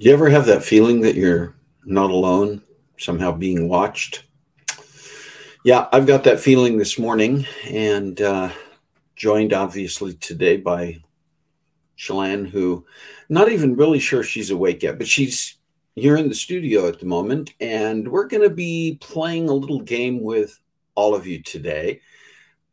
Do 0.00 0.08
you 0.08 0.14
ever 0.14 0.30
have 0.30 0.46
that 0.46 0.64
feeling 0.64 1.02
that 1.02 1.14
you're 1.14 1.54
not 1.84 2.10
alone, 2.10 2.62
somehow 2.96 3.32
being 3.32 3.68
watched? 3.68 4.24
Yeah, 5.62 5.88
I've 5.92 6.06
got 6.06 6.24
that 6.24 6.40
feeling 6.40 6.78
this 6.78 6.98
morning 6.98 7.46
and 7.68 8.18
uh, 8.18 8.48
joined 9.14 9.52
obviously 9.52 10.14
today 10.14 10.56
by 10.56 11.02
Chelan, 11.96 12.46
who 12.46 12.86
not 13.28 13.50
even 13.50 13.76
really 13.76 13.98
sure 13.98 14.22
she's 14.22 14.50
awake 14.50 14.82
yet, 14.82 14.96
but 14.96 15.06
she's 15.06 15.58
here 15.96 16.16
in 16.16 16.30
the 16.30 16.34
studio 16.34 16.88
at 16.88 16.98
the 16.98 17.04
moment. 17.04 17.52
And 17.60 18.08
we're 18.10 18.26
going 18.26 18.48
to 18.48 18.54
be 18.54 18.96
playing 19.02 19.50
a 19.50 19.54
little 19.54 19.82
game 19.82 20.22
with 20.22 20.58
all 20.94 21.14
of 21.14 21.26
you 21.26 21.42
today 21.42 22.00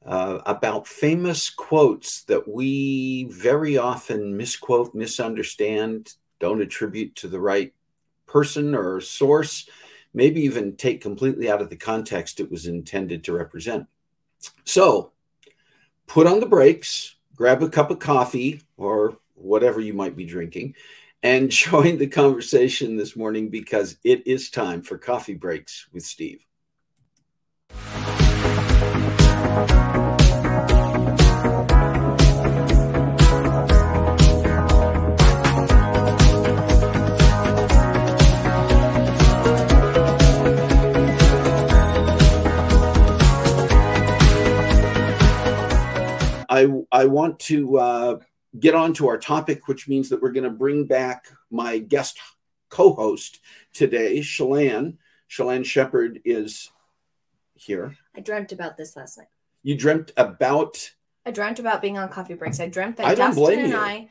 uh, 0.06 0.40
about 0.46 0.88
famous 0.88 1.50
quotes 1.50 2.24
that 2.24 2.48
we 2.48 3.26
very 3.26 3.78
often 3.78 4.38
misquote, 4.38 4.96
misunderstand, 4.96 6.14
don't 6.40 6.62
attribute 6.62 7.16
to 7.16 7.28
the 7.28 7.40
right 7.40 7.74
person 8.26 8.76
or 8.76 9.02
source, 9.02 9.70
maybe 10.14 10.42
even 10.42 10.76
take 10.76 11.02
completely 11.02 11.50
out 11.50 11.62
of 11.62 11.70
the 11.70 11.76
context 11.76 12.40
it 12.40 12.52
was 12.52 12.68
intended 12.68 13.24
to 13.24 13.34
represent. 13.34 13.88
So 14.66 15.12
put 16.08 16.28
on 16.28 16.40
the 16.40 16.46
brakes, 16.46 17.16
grab 17.36 17.62
a 17.64 17.70
cup 17.70 17.92
of 17.92 18.00
coffee 18.00 18.62
or 18.78 19.18
whatever 19.36 19.80
you 19.80 19.94
might 19.94 20.16
be 20.16 20.26
drinking, 20.26 20.76
and 21.24 21.50
join 21.52 21.98
the 21.98 22.08
conversation 22.08 22.98
this 22.98 23.16
morning 23.16 23.50
because 23.50 23.98
it 24.04 24.26
is 24.28 24.50
time 24.50 24.82
for 24.82 24.98
Coffee 24.98 25.36
Brakes 25.36 25.88
with 25.94 26.04
Steve. 26.04 26.44
I 46.98 47.06
want 47.06 47.38
to 47.42 47.78
uh, 47.78 48.20
get 48.60 48.74
on 48.74 48.92
to 48.96 49.08
our 49.08 49.20
topic, 49.20 49.68
which 49.68 49.88
means 49.88 50.10
that 50.10 50.20
we're 50.20 50.32
going 50.32 50.46
to 50.46 50.50
bring 50.50 50.88
back 50.88 51.28
my 51.52 51.78
guest 51.78 52.18
co-host 52.70 53.40
today, 53.72 54.24
Chelan. 54.24 54.98
Chelan 55.28 55.64
Shepherd 55.64 56.22
is 56.26 56.72
here. 57.54 57.96
I 58.16 58.22
dreamt 58.22 58.52
about 58.52 58.78
this 58.78 58.96
last 58.96 59.20
night. 59.20 59.28
You 59.62 59.78
dreamt 59.78 60.12
about. 60.18 60.92
I 61.24 61.30
dreamt 61.30 61.60
about 61.60 61.84
being 61.84 62.00
on 62.00 62.10
Coffee 62.10 62.34
Brakes. 62.34 62.60
I 62.60 62.68
dreamt 62.68 62.98
that 62.98 63.06
I 63.06 63.14
Dustin 63.14 63.60
and 63.60 63.74
you. 63.74 63.78
I. 63.78 64.10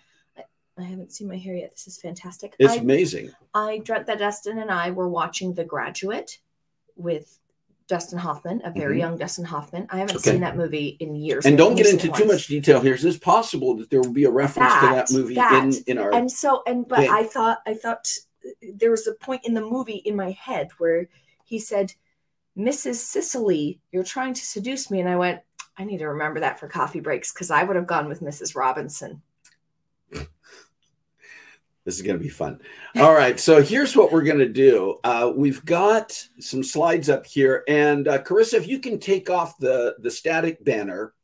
I 0.79 0.83
haven't 0.83 1.11
seen 1.11 1.27
my 1.27 1.39
hair 1.39 1.57
yet. 1.57 1.73
This 1.73 1.89
is 1.89 1.99
fantastic. 1.99 2.55
It's 2.61 2.75
I, 2.75 2.77
amazing. 2.77 3.33
I 3.53 3.79
dreamt 3.79 4.07
that 4.07 4.21
Dustin 4.21 4.59
and 4.59 4.71
I 4.71 4.93
were 4.93 5.09
watching 5.09 5.55
The 5.55 5.65
Graduate 5.65 6.39
with 6.95 7.41
Dustin 7.89 8.19
Hoffman, 8.19 8.61
a 8.65 8.71
very 8.71 8.97
Mhm. 8.97 9.01
young 9.01 9.17
Dustin 9.17 9.45
Hoffman. 9.45 9.87
I 9.91 9.99
haven't 9.99 10.17
Okay. 10.17 10.33
seen 10.33 10.41
that 10.41 10.57
movie 10.57 10.97
in 11.01 11.15
years. 11.15 11.47
And 11.47 11.57
don't 11.57 11.77
get 11.77 11.87
into 11.87 12.09
too 12.09 12.25
much 12.25 12.49
detail 12.49 12.81
here. 12.81 12.95
Is 12.95 13.05
it 13.05 13.21
possible 13.21 13.77
that 13.77 13.91
there 13.91 14.01
will 14.01 14.13
be 14.13 14.25
a 14.25 14.31
reference 14.31 14.75
to 14.75 14.81
that 14.87 15.09
That- 15.09 15.15
movie 15.15 15.35
that. 15.37 15.65
in 15.65 15.73
in 15.87 15.99
our? 15.99 16.13
And 16.13 16.31
so, 16.31 16.63
and 16.67 16.87
but 16.89 16.99
thing. 17.01 17.11
I 17.11 17.23
thought, 17.23 17.59
I 17.67 17.75
thought 17.75 18.09
there 18.75 18.91
was 18.91 19.07
a 19.07 19.13
point 19.15 19.45
in 19.45 19.55
the 19.55 19.61
movie 19.61 20.03
in 20.05 20.17
my 20.17 20.33
head 20.33 20.71
where 20.79 21.09
he 21.45 21.59
said, 21.59 21.95
"Mrs. 22.57 22.97
Sicily, 22.97 23.81
you're 23.93 24.03
trying 24.05 24.35
to 24.35 24.45
seduce 24.45 24.91
me," 24.91 24.99
and 25.01 25.09
I 25.09 25.17
went, 25.17 25.43
"I 25.77 25.85
need 25.85 25.99
to 25.99 26.09
remember 26.09 26.41
that 26.41 26.59
for 26.59 26.67
Coffee 26.69 27.01
Brakes 27.01 27.33
because 27.33 27.51
I 27.51 27.63
would 27.63 27.77
have 27.77 27.87
gone 27.87 28.09
with 28.09 28.21
Mrs. 28.21 28.57
Robinson." 28.57 29.23
This 31.87 31.95
is 31.95 32.03
going 32.03 32.19
to 32.19 32.23
be 32.23 32.29
fun. 32.29 32.61
All 32.97 33.15
right. 33.15 33.39
So 33.39 33.63
here's 33.63 33.97
what 33.97 34.11
we're 34.11 34.25
going 34.25 34.41
to 34.41 34.49
do. 34.49 34.99
Uh, 35.05 35.33
we've 35.35 35.65
got 35.65 36.21
some 36.41 36.65
slides 36.65 37.09
up 37.09 37.25
here. 37.25 37.63
And 37.69 38.09
uh, 38.09 38.21
Carissa, 38.23 38.55
if 38.55 38.67
you 38.67 38.81
can 38.81 38.99
take 38.99 39.31
off 39.31 39.57
the, 39.59 39.95
the 40.01 40.11
static 40.11 40.65
banner 40.65 41.15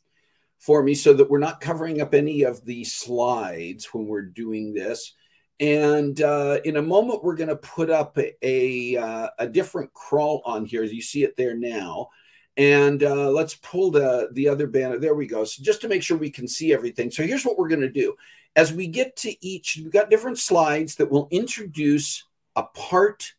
for 0.60 0.84
me 0.84 0.94
so 0.94 1.14
that 1.14 1.28
we're 1.28 1.40
not 1.40 1.60
covering 1.60 2.00
up 2.00 2.14
any 2.14 2.44
of 2.44 2.64
the 2.64 2.84
slides 2.84 3.86
when 3.92 4.06
we're 4.06 4.22
doing 4.22 4.72
this. 4.72 5.14
And 5.58 6.22
uh, 6.22 6.60
in 6.64 6.76
a 6.76 6.82
moment, 6.82 7.24
we're 7.24 7.36
going 7.36 7.48
to 7.48 7.56
put 7.56 7.90
up 7.90 8.16
a, 8.16 8.32
a, 8.40 8.96
uh, 8.96 9.28
a 9.40 9.48
different 9.48 9.92
crawl 9.92 10.42
on 10.44 10.64
here. 10.64 10.84
As 10.84 10.92
you 10.92 11.02
see 11.02 11.24
it 11.24 11.36
there 11.36 11.56
now. 11.56 12.08
And 12.56 13.02
uh, 13.02 13.30
let's 13.30 13.54
pull 13.54 13.90
the, 13.90 14.28
the 14.32 14.48
other 14.48 14.66
banner. 14.66 14.98
There 14.98 15.14
we 15.14 15.26
go. 15.26 15.44
So 15.44 15.62
just 15.62 15.80
to 15.82 15.88
make 15.88 16.02
sure 16.02 16.18
we 16.18 16.30
can 16.30 16.46
see 16.46 16.72
everything. 16.72 17.10
So 17.10 17.22
here's 17.22 17.44
what 17.44 17.56
we're 17.58 17.68
going 17.68 17.80
to 17.80 17.90
do 17.90 18.14
as 18.54 18.72
we 18.72 18.86
get 18.86 19.16
to 19.16 19.46
each, 19.46 19.76
we've 19.76 19.92
got 19.92 20.10
different 20.10 20.38
slides 20.38 20.96
that 20.96 21.10
will 21.10 21.28
introduce 21.30 22.24
a 22.56 22.62
part 22.62 23.32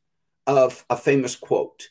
of 0.47 0.83
a 0.89 0.97
famous 0.97 1.35
quote. 1.35 1.89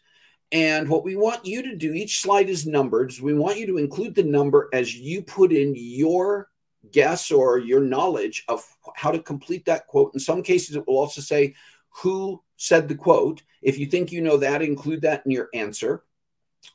And 0.50 0.88
what 0.88 1.05
we 1.05 1.16
want 1.16 1.47
you 1.47 1.62
to 1.62 1.77
do, 1.77 1.94
each 1.94 2.21
slide 2.21 2.50
is 2.50 2.66
numbered. 2.66 3.12
So 3.12 3.22
we 3.22 3.33
want 3.33 3.59
you 3.59 3.66
to 3.69 3.78
include 3.78 4.15
the 4.15 4.25
number 4.25 4.69
as 4.72 4.94
you 4.94 5.22
put 5.22 5.53
in 5.53 5.75
your 5.77 6.50
guess 6.91 7.31
or 7.31 7.59
your 7.59 7.81
knowledge 7.81 8.44
of 8.49 8.65
how 8.94 9.12
to 9.12 9.19
complete 9.21 9.65
that 9.66 9.87
quote. 9.87 10.12
In 10.15 10.21
some 10.21 10.43
cases, 10.43 10.77
it 10.77 10.87
will 10.87 10.99
also 10.99 11.21
say 11.21 11.54
who 11.89 12.43
said 12.56 12.89
the 12.89 12.94
quote. 12.94 13.43
If 13.62 13.78
you 13.78 13.87
think 13.87 14.12
you 14.12 14.21
know 14.21 14.37
that, 14.39 14.62
include 14.62 15.03
that 15.03 15.22
in 15.25 15.31
your 15.31 15.49
answer. 15.54 16.03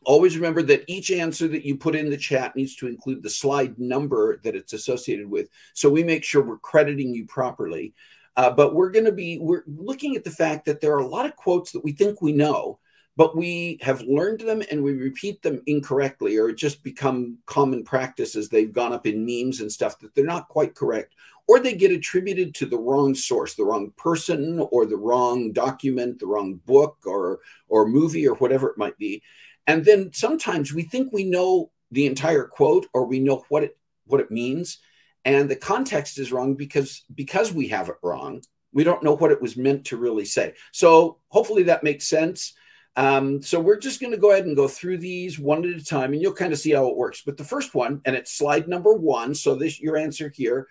Always 0.06 0.36
remember 0.36 0.62
that 0.64 0.84
each 0.88 1.12
answer 1.12 1.48
that 1.48 1.66
you 1.66 1.78
put 1.78 1.96
in 1.96 2.10
the 2.10 2.18
chat 2.18 2.56
needs 2.56 2.76
to 2.78 2.88
include 2.88 3.24
the 3.24 3.30
slide 3.30 3.78
number 3.80 4.40
that 4.44 4.56
it's 4.56 4.74
associated 4.74 5.30
with. 5.30 5.50
So 5.74 5.90
we 5.90 6.04
make 6.04 6.24
sure 6.24 6.42
we're 6.44 6.58
crediting 6.58 7.14
you 7.14 7.26
properly. 7.26 7.94
Uh, 8.36 8.52
but 8.52 8.76
we're 8.76 8.92
going 8.92 9.06
to 9.06 9.12
be 9.12 9.40
we're 9.40 9.64
looking 9.66 10.16
at 10.16 10.24
the 10.24 10.30
fact 10.30 10.66
that 10.66 10.80
there 10.80 10.94
are 10.94 11.00
a 11.00 11.08
lot 11.08 11.26
of 11.26 11.36
quotes 11.36 11.72
that 11.72 11.84
we 11.84 11.92
think 11.92 12.22
we 12.22 12.32
know, 12.32 12.78
but 13.16 13.36
we 13.36 13.80
have 13.82 14.02
learned 14.02 14.42
them 14.42 14.62
and 14.70 14.84
we 14.84 14.94
repeat 14.94 15.42
them 15.42 15.60
incorrectly, 15.66 16.38
or 16.38 16.52
just 16.52 16.84
become 16.84 17.40
common 17.48 17.84
practice 17.84 18.36
as 18.36 18.48
they've 18.48 18.72
gone 18.72 18.94
up 18.94 19.08
in 19.08 19.26
memes 19.26 19.60
and 19.60 19.72
stuff 19.72 19.98
that 20.00 20.14
they're 20.14 20.24
not 20.24 20.50
quite 20.50 20.76
correct, 20.76 21.16
or 21.48 21.60
they 21.60 21.74
get 21.74 21.92
attributed 21.92 22.54
to 22.54 22.68
the 22.68 22.78
wrong 22.78 23.16
source, 23.16 23.56
the 23.56 23.66
wrong 23.66 23.92
person, 23.98 24.60
or 24.72 24.86
the 24.86 24.96
wrong 24.96 25.52
document, 25.52 26.20
the 26.20 26.28
wrong 26.28 26.60
book, 26.68 26.98
or 27.08 27.40
or 27.70 27.88
movie, 27.88 28.28
or 28.28 28.36
whatever 28.36 28.70
it 28.70 28.78
might 28.78 29.00
be. 29.00 29.24
And 29.68 29.84
then 29.84 30.12
sometimes 30.14 30.74
we 30.74 30.84
think 30.84 31.12
we 31.12 31.26
know 31.26 31.72
the 31.92 32.08
entire 32.08 32.46
quote 32.46 32.88
or 32.94 33.06
we 33.06 33.20
know 33.20 33.46
what 33.50 33.64
it 33.64 33.78
what 34.06 34.22
it 34.22 34.32
means, 34.32 34.80
and 35.26 35.50
the 35.50 35.56
context 35.56 36.18
is 36.18 36.32
wrong 36.32 36.56
because 36.56 37.04
because 37.14 37.54
we 37.54 37.68
have 37.68 37.90
it 37.90 37.98
wrong. 38.02 38.42
We 38.72 38.84
don't 38.84 39.04
know 39.04 39.16
what 39.16 39.32
it 39.32 39.42
was 39.42 39.58
meant 39.58 39.86
to 39.86 39.98
really 39.98 40.26
say. 40.26 40.54
So 40.72 41.18
hopefully 41.30 41.64
that 41.64 41.84
makes 41.84 42.08
sense. 42.08 42.54
Um, 42.96 43.42
so 43.42 43.60
we're 43.60 43.78
just 43.78 44.00
going 44.00 44.12
to 44.12 44.18
go 44.18 44.32
ahead 44.32 44.46
and 44.46 44.56
go 44.56 44.68
through 44.68 44.98
these 44.98 45.38
one 45.38 45.64
at 45.66 45.80
a 45.80 45.84
time, 45.84 46.14
and 46.14 46.22
you'll 46.22 46.34
kind 46.34 46.52
of 46.52 46.60
see 46.60 46.72
how 46.72 46.88
it 46.88 46.98
works. 46.98 47.22
But 47.26 47.38
the 47.38 47.44
first 47.44 47.76
one, 47.76 48.02
and 48.06 48.16
it's 48.16 48.32
slide 48.32 48.68
number 48.68 48.94
one. 48.94 49.36
So 49.36 49.56
this 49.56 49.80
your 49.80 49.98
answer 49.98 50.32
here 50.34 50.68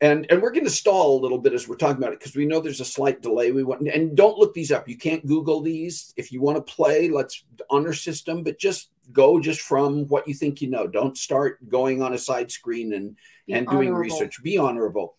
and 0.00 0.26
and 0.30 0.42
we're 0.42 0.50
going 0.50 0.64
to 0.64 0.70
stall 0.70 1.18
a 1.18 1.22
little 1.22 1.38
bit 1.38 1.52
as 1.52 1.68
we're 1.68 1.76
talking 1.76 2.02
about 2.02 2.12
it 2.12 2.18
because 2.18 2.34
we 2.34 2.46
know 2.46 2.60
there's 2.60 2.80
a 2.80 2.84
slight 2.84 3.22
delay. 3.22 3.52
We 3.52 3.64
want 3.64 3.88
and 3.88 4.16
don't 4.16 4.38
look 4.38 4.54
these 4.54 4.72
up. 4.72 4.88
You 4.88 4.96
can't 4.96 5.26
google 5.26 5.60
these. 5.60 6.12
If 6.16 6.32
you 6.32 6.40
want 6.40 6.56
to 6.56 6.74
play 6.74 7.08
let's 7.08 7.44
honor 7.70 7.92
system 7.92 8.42
but 8.42 8.58
just 8.58 8.90
go 9.12 9.38
just 9.40 9.60
from 9.60 10.06
what 10.08 10.26
you 10.26 10.34
think 10.34 10.60
you 10.60 10.68
know. 10.68 10.86
Don't 10.86 11.16
start 11.16 11.68
going 11.68 12.02
on 12.02 12.12
a 12.14 12.18
side 12.18 12.50
screen 12.50 12.92
and 12.92 13.16
Be 13.46 13.54
and 13.54 13.68
doing 13.68 13.94
research. 13.94 14.42
Be 14.42 14.58
honorable. 14.58 15.16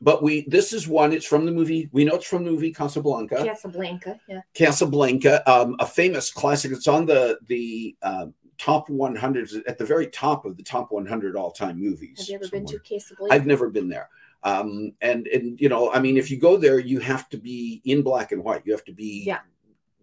But 0.00 0.22
we 0.22 0.46
this 0.48 0.72
is 0.72 0.88
one 0.88 1.12
it's 1.12 1.26
from 1.26 1.46
the 1.46 1.52
movie 1.52 1.88
we 1.92 2.04
know 2.04 2.14
it's 2.14 2.26
from 2.26 2.44
the 2.44 2.50
movie 2.50 2.72
casablanca. 2.72 3.44
Casablanca, 3.44 4.20
yeah. 4.28 4.40
casablanca 4.54 5.48
um, 5.50 5.76
a 5.78 5.86
famous 5.86 6.30
classic. 6.30 6.72
It's 6.72 6.88
on 6.88 7.06
the 7.06 7.38
the 7.46 7.96
uh, 8.02 8.26
top 8.58 8.88
100 8.88 9.50
at 9.66 9.78
the 9.78 9.84
very 9.84 10.06
top 10.08 10.44
of 10.44 10.56
the 10.56 10.62
top 10.62 10.92
100 10.92 11.36
all-time 11.36 11.78
movies 11.78 12.18
Have 12.18 12.28
you 12.28 12.34
ever 12.36 12.48
been 12.48 12.66
to 12.66 12.78
Casablanca? 12.78 13.34
I've 13.34 13.46
never 13.46 13.68
been 13.68 13.88
there. 13.88 14.08
Um, 14.42 14.92
and 15.00 15.26
and 15.28 15.60
you 15.60 15.68
know, 15.68 15.90
I 15.92 15.98
mean, 15.98 16.16
if 16.16 16.30
you 16.30 16.38
go 16.38 16.56
there, 16.56 16.78
you 16.78 17.00
have 17.00 17.28
to 17.30 17.36
be 17.36 17.80
in 17.84 18.02
black 18.02 18.32
and 18.32 18.44
white. 18.44 18.62
You 18.64 18.72
have 18.72 18.84
to 18.84 18.92
be 18.92 19.24
Yeah. 19.26 19.40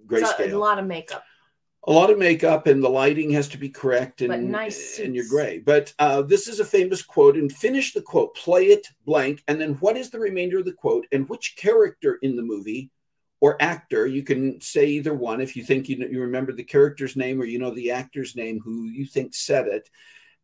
It's 0.10 0.40
a, 0.40 0.54
a 0.54 0.58
lot 0.58 0.80
of 0.80 0.86
makeup. 0.86 1.24
a 1.86 1.92
lot 1.92 2.10
of 2.10 2.18
makeup, 2.18 2.68
and 2.68 2.84
the 2.84 2.90
lighting 2.90 3.32
has 3.32 3.48
to 3.50 3.58
be 3.58 3.70
correct, 3.70 4.22
and 4.22 4.30
But 4.30 4.42
nice 4.42 5.00
and 5.00 5.16
you're 5.16 5.30
gray. 5.30 5.60
But 5.60 5.94
uh, 5.98 6.24
this 6.24 6.50
is 6.50 6.60
a 6.60 6.66
famous 6.66 7.02
quote. 7.02 7.38
And 7.38 7.50
finish 7.50 7.94
the 7.94 8.02
quote. 8.02 8.36
Play 8.36 8.66
it 8.66 8.88
blank, 9.06 9.42
and 9.48 9.62
then 9.62 9.76
what 9.76 9.96
is 9.96 10.10
the 10.10 10.20
remainder 10.20 10.60
of 10.60 10.66
the 10.66 10.74
quote, 10.74 11.08
and 11.14 11.30
which 11.30 11.56
character 11.56 12.20
in 12.22 12.36
the 12.36 12.42
movie 12.42 12.92
or 13.44 13.62
actor? 13.62 14.08
You 14.08 14.24
can 14.24 14.62
say 14.62 14.86
either 14.86 15.14
one 15.14 15.42
if 15.42 15.58
you 15.58 15.66
think 15.66 15.90
you 15.90 15.98
know, 15.98 16.08
you 16.08 16.22
remember 16.22 16.54
the 16.54 16.64
character's 16.64 17.18
name 17.18 17.42
or 17.42 17.44
you 17.44 17.60
know 17.60 17.72
the 17.72 17.92
actor's 17.92 18.38
name 18.38 18.62
who 18.64 18.86
you 18.86 19.06
think 19.06 19.36
said 19.36 19.68
it. 19.68 19.90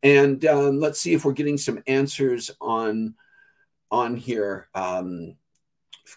And 0.03 0.43
um, 0.43 0.81
let's 0.81 0.99
see 0.99 1.13
if 1.13 1.23
we're 1.23 1.31
getting 1.31 1.57
some 1.57 1.81
answers 1.87 2.51
on 2.59 3.15
on 3.89 4.17
here. 4.17 4.67
Um, 4.75 5.37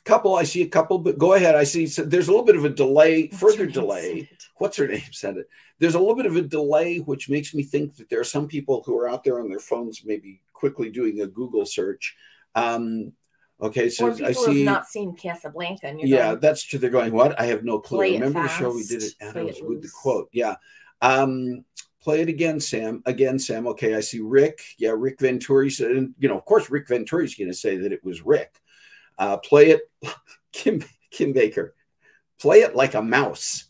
couple, 0.02 0.34
I 0.34 0.42
see 0.42 0.62
a 0.62 0.68
couple, 0.68 0.98
but 0.98 1.18
go 1.18 1.34
ahead. 1.34 1.54
I 1.54 1.62
see 1.62 1.86
so 1.86 2.02
there's 2.02 2.26
a 2.26 2.32
little 2.32 2.44
bit 2.44 2.56
of 2.56 2.64
a 2.64 2.68
delay, 2.68 3.28
What's 3.28 3.38
further 3.38 3.66
delay. 3.66 4.28
What's 4.56 4.76
her 4.78 4.88
name 4.88 5.02
said 5.12 5.36
it? 5.36 5.48
There's 5.78 5.94
a 5.94 6.00
little 6.00 6.16
bit 6.16 6.26
of 6.26 6.34
a 6.34 6.42
delay, 6.42 6.98
which 6.98 7.28
makes 7.28 7.54
me 7.54 7.62
think 7.62 7.94
that 7.94 8.08
there 8.10 8.18
are 8.18 8.24
some 8.24 8.48
people 8.48 8.82
who 8.84 8.98
are 8.98 9.08
out 9.08 9.22
there 9.22 9.38
on 9.38 9.48
their 9.48 9.60
phones, 9.60 10.02
maybe 10.04 10.40
quickly 10.52 10.90
doing 10.90 11.20
a 11.20 11.28
Google 11.28 11.64
search. 11.64 12.16
Um, 12.56 13.12
Okay, 13.62 13.88
so 13.88 14.08
or 14.08 14.10
people 14.12 14.26
I 14.26 14.32
who 14.32 14.44
have 14.46 14.54
see. 14.54 14.64
not 14.64 14.86
seen 14.88 15.14
Casablanca. 15.14 15.86
And 15.86 16.00
Yeah, 16.00 16.30
going, 16.30 16.40
that's 16.40 16.62
true. 16.64 16.78
They're 16.80 16.90
going, 16.90 17.12
what? 17.12 17.40
I 17.40 17.44
have 17.46 17.62
no 17.62 17.78
clue. 17.78 18.00
Remember 18.00 18.42
the 18.42 18.48
show 18.48 18.74
we 18.74 18.82
did 18.84 19.02
it, 19.04 19.12
fast, 19.12 19.16
and 19.20 19.32
play 19.32 19.44
was 19.44 19.58
it 19.58 19.68
with 19.68 19.82
the 19.82 19.88
quote. 19.88 20.28
Yeah. 20.32 20.56
Um, 21.00 21.64
play 22.00 22.20
it 22.22 22.28
again, 22.28 22.58
Sam. 22.58 23.02
Again, 23.06 23.38
Sam. 23.38 23.68
Okay, 23.68 23.94
I 23.94 24.00
see 24.00 24.20
Rick. 24.20 24.62
Yeah, 24.78 24.94
Rick 24.96 25.20
Venturi 25.20 25.70
said, 25.70 25.92
and 25.92 26.14
you 26.18 26.28
know, 26.28 26.36
of 26.36 26.44
course, 26.44 26.70
Rick 26.70 26.88
Venturi's 26.88 27.36
going 27.36 27.50
to 27.50 27.54
say 27.56 27.76
that 27.76 27.92
it 27.92 28.04
was 28.04 28.22
Rick. 28.22 28.60
Uh, 29.16 29.36
play 29.36 29.70
it, 29.70 29.82
Kim 30.52 30.82
Kim 31.12 31.32
Baker. 31.32 31.74
Play 32.40 32.62
it 32.62 32.74
like 32.74 32.94
a 32.94 33.02
mouse. 33.02 33.66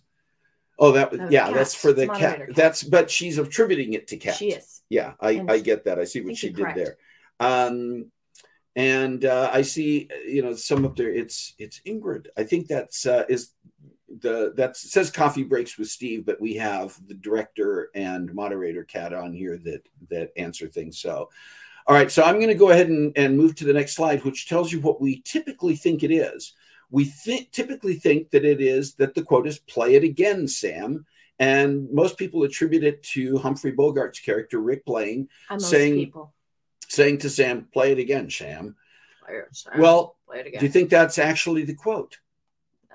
Oh, 0.78 0.92
that, 0.92 1.10
That 1.10 1.20
was 1.20 1.30
yeah, 1.30 1.44
cat. 1.46 1.54
that's 1.54 1.74
for 1.74 1.92
the 1.92 2.06
cat. 2.06 2.38
cat. 2.38 2.56
That's 2.56 2.82
but 2.82 3.10
she's 3.10 3.36
attributing 3.36 3.92
it 3.92 4.08
to 4.08 4.16
cat. 4.16 4.36
she 4.36 4.52
is. 4.52 4.82
Yeah, 4.88 5.12
I, 5.20 5.32
And 5.32 5.50
I 5.50 5.58
get 5.58 5.84
that. 5.84 5.98
I 5.98 6.04
see 6.04 6.20
what 6.20 6.28
think 6.28 6.38
she 6.38 6.50
did 6.50 6.66
there. 6.74 6.96
Um, 7.38 8.10
and 8.74 9.24
uh, 9.24 9.50
I 9.52 9.62
see, 9.62 10.08
you 10.26 10.42
know, 10.42 10.54
some 10.54 10.84
up 10.84 10.96
there. 10.96 11.12
It's 11.12 11.54
it's 11.58 11.80
Ingrid. 11.86 12.28
I 12.36 12.44
think 12.44 12.68
that's 12.68 13.04
uh, 13.06 13.24
is 13.28 13.52
the 14.20 14.52
that 14.56 14.76
says 14.76 15.10
Coffee 15.10 15.44
Brakes 15.44 15.78
with 15.78 15.88
Steve, 15.88 16.24
but 16.24 16.40
we 16.40 16.54
have 16.54 16.98
the 17.06 17.14
director 17.14 17.90
and 17.94 18.32
moderator 18.34 18.84
cat 18.84 19.12
on 19.12 19.32
here 19.32 19.58
that 19.58 19.82
that 20.10 20.32
answer 20.36 20.68
things. 20.68 20.98
So, 20.98 21.28
all 21.86 21.94
right. 21.94 22.10
So 22.10 22.22
I'm 22.22 22.36
going 22.36 22.48
to 22.48 22.54
go 22.54 22.70
ahead 22.70 22.88
and, 22.88 23.12
and 23.16 23.36
move 23.36 23.54
to 23.56 23.64
the 23.64 23.72
next 23.74 23.94
slide, 23.94 24.24
which 24.24 24.48
tells 24.48 24.72
you 24.72 24.80
what 24.80 25.00
we 25.00 25.20
typically 25.22 25.76
think 25.76 26.02
it 26.02 26.12
is. 26.12 26.54
We 26.90 27.04
think 27.04 27.52
typically 27.52 27.94
think 27.94 28.30
that 28.30 28.44
it 28.44 28.60
is 28.60 28.94
that 28.94 29.14
the 29.14 29.22
quote 29.22 29.46
is 29.46 29.58
"Play 29.58 29.96
it 29.96 30.04
again, 30.04 30.48
Sam." 30.48 31.04
And 31.38 31.90
most 31.90 32.18
people 32.18 32.44
attribute 32.44 32.84
it 32.84 33.02
to 33.14 33.36
Humphrey 33.38 33.72
Bogart's 33.72 34.20
character, 34.20 34.60
Rick 34.60 34.84
Blaine, 34.84 35.28
saying- 35.58 35.94
people. 35.94 36.32
Saying 36.92 37.18
to 37.18 37.30
Sam, 37.30 37.66
"Play 37.72 37.92
it 37.92 37.98
again, 37.98 38.30
Sam." 38.30 38.76
Play 39.24 39.36
it, 39.36 39.56
Sam. 39.56 39.80
Well, 39.80 40.16
play 40.26 40.40
it 40.40 40.46
again. 40.46 40.60
do 40.60 40.66
you 40.66 40.72
think 40.72 40.90
that's 40.90 41.18
actually 41.18 41.64
the 41.64 41.74
quote? 41.74 42.18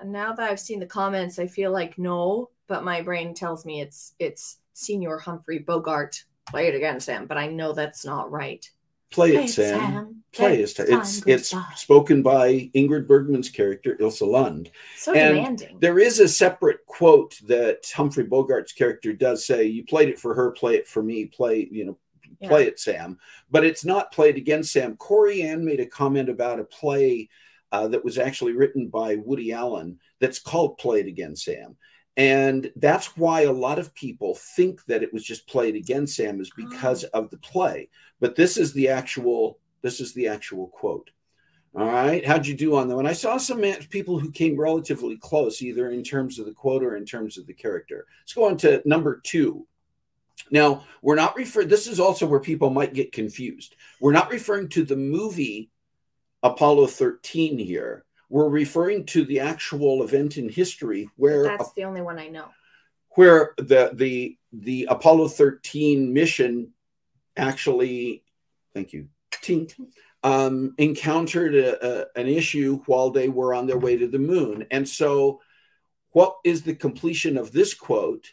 And 0.00 0.12
now 0.12 0.32
that 0.32 0.48
I've 0.48 0.60
seen 0.60 0.78
the 0.78 0.86
comments, 0.86 1.38
I 1.38 1.46
feel 1.48 1.72
like 1.72 1.98
no, 1.98 2.50
but 2.68 2.84
my 2.84 3.02
brain 3.02 3.34
tells 3.34 3.64
me 3.66 3.80
it's 3.80 4.14
it's 4.18 4.58
Senior 4.72 5.18
Humphrey 5.18 5.58
Bogart. 5.58 6.22
Play 6.48 6.68
it 6.68 6.74
again, 6.74 7.00
Sam. 7.00 7.26
But 7.26 7.36
I 7.38 7.48
know 7.48 7.72
that's 7.72 8.04
not 8.04 8.30
right. 8.30 8.68
Play 9.10 9.36
it, 9.36 9.48
Sam. 9.48 10.22
Play 10.32 10.60
it. 10.62 10.76
time 10.76 10.86
It's 11.00 11.26
it's 11.26 11.52
by. 11.52 11.64
spoken 11.76 12.22
by 12.22 12.70
Ingrid 12.74 13.06
Bergman's 13.06 13.48
character, 13.48 13.96
Ilsa 13.96 14.26
Lund. 14.30 14.70
so 14.96 15.14
and 15.14 15.34
demanding. 15.34 15.78
There 15.80 15.98
is 15.98 16.20
a 16.20 16.28
separate 16.28 16.84
quote 16.86 17.40
that 17.46 17.90
Humphrey 17.94 18.26
Bogart's 18.26 18.72
character 18.72 19.12
does 19.14 19.46
say, 19.46 19.64
"You 19.64 19.84
played 19.84 20.10
it 20.10 20.18
for 20.20 20.34
her, 20.34 20.50
play 20.52 20.76
it 20.76 20.86
for 20.86 21.02
me. 21.02 21.24
Play, 21.24 21.68
you 21.72 21.86
know, 21.86 21.98
Yeah. 22.40 22.48
play 22.48 22.64
it, 22.64 22.78
Sam." 22.78 23.18
But 23.50 23.64
it's 23.64 23.84
not 23.84 24.12
played 24.12 24.36
again, 24.36 24.62
Sam. 24.62 24.96
Corey 24.96 25.42
Ann 25.42 25.64
made 25.64 25.80
a 25.80 25.86
comment 25.86 26.28
about 26.28 26.60
a 26.60 26.64
play 26.64 27.28
uh, 27.72 27.88
that 27.88 28.04
was 28.04 28.18
actually 28.18 28.52
written 28.52 28.88
by 28.88 29.16
Woody 29.16 29.52
Allen 29.52 29.98
that's 30.20 30.38
called 30.38 30.78
"Play 30.78 31.00
It 31.00 31.06
Again, 31.06 31.36
Sam." 31.36 31.76
And 32.16 32.72
that's 32.74 33.16
why 33.16 33.42
a 33.42 33.52
lot 33.52 33.78
of 33.78 33.94
people 33.94 34.34
think 34.34 34.84
that 34.86 35.04
it 35.04 35.12
was 35.12 35.22
just 35.22 35.46
played 35.46 35.76
again, 35.76 36.04
Sam, 36.04 36.40
is 36.40 36.50
because 36.56 37.04
of 37.04 37.30
the 37.30 37.36
play. 37.38 37.88
But 38.18 38.34
this 38.34 38.56
is 38.56 38.72
the 38.72 38.88
actual. 38.88 39.60
This 39.82 40.00
is 40.00 40.12
the 40.14 40.26
actual 40.26 40.66
quote. 40.66 41.10
All 41.76 41.86
right. 41.86 42.26
How'd 42.26 42.46
you 42.46 42.56
do 42.56 42.74
on 42.74 42.88
that 42.88 42.96
one? 42.96 43.06
I 43.06 43.12
saw 43.12 43.36
some 43.36 43.62
people 43.90 44.18
who 44.18 44.32
came 44.32 44.58
relatively 44.58 45.16
close, 45.16 45.62
either 45.62 45.90
in 45.90 46.02
terms 46.02 46.38
of 46.38 46.46
the 46.46 46.52
quote 46.52 46.82
or 46.82 46.96
in 46.96 47.04
terms 47.04 47.38
of 47.38 47.46
the 47.46 47.52
character. 47.52 48.06
Let's 48.22 48.32
go 48.32 48.46
on 48.48 48.56
to 48.58 48.82
number 48.84 49.20
two. 49.22 49.66
Now, 50.50 50.84
we're 51.02 51.14
not 51.14 51.36
referring, 51.36 51.68
this 51.68 51.86
is 51.86 52.00
also 52.00 52.26
where 52.26 52.40
people 52.40 52.70
might 52.70 52.94
get 52.94 53.12
confused. 53.12 53.76
We're 54.00 54.12
not 54.12 54.30
referring 54.30 54.68
to 54.70 54.84
the 54.84 54.96
movie 54.96 55.70
Apollo 56.42 56.88
13 56.88 57.58
here. 57.58 58.04
We're 58.30 58.48
referring 58.48 59.06
to 59.06 59.24
the 59.24 59.40
actual 59.40 60.02
event 60.02 60.36
in 60.36 60.48
history 60.48 61.08
where 61.16 61.44
That's 61.44 61.72
the 61.72 61.84
only 61.84 62.02
one 62.02 62.18
I 62.18 62.28
know. 62.28 62.48
where 63.10 63.54
the 63.56 63.90
the 63.94 64.36
the 64.52 64.86
Apollo 64.90 65.28
13 65.28 66.12
mission 66.12 66.72
actually, 67.36 68.22
thank 68.74 68.92
you, 68.92 69.08
tink, 69.32 69.74
um, 70.22 70.74
encountered 70.78 71.54
a, 71.54 72.02
a, 72.02 72.06
an 72.16 72.26
issue 72.26 72.80
while 72.86 73.10
they 73.10 73.28
were 73.28 73.54
on 73.54 73.66
their 73.66 73.78
way 73.78 73.96
to 73.96 74.08
the 74.08 74.18
moon. 74.18 74.66
And 74.70 74.88
so, 74.88 75.40
what 76.10 76.36
is 76.44 76.62
the 76.62 76.74
completion 76.74 77.36
of 77.38 77.52
this 77.52 77.74
quote, 77.74 78.32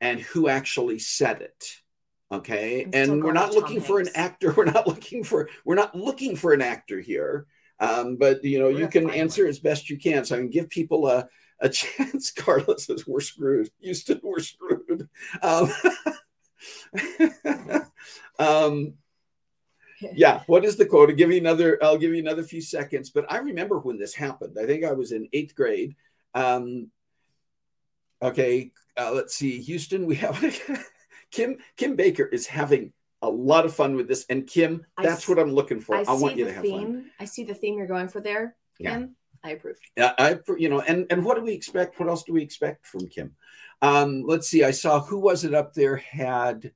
and 0.00 0.20
who 0.20 0.48
actually 0.48 0.98
said 0.98 1.40
it? 1.42 1.64
Okay, 2.32 2.84
I'm 2.84 2.90
and 2.94 3.22
we're 3.22 3.32
not 3.32 3.52
Tom 3.52 3.54
looking 3.60 3.80
for 3.80 4.00
an 4.00 4.08
actor. 4.14 4.52
We're 4.56 4.64
not 4.64 4.86
looking 4.86 5.22
for 5.22 5.48
we're 5.64 5.74
not 5.74 5.94
looking 5.94 6.36
for 6.36 6.52
an 6.52 6.62
actor 6.62 7.00
here. 7.00 7.46
Um, 7.80 8.16
but 8.16 8.42
you 8.44 8.58
know, 8.58 8.66
We're 8.66 8.80
you 8.80 8.88
can 8.88 9.10
answer 9.10 9.42
one. 9.42 9.50
as 9.50 9.58
best 9.58 9.90
you 9.90 9.98
can. 9.98 10.24
So 10.24 10.36
I 10.36 10.38
can 10.38 10.50
give 10.50 10.68
people 10.68 11.06
a 11.06 11.28
a 11.60 11.68
chance. 11.70 12.30
Carla 12.30 12.78
says 12.78 13.06
we're 13.06 13.20
screwed. 13.20 13.70
Houston, 13.80 14.20
we're 14.22 14.40
screwed. 14.40 15.08
Um, 15.42 15.70
um, 18.38 18.94
yeah. 20.14 20.42
What 20.46 20.64
is 20.64 20.76
the 20.76 20.86
quote? 20.86 21.10
I'll 21.10 21.16
give 21.16 21.30
you 21.30 21.38
another. 21.38 21.78
I'll 21.82 21.98
give 21.98 22.12
you 22.12 22.20
another 22.20 22.42
few 22.42 22.60
seconds. 22.60 23.10
But 23.10 23.30
I 23.30 23.38
remember 23.38 23.78
when 23.78 23.98
this 23.98 24.14
happened. 24.14 24.56
I 24.60 24.66
think 24.66 24.84
I 24.84 24.92
was 24.92 25.12
in 25.12 25.28
eighth 25.32 25.54
grade. 25.54 25.94
Um, 26.34 26.90
okay. 28.22 28.72
Uh, 28.96 29.12
let's 29.12 29.34
see. 29.34 29.60
Houston, 29.60 30.06
we 30.06 30.16
have 30.16 30.40
Kim. 31.30 31.58
Kim 31.76 31.96
Baker 31.96 32.24
is 32.24 32.46
having 32.46 32.92
a 33.22 33.28
lot 33.28 33.64
of 33.64 33.74
fun 33.74 33.96
with 33.96 34.06
this, 34.08 34.26
and 34.28 34.46
Kim, 34.46 34.84
that's 34.96 35.22
s- 35.22 35.28
what 35.28 35.38
I'm 35.38 35.52
looking 35.52 35.80
for. 35.80 35.96
I, 35.96 36.04
I, 36.06 36.12
want 36.12 36.36
you 36.36 36.44
to 36.44 36.52
have 36.52 36.62
theme. 36.62 36.82
fun. 36.82 37.10
I 37.18 37.24
see 37.24 37.44
the 37.44 37.54
theme 37.54 37.76
you're 37.76 37.86
going 37.86 38.08
for 38.08 38.20
there. 38.20 38.54
Yeah. 38.78 38.92
Kim. 38.92 39.16
I 39.42 39.50
approve. 39.50 39.76
Yeah, 39.96 40.12
I, 40.18 40.38
you 40.56 40.70
know, 40.70 40.80
and 40.80 41.06
and 41.10 41.24
what 41.24 41.36
do 41.36 41.42
we 41.42 41.52
expect? 41.52 42.00
What 42.00 42.08
else 42.08 42.22
do 42.22 42.32
we 42.32 42.42
expect 42.42 42.86
from 42.86 43.06
Kim? 43.08 43.34
Um, 43.82 44.22
let's 44.26 44.48
see. 44.48 44.64
I 44.64 44.70
saw 44.70 45.00
who 45.00 45.18
was 45.18 45.44
it 45.44 45.54
up 45.54 45.74
there 45.74 45.96
had. 45.96 46.72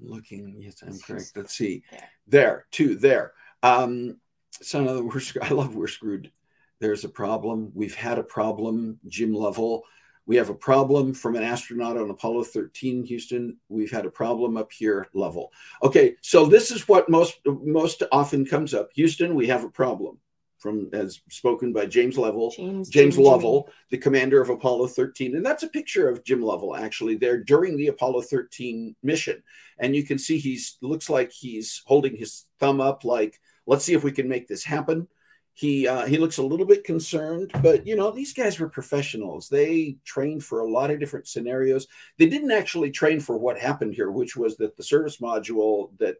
Looking, 0.00 0.56
yes, 0.58 0.82
I'm 0.82 0.98
correct. 0.98 1.32
Let's 1.36 1.54
see. 1.54 1.84
There. 1.90 2.10
There, 2.26 2.66
two, 2.72 2.96
there. 2.96 3.32
Um, 3.62 4.16
son 4.50 4.88
of 4.88 4.96
the 4.96 5.04
we're, 5.04 5.20
I 5.42 5.54
love 5.54 5.76
we're 5.76 5.86
screwed. 5.86 6.32
There's 6.80 7.04
a 7.04 7.08
problem. 7.08 7.70
We've 7.74 7.94
had 7.94 8.18
a 8.18 8.24
problem. 8.24 8.98
Jim 9.06 9.32
Lovell. 9.32 9.84
We 10.26 10.36
have 10.36 10.50
a 10.50 10.54
problem 10.54 11.14
from 11.14 11.34
an 11.34 11.42
astronaut 11.42 11.96
on 11.96 12.10
Apollo 12.10 12.44
13, 12.44 13.04
Houston. 13.04 13.56
We've 13.68 13.90
had 13.90 14.06
a 14.06 14.10
problem 14.10 14.56
up 14.56 14.70
here, 14.72 15.08
Lovell. 15.14 15.52
Okay, 15.82 16.16
so 16.20 16.46
this 16.46 16.70
is 16.70 16.88
what 16.88 17.08
most 17.08 17.40
most 17.44 18.02
often 18.12 18.46
comes 18.46 18.72
up. 18.72 18.90
Houston, 18.94 19.34
we 19.34 19.48
have 19.48 19.64
a 19.64 19.70
problem. 19.70 20.18
From 20.58 20.88
as 20.92 21.20
spoken 21.28 21.72
by 21.72 21.86
James 21.86 22.16
Lovell, 22.16 22.52
James. 22.52 22.88
James 22.88 23.16
Jimmy, 23.16 23.26
Lovell, 23.26 23.68
the 23.90 23.98
commander 23.98 24.40
of 24.40 24.48
Apollo 24.48 24.86
13. 24.88 25.34
And 25.34 25.44
that's 25.44 25.64
a 25.64 25.68
picture 25.68 26.08
of 26.08 26.22
Jim 26.22 26.40
Lovell 26.40 26.76
actually 26.76 27.16
there 27.16 27.42
during 27.42 27.76
the 27.76 27.88
Apollo 27.88 28.22
13 28.22 28.94
mission. 29.02 29.42
And 29.78 29.96
you 29.96 30.04
can 30.04 30.18
see 30.18 30.38
he's 30.38 30.78
looks 30.80 31.10
like 31.10 31.32
he's 31.32 31.82
holding 31.84 32.14
his 32.14 32.44
thumb 32.60 32.80
up, 32.80 33.02
like, 33.02 33.40
let's 33.66 33.84
see 33.84 33.94
if 33.94 34.04
we 34.04 34.12
can 34.12 34.28
make 34.28 34.46
this 34.46 34.62
happen. 34.62 35.08
He 35.54 35.86
uh, 35.86 36.06
he 36.06 36.16
looks 36.16 36.38
a 36.38 36.42
little 36.42 36.64
bit 36.64 36.84
concerned, 36.84 37.50
but 37.62 37.86
you 37.86 37.94
know, 37.94 38.10
these 38.10 38.32
guys 38.32 38.58
were 38.58 38.68
professionals. 38.68 39.48
They 39.48 39.98
trained 40.04 40.44
for 40.44 40.60
a 40.60 40.70
lot 40.70 40.90
of 40.90 40.98
different 40.98 41.28
scenarios. 41.28 41.86
They 42.18 42.26
didn't 42.26 42.52
actually 42.52 42.90
train 42.90 43.20
for 43.20 43.36
what 43.36 43.58
happened 43.58 43.94
here, 43.94 44.10
which 44.10 44.34
was 44.34 44.56
that 44.56 44.76
the 44.76 44.82
service 44.82 45.18
module 45.18 45.90
that 45.98 46.16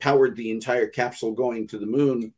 powered 0.00 0.36
the 0.36 0.50
entire 0.50 0.86
capsule 0.86 1.32
going 1.32 1.66
to 1.68 1.78
the 1.78 1.86
moon 1.86 2.34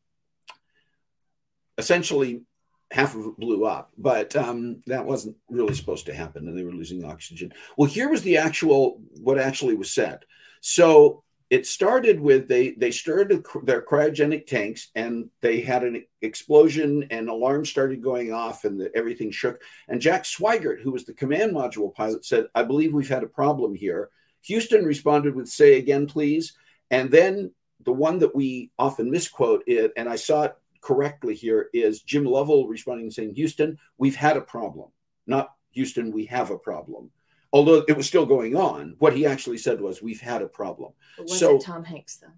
essentially 1.79 2.43
half 2.91 3.15
of 3.15 3.25
it 3.25 3.39
blew 3.39 3.65
up, 3.65 3.93
but 3.97 4.35
um, 4.37 4.83
that 4.87 5.05
wasn't 5.05 5.37
really 5.49 5.75
supposed 5.75 6.07
to 6.07 6.15
happen, 6.15 6.47
and 6.47 6.57
they 6.57 6.65
were 6.65 6.73
losing 6.73 7.05
oxygen. 7.05 7.53
Well, 7.77 7.89
here 7.89 8.09
was 8.09 8.23
the 8.23 8.39
actual 8.39 9.01
what 9.21 9.39
actually 9.39 9.75
was 9.75 9.91
said. 9.91 10.25
So 10.61 11.23
it 11.51 11.67
started 11.67 12.21
with 12.21 12.49
they 12.49 12.71
they 12.71 12.91
stirred 12.91 13.45
their 13.65 13.83
cryogenic 13.83 14.47
tanks, 14.47 14.89
and 14.95 15.29
they 15.41 15.61
had 15.61 15.85
an 15.85 16.05
explosion, 16.23 17.07
and 17.11 17.29
alarms 17.29 17.69
started 17.69 18.03
going 18.03 18.33
off, 18.33 18.65
and 18.65 18.81
the, 18.81 18.91
everything 18.97 19.31
shook. 19.31 19.61
And 19.89 20.01
Jack 20.01 20.25
Swigert, 20.25 20.81
who 20.81 20.93
was 20.93 21.05
the 21.05 21.13
command 21.13 21.53
module 21.53 21.95
pilot, 21.95 22.25
said, 22.25 22.47
"I 22.55 22.63
believe 22.63 22.95
we've 22.95 23.09
had 23.09 23.25
a 23.25 23.29
problem 23.29 23.75
here." 23.75 24.11
Houston 24.43 24.85
responded 24.85 25.35
with, 25.35 25.49
"Say 25.49 25.79
again, 25.79 26.07
please." 26.07 26.57
And 26.91 27.11
then 27.11 27.53
the 27.85 27.93
one 27.93 28.19
that 28.21 28.35
we 28.35 28.71
often 28.79 29.11
misquote 29.11 29.65
it, 29.67 29.93
and 29.97 30.09
I 30.09 30.17
saw 30.17 30.45
it 30.45 30.57
correctly 30.81 31.35
here 31.35 31.69
is 31.73 32.03
Jim 32.03 32.25
Lovell 32.25 32.67
responding 32.67 33.11
saying, 33.11 33.35
Houston, 33.35 33.79
we've 33.99 34.17
had 34.17 34.37
a 34.37 34.43
problem. 34.43 34.91
Not 35.27 35.53
Houston, 35.73 36.11
we 36.11 36.27
have 36.27 36.51
a 36.51 36.59
problem. 36.59 37.11
Although 37.53 37.85
it 37.89 37.97
was 37.97 38.07
still 38.07 38.27
going 38.27 38.55
on, 38.57 38.95
what 38.99 39.17
he 39.17 39.27
actually 39.27 39.59
said 39.59 39.81
was, 39.81 40.01
We've 40.01 40.21
had 40.21 40.43
a 40.43 40.47
problem. 40.47 40.93
But 41.17 41.25
was 41.25 41.39
So- 41.39 41.57
it 41.57 41.63
Tom 41.63 41.85
Hanks 41.85 42.17
though? 42.17 42.33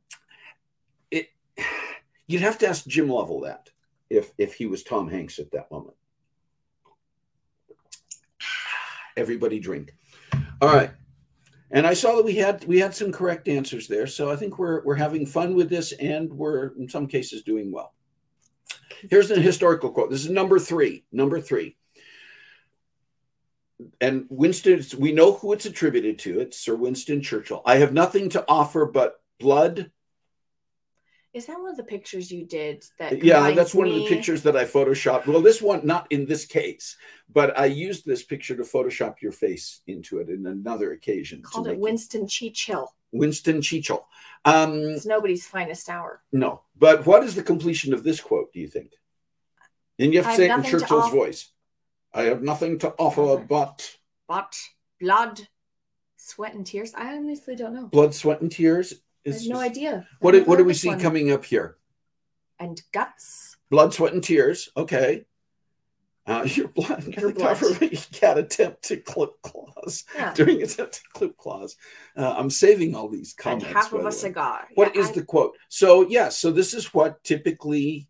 It 1.10 1.28
you'd 2.26 2.40
have 2.42 2.58
to 2.58 2.68
ask 2.68 2.86
Jim 2.86 3.08
Lovell 3.08 3.40
that 3.40 3.70
if 4.08 4.32
if 4.38 4.54
he 4.54 4.66
was 4.66 4.82
Tom 4.82 5.08
Hanks 5.08 5.38
at 5.38 5.50
that 5.52 5.70
moment. 5.70 5.96
Everybody 9.16 9.60
drink. 9.60 9.94
All 10.60 10.72
right. 10.74 10.90
And 11.70 11.86
I 11.86 11.94
saw 11.94 12.16
that 12.16 12.24
we 12.24 12.36
had 12.36 12.64
we 12.66 12.78
had 12.78 12.94
some 12.94 13.12
correct 13.12 13.48
answers 13.48 13.88
there. 13.88 14.06
So 14.06 14.30
I 14.30 14.36
think 14.36 14.58
we're 14.58 14.82
we're 14.84 14.94
having 14.94 15.26
fun 15.26 15.54
with 15.54 15.68
this 15.68 15.92
and 15.92 16.32
we're 16.32 16.68
in 16.78 16.88
some 16.88 17.06
cases 17.06 17.42
doing 17.42 17.70
well. 17.70 17.94
Here's 19.10 19.30
a 19.30 19.40
historical 19.40 19.90
quote. 19.90 20.10
This 20.10 20.24
is 20.24 20.30
number 20.30 20.58
three. 20.58 21.04
Number 21.12 21.40
three. 21.40 21.76
And 24.00 24.26
Winston, 24.28 24.82
we 24.98 25.12
know 25.12 25.32
who 25.32 25.52
it's 25.52 25.66
attributed 25.66 26.18
to. 26.20 26.40
It's 26.40 26.58
Sir 26.58 26.74
Winston 26.74 27.20
Churchill. 27.22 27.62
I 27.64 27.76
have 27.76 27.92
nothing 27.92 28.28
to 28.30 28.44
offer 28.48 28.86
but 28.86 29.20
blood. 29.40 29.90
Is 31.32 31.46
that 31.46 31.58
one 31.58 31.70
of 31.70 31.78
the 31.78 31.84
pictures 31.84 32.30
you 32.30 32.44
did 32.44 32.84
that 32.98 33.22
Yeah, 33.22 33.52
that's 33.52 33.74
one 33.74 33.88
of 33.88 33.94
the 33.94 34.06
pictures 34.06 34.42
that 34.42 34.54
I 34.54 34.64
photoshopped. 34.64 35.26
Well, 35.26 35.40
this 35.40 35.62
one, 35.62 35.86
not 35.86 36.06
in 36.10 36.26
this 36.26 36.44
case, 36.44 36.96
but 37.32 37.58
I 37.58 37.66
used 37.66 38.04
this 38.04 38.22
picture 38.22 38.54
to 38.54 38.62
Photoshop 38.62 39.22
your 39.22 39.32
face 39.32 39.80
into 39.86 40.18
it 40.18 40.28
in 40.28 40.46
another 40.46 40.92
occasion. 40.92 41.40
called 41.42 41.68
it 41.68 41.78
Winston 41.78 42.28
Churchill. 42.28 42.92
Winston 43.12 43.62
Churchill. 43.62 44.06
Um, 44.44 44.74
It's 44.74 45.06
nobody's 45.06 45.46
finest 45.46 45.88
hour. 45.88 46.22
No, 46.32 46.62
but 46.78 47.06
what 47.06 47.24
is 47.24 47.34
the 47.34 47.42
completion 47.42 47.94
of 47.94 48.04
this 48.04 48.20
quote? 48.20 48.52
Do 48.52 48.60
you 48.60 48.68
think? 48.68 48.92
And 49.98 50.12
you 50.12 50.22
have 50.22 50.32
I 50.32 50.36
to 50.36 50.48
have 50.48 50.66
say 50.66 50.70
it 50.70 50.74
in 50.74 50.80
Churchill's 50.80 51.10
voice. 51.10 51.50
I 52.14 52.22
have 52.24 52.42
nothing 52.42 52.78
to 52.80 52.90
offer 52.98 53.36
but 53.48 53.96
But 54.28 54.58
blood, 55.00 55.48
sweat, 56.16 56.54
and 56.54 56.66
tears. 56.66 56.92
I 56.94 57.14
honestly 57.16 57.56
don't 57.56 57.74
know. 57.74 57.86
blood, 57.86 58.14
sweat, 58.14 58.40
and 58.40 58.50
tears. 58.52 58.94
I 59.26 59.30
have 59.30 59.40
no 59.46 59.60
idea. 59.60 60.06
What 60.20 60.34
I've 60.34 60.46
what 60.46 60.58
do 60.58 60.64
we 60.64 60.74
see 60.74 60.88
one. 60.88 61.00
coming 61.00 61.30
up 61.32 61.44
here? 61.44 61.76
And 62.58 62.80
guts. 62.92 63.56
Blood, 63.70 63.94
sweat, 63.94 64.12
and 64.12 64.22
tears. 64.22 64.68
Okay. 64.76 65.24
Uh, 66.26 66.42
your 66.46 66.68
blood. 66.68 67.04
Your 67.16 67.32
blood. 67.32 67.58
Government 67.60 68.08
cat 68.12 68.36
attempt 68.38 68.82
to 68.84 68.96
clip 68.98 69.30
claws. 69.42 70.04
Yeah. 70.14 70.34
Doing 70.34 70.62
attempt 70.62 70.94
to 70.94 71.00
clip 71.14 71.36
claws. 71.36 71.76
Uh, 72.16 72.34
I'm 72.36 72.50
saving 72.50 72.94
all 72.94 73.08
these 73.08 73.32
comments. 73.32 73.64
And 73.66 73.74
half 73.74 73.92
of 73.92 74.04
a 74.04 74.12
cigar. 74.12 74.68
What 74.74 74.94
Yeah, 74.94 75.00
is 75.02 75.08
I- 75.10 75.12
the 75.14 75.24
quote? 75.24 75.56
So 75.68 76.06
yes, 76.08 76.38
so 76.38 76.50
this 76.50 76.74
is 76.74 76.92
what 76.92 77.24
typically 77.24 78.08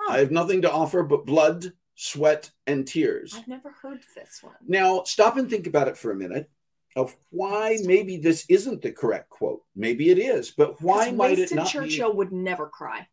Oh, 0.00 0.12
I 0.12 0.18
have 0.20 0.30
nothing 0.30 0.62
to 0.62 0.70
offer 0.70 1.02
but 1.02 1.26
blood, 1.26 1.72
sweat, 2.00 2.48
and 2.68 2.86
tears. 2.86 3.34
I've 3.36 3.48
never 3.48 3.72
heard 3.72 3.98
this 4.14 4.40
one. 4.40 4.54
Now, 4.66 5.02
stop 5.02 5.36
and 5.36 5.50
think 5.50 5.66
about 5.66 5.88
it 5.88 5.96
for 5.96 6.12
a 6.12 6.14
minute 6.14 6.48
of 6.94 7.16
why 7.30 7.78
maybe 7.82 8.16
this 8.18 8.46
isn't 8.48 8.82
the 8.82 8.92
correct 8.92 9.30
quote. 9.30 9.62
Maybe 9.74 10.08
it 10.10 10.18
is, 10.18 10.52
but 10.52 10.80
why 10.80 11.10
might 11.10 11.38
Winston 11.38 11.58
it 11.58 11.62
not 11.62 11.70
Churchill 11.70 12.12
would 12.14 12.30
never 12.32 12.68
cry. 12.68 13.08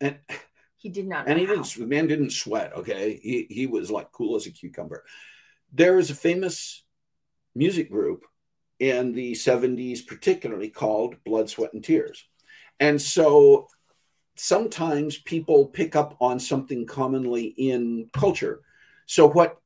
And, 0.00 0.18
He 0.76 0.88
did 0.88 1.08
not. 1.08 1.26
and 1.26 1.36
he 1.36 1.46
didn't. 1.46 1.66
The 1.74 1.84
man 1.84 2.06
didn't 2.06 2.30
sweat. 2.30 2.76
Okay, 2.76 3.18
he 3.20 3.48
he 3.50 3.66
was 3.66 3.90
like 3.90 4.12
cool 4.12 4.36
as 4.36 4.46
a 4.46 4.52
cucumber. 4.52 5.04
There 5.72 5.98
is 5.98 6.10
a 6.10 6.14
famous 6.14 6.84
music 7.56 7.90
group 7.90 8.24
in 8.78 9.12
the 9.14 9.32
'70s, 9.32 10.06
particularly 10.06 10.68
called 10.68 11.16
Blood, 11.24 11.50
Sweat, 11.50 11.72
and 11.72 11.82
Tears, 11.82 12.24
and 12.78 13.02
so 13.02 13.66
sometimes 14.36 15.18
people 15.18 15.66
pick 15.66 15.96
up 15.96 16.16
on 16.20 16.38
something 16.38 16.86
commonly 16.86 17.54
in 17.56 18.08
culture. 18.12 18.60
So 19.06 19.28
what 19.28 19.60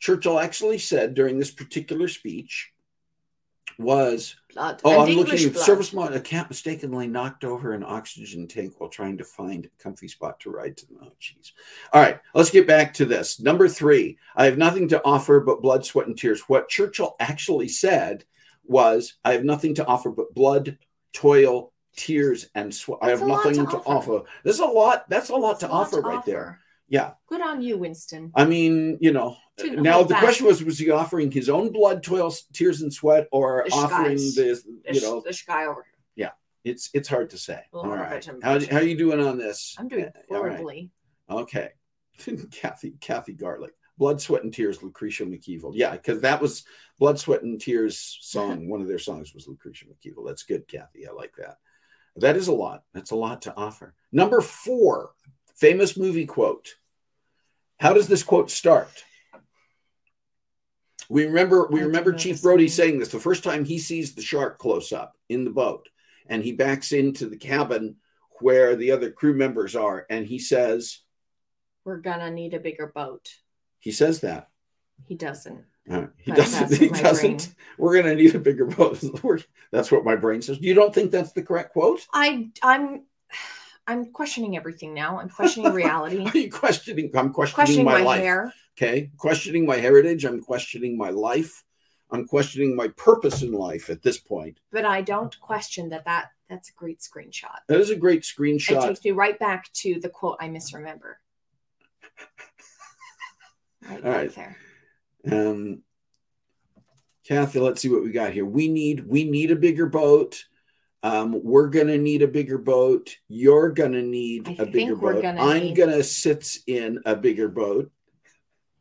Churchill 0.00 0.40
actually 0.40 0.78
said 0.78 1.14
during 1.14 1.38
this 1.38 1.50
particular 1.50 2.08
speech 2.08 2.72
was 3.78 4.36
blood. 4.52 4.80
Oh, 4.84 4.92
and 4.92 5.02
I'm 5.02 5.08
English 5.08 5.42
looking 5.42 5.56
at 5.56 5.64
service 5.64 5.92
mod. 5.92 6.12
A 6.12 6.20
cat 6.20 6.48
mistakenly 6.48 7.06
knocked 7.06 7.44
over 7.44 7.72
an 7.72 7.82
oxygen 7.82 8.46
tank 8.46 8.74
while 8.78 8.90
trying 8.90 9.18
to 9.18 9.24
find 9.24 9.66
a 9.66 9.82
comfy 9.82 10.08
spot 10.08 10.38
to 10.40 10.50
ride 10.50 10.76
to. 10.76 10.86
Oh, 11.02 11.12
jeez. 11.20 11.52
All 11.92 12.00
right, 12.00 12.20
let's 12.34 12.50
get 12.50 12.66
back 12.66 12.94
to 12.94 13.04
this. 13.04 13.40
Number 13.40 13.68
three, 13.68 14.18
I 14.36 14.44
have 14.44 14.58
nothing 14.58 14.88
to 14.88 15.04
offer 15.04 15.40
but 15.40 15.62
blood, 15.62 15.84
sweat, 15.84 16.06
and 16.06 16.16
tears. 16.16 16.42
What 16.42 16.68
Churchill 16.68 17.16
actually 17.18 17.68
said 17.68 18.24
was, 18.64 19.14
I 19.24 19.32
have 19.32 19.44
nothing 19.44 19.74
to 19.76 19.86
offer 19.86 20.10
but 20.10 20.34
blood, 20.34 20.78
toil, 21.12 21.72
tears, 21.96 22.48
and 22.54 22.74
sweat. 22.74 22.98
I 23.02 23.10
have 23.10 23.22
nothing 23.26 23.54
to 23.54 23.64
to, 23.66 23.76
offer. 23.78 24.12
offer. 24.12 24.24
There's 24.42 24.60
a 24.60 24.66
lot. 24.66 25.08
That's 25.08 25.28
a 25.30 25.36
lot 25.36 25.60
That's 25.60 25.60
to 25.60 25.68
a 25.68 25.72
lot 25.72 25.86
offer 25.86 26.00
right 26.00 26.24
there. 26.24 26.60
Yeah. 26.88 27.12
Good 27.28 27.40
on 27.40 27.62
you, 27.62 27.78
Winston. 27.78 28.30
I 28.34 28.44
mean, 28.44 28.98
you 29.00 29.12
know, 29.12 29.36
now 29.62 30.02
the 30.02 30.14
back. 30.14 30.22
question 30.22 30.46
was, 30.46 30.62
was 30.62 30.78
he 30.78 30.90
offering 30.90 31.30
his 31.30 31.48
own 31.48 31.72
blood, 31.72 32.02
toil, 32.02 32.32
tears, 32.52 32.82
and 32.82 32.92
sweat, 32.92 33.26
or 33.32 33.62
This 33.64 33.74
offering 33.74 34.16
this, 34.16 34.66
you 34.90 35.00
know, 35.00 35.22
this 35.24 35.42
guy 35.42 35.64
over 35.64 35.82
here. 35.84 35.92
Yeah, 36.26 36.30
it's 36.62 36.90
it's 36.92 37.08
hard 37.08 37.30
to 37.30 37.38
say. 37.38 37.60
All 37.72 37.86
right. 37.88 38.28
How 38.42 38.60
how 38.66 38.80
you 38.80 38.96
doing 38.98 39.20
on 39.20 39.38
this? 39.38 39.74
I'm 39.78 39.88
doing 39.88 40.04
Uh, 40.04 40.34
all 40.34 40.42
right. 40.42 40.52
horribly. 40.52 40.90
Okay. 41.30 41.70
Kathy 42.52 42.94
Kathy 43.00 43.32
Garlic. 43.32 43.72
Blood, 43.96 44.20
Sweat, 44.20 44.42
and 44.42 44.52
Tears, 44.52 44.82
Lucretia 44.82 45.24
MacEvil. 45.24 45.70
Yeah, 45.74 45.92
because 45.92 46.20
that 46.22 46.42
was 46.42 46.64
Blood, 46.98 47.16
Sweat, 47.18 47.42
and 47.42 47.60
Tears 47.60 48.18
song. 48.20 48.68
One 48.68 48.80
of 48.80 48.88
their 48.88 48.98
songs 48.98 49.32
was 49.32 49.46
Lucretia 49.46 49.86
MacEvil. 49.86 50.26
That's 50.26 50.42
good, 50.42 50.66
Kathy. 50.66 51.06
I 51.06 51.12
like 51.12 51.32
that. 51.38 51.58
That 52.16 52.36
is 52.36 52.48
a 52.48 52.52
lot. 52.52 52.84
That's 52.92 53.10
a 53.10 53.16
lot 53.16 53.42
to 53.42 53.56
offer. 53.56 53.94
Number 54.12 54.40
four, 54.40 55.10
famous 55.56 55.96
movie 55.96 56.26
quote. 56.26 56.74
How 57.80 57.92
does 57.92 58.06
this 58.06 58.22
quote 58.22 58.50
start? 58.50 59.04
We 61.08 61.26
remember 61.26 61.66
we 61.70 61.82
remember 61.82 62.12
Chief 62.12 62.40
Brody 62.40 62.68
saying 62.68 62.98
this 62.98 63.10
the 63.10 63.20
first 63.20 63.44
time 63.44 63.64
he 63.64 63.78
sees 63.78 64.14
the 64.14 64.22
shark 64.22 64.58
close 64.58 64.92
up 64.92 65.16
in 65.28 65.44
the 65.44 65.50
boat, 65.50 65.88
and 66.26 66.42
he 66.42 66.52
backs 66.52 66.92
into 66.92 67.26
the 67.26 67.36
cabin 67.36 67.96
where 68.40 68.74
the 68.74 68.90
other 68.90 69.10
crew 69.10 69.34
members 69.34 69.76
are, 69.76 70.06
and 70.08 70.26
he 70.26 70.38
says, 70.38 71.00
We're 71.84 71.98
gonna 71.98 72.30
need 72.30 72.54
a 72.54 72.60
bigger 72.60 72.86
boat. 72.86 73.28
he 73.80 73.92
says 73.92 74.20
that. 74.20 74.48
He 75.06 75.14
doesn't. 75.14 75.64
Uh, 75.90 76.06
he 76.16 76.32
doesn't. 76.32 76.74
He 76.74 76.88
doesn't. 76.88 77.36
brain- 77.36 77.56
We're 77.78 78.00
gonna 78.00 78.14
need 78.14 78.34
a 78.34 78.38
bigger 78.38 78.64
boat. 78.66 79.02
That's 79.70 79.92
what 79.92 80.04
my 80.04 80.16
brain 80.16 80.40
says. 80.40 80.58
You 80.60 80.74
don't 80.74 80.94
think 80.94 81.10
that's 81.10 81.32
the 81.32 81.42
correct 81.42 81.72
quote? 81.72 82.06
I 82.12 82.48
I'm 82.62 83.02
I'm 83.86 84.12
questioning 84.12 84.56
everything 84.56 84.94
now. 84.94 85.18
I'm 85.18 85.28
questioning 85.28 85.72
reality. 85.72 86.24
Are 86.34 86.38
you 86.38 86.50
questioning? 86.50 87.10
I'm 87.14 87.32
questioning, 87.32 87.54
questioning 87.54 87.84
my, 87.84 87.98
my, 87.98 88.04
life. 88.04 88.20
hair. 88.22 88.54
Okay, 88.78 89.10
questioning 89.18 89.66
my 89.66 89.76
heritage. 89.76 90.24
I'm 90.24 90.40
questioning 90.40 90.96
my 90.96 91.10
life. 91.10 91.64
I'm 92.10 92.26
questioning 92.26 92.76
my 92.76 92.88
purpose 92.88 93.42
in 93.42 93.52
life 93.52 93.90
at 93.90 94.02
this 94.02 94.18
point. 94.18 94.60
But 94.70 94.84
I 94.84 95.02
don't 95.02 95.38
question 95.40 95.90
that 95.90 96.04
that 96.06 96.30
that's 96.48 96.70
a 96.70 96.72
great 96.72 97.00
screenshot. 97.00 97.58
That 97.68 97.80
is 97.80 97.90
a 97.90 97.96
great 97.96 98.22
screenshot. 98.22 98.84
It 98.84 98.88
takes 98.88 99.04
me 99.04 99.10
right 99.10 99.38
back 99.38 99.70
to 99.74 100.00
the 100.00 100.08
quote 100.08 100.38
I 100.40 100.48
misremember. 100.48 101.18
Right 103.86 104.02
All 104.02 104.10
right. 104.12 104.34
there. 104.34 104.56
Um, 105.30 105.82
Kathy, 107.26 107.58
let's 107.60 107.80
see 107.80 107.88
what 107.88 108.02
we 108.02 108.10
got 108.10 108.32
here. 108.32 108.44
We 108.44 108.68
need 108.68 109.06
we 109.06 109.24
need 109.24 109.50
a 109.50 109.56
bigger 109.56 109.86
boat. 109.86 110.44
Um, 111.02 111.38
we're 111.42 111.68
gonna 111.68 111.98
need 111.98 112.22
a 112.22 112.28
bigger 112.28 112.58
boat. 112.58 113.16
You're 113.28 113.70
gonna 113.70 114.02
need 114.02 114.48
I 114.48 114.62
a 114.62 114.66
bigger 114.66 114.96
boat. 114.96 115.22
gonna 115.22 115.40
I'm 115.42 115.62
need- 115.62 115.76
gonna 115.76 116.02
sit 116.02 116.58
in 116.66 117.00
a 117.04 117.16
bigger 117.16 117.48
boat. 117.48 117.90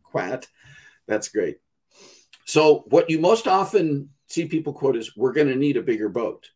Quat. 0.04 0.48
That's 1.08 1.30
great. 1.30 1.58
So 2.46 2.84
what 2.88 3.10
you 3.10 3.20
most 3.20 3.48
often 3.48 4.10
see 4.28 4.46
people 4.46 4.74
quote 4.74 4.98
is 4.98 5.16
"We're 5.16 5.34
gonna 5.34 5.56
need 5.56 5.78
a 5.78 5.82
bigger 5.82 6.10
boat" 6.10 6.50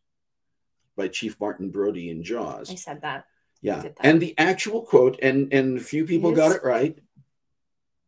by 0.96 1.08
Chief 1.08 1.38
Martin 1.40 1.70
Brody 1.70 2.10
in 2.10 2.22
Jaws. 2.22 2.70
I 2.70 2.74
said 2.74 3.00
that. 3.02 3.24
Yeah, 3.60 3.80
that. 3.82 3.96
and 4.00 4.20
the 4.20 4.34
actual 4.38 4.82
quote, 4.82 5.18
and 5.22 5.52
and 5.52 5.80
few 5.82 6.04
people 6.04 6.32
got 6.32 6.54
it 6.54 6.62
right. 6.62 6.98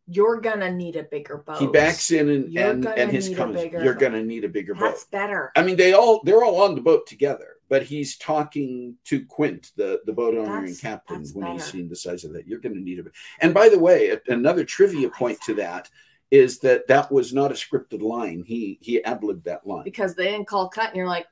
You're 0.07 0.41
gonna 0.41 0.71
need 0.71 0.95
a 0.95 1.03
bigger 1.03 1.37
boat. 1.37 1.57
He 1.57 1.67
backs 1.67 2.11
in 2.11 2.29
and 2.29 2.51
You're 2.51 2.71
and, 2.71 2.83
gonna 2.83 2.95
and 2.95 3.11
his 3.11 3.29
bigger 3.29 3.83
You're 3.83 3.93
boat." 3.93 4.01
gonna 4.01 4.23
need 4.23 4.43
a 4.43 4.49
bigger 4.49 4.73
boat. 4.73 4.81
That's 4.91 5.05
better. 5.05 5.51
I 5.55 5.63
mean, 5.63 5.77
they 5.77 5.93
all 5.93 6.21
they're 6.23 6.43
all 6.43 6.61
on 6.61 6.75
the 6.75 6.81
boat 6.81 7.07
together, 7.07 7.57
but 7.69 7.83
he's 7.83 8.17
talking 8.17 8.97
to 9.05 9.23
Quint, 9.25 9.71
the 9.77 10.01
the 10.05 10.13
boat 10.13 10.35
owner 10.35 10.65
and 10.65 10.79
captain, 10.79 11.17
that's 11.17 11.33
when 11.33 11.51
he's 11.53 11.65
seen 11.71 11.87
the 11.87 11.95
size 11.95 12.23
of 12.23 12.33
that. 12.33 12.47
You're 12.47 12.59
to 12.75 12.81
need 12.81 12.99
a. 12.99 13.03
And 13.39 13.53
by 13.53 13.69
the 13.69 13.79
way, 13.79 14.09
a- 14.09 14.21
another 14.27 14.65
trivia 14.65 15.07
like 15.07 15.13
point 15.17 15.39
to 15.45 15.53
that 15.55 15.89
is 16.31 16.59
that 16.59 16.87
that 16.87 17.11
was 17.11 17.33
not 17.33 17.51
a 17.51 17.55
scripted 17.55 18.01
line. 18.01 18.43
He 18.45 18.79
he 18.81 19.03
ad 19.03 19.23
libbed 19.23 19.43
that 19.45 19.67
line. 19.67 19.83
Because 19.83 20.15
they 20.15 20.25
didn't 20.25 20.47
call 20.47 20.69
cut 20.69 20.87
and 20.87 20.95
you're 20.95 21.07
like, 21.07 21.27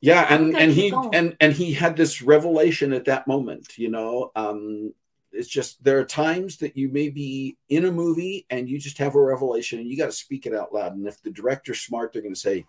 Yeah, 0.00 0.26
and 0.32 0.56
and 0.56 0.70
he 0.70 0.90
going. 0.90 1.14
and 1.14 1.36
and 1.40 1.52
he 1.52 1.72
had 1.72 1.96
this 1.96 2.22
revelation 2.22 2.92
at 2.92 3.06
that 3.06 3.26
moment. 3.26 3.78
You 3.78 3.90
know, 3.90 4.30
um, 4.36 4.92
it's 5.32 5.48
just 5.48 5.82
there 5.84 5.98
are 5.98 6.04
times 6.04 6.56
that 6.58 6.76
you 6.76 6.88
may 6.88 7.08
be 7.10 7.56
in 7.68 7.84
a 7.84 7.92
movie 7.92 8.46
and 8.50 8.68
you 8.68 8.78
just 8.78 8.98
have 8.98 9.14
a 9.14 9.20
revelation 9.22 9.78
and 9.78 9.88
you 9.88 9.96
got 9.96 10.06
to 10.06 10.12
speak 10.12 10.46
it 10.46 10.54
out 10.54 10.72
loud. 10.74 10.94
And 10.94 11.06
if 11.06 11.20
the 11.22 11.30
director's 11.30 11.80
smart, 11.80 12.12
they're 12.12 12.22
going 12.22 12.34
to 12.34 12.40
say 12.40 12.64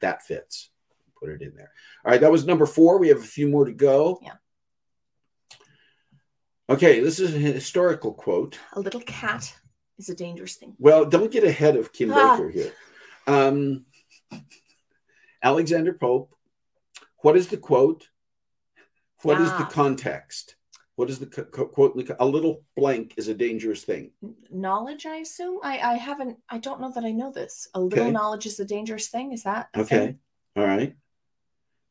that 0.00 0.22
fits. 0.22 0.70
Put 1.18 1.30
it 1.30 1.40
in 1.42 1.54
there. 1.56 1.70
All 2.04 2.10
right, 2.10 2.20
that 2.20 2.32
was 2.32 2.44
number 2.44 2.66
four. 2.66 2.98
We 2.98 3.08
have 3.08 3.18
a 3.18 3.22
few 3.22 3.48
more 3.48 3.64
to 3.64 3.72
go. 3.72 4.18
Yeah. 4.22 4.32
Okay, 6.68 7.00
this 7.00 7.20
is 7.20 7.34
a 7.34 7.38
historical 7.38 8.12
quote. 8.12 8.58
a 8.72 8.80
little 8.80 9.00
cat 9.02 9.54
is 9.98 10.08
a 10.08 10.14
dangerous 10.14 10.56
thing. 10.56 10.74
Well, 10.78 11.04
don't 11.04 11.30
get 11.30 11.44
ahead 11.44 11.76
of 11.76 11.92
Kim 11.92 12.10
Ah. 12.12 12.36
Baker 12.36 12.50
here. 12.50 12.72
Um, 13.26 13.84
Alexander 15.42 15.92
Pope. 15.92 16.34
What 17.18 17.36
is 17.36 17.48
the 17.48 17.56
quote? 17.56 18.08
What 19.22 19.40
is 19.40 19.50
the 19.52 19.64
context? 19.64 20.56
What 20.96 21.10
is 21.10 21.18
the 21.18 21.26
co- 21.26 21.44
co- 21.44 21.66
quote? 21.66 21.92
in 21.94 21.98
the 21.98 22.04
co- 22.04 22.16
A 22.20 22.26
little 22.26 22.62
blank 22.76 23.14
is 23.16 23.28
a 23.28 23.34
dangerous 23.34 23.82
thing. 23.82 24.10
Knowledge, 24.50 25.06
I 25.06 25.16
assume. 25.16 25.58
I 25.62 25.78
I 25.78 25.94
haven't. 25.94 26.38
I 26.48 26.58
don't 26.58 26.80
know 26.80 26.92
that 26.92 27.04
I 27.04 27.10
know 27.10 27.32
this. 27.32 27.68
A 27.74 27.80
little 27.80 28.04
Okay. 28.04 28.12
knowledge 28.12 28.46
is 28.46 28.60
a 28.60 28.64
dangerous 28.64 29.08
thing. 29.08 29.32
Is 29.32 29.42
that 29.42 29.68
Okay. 29.76 29.98
thing? 29.98 30.18
All 30.56 30.64
right. 30.66 30.94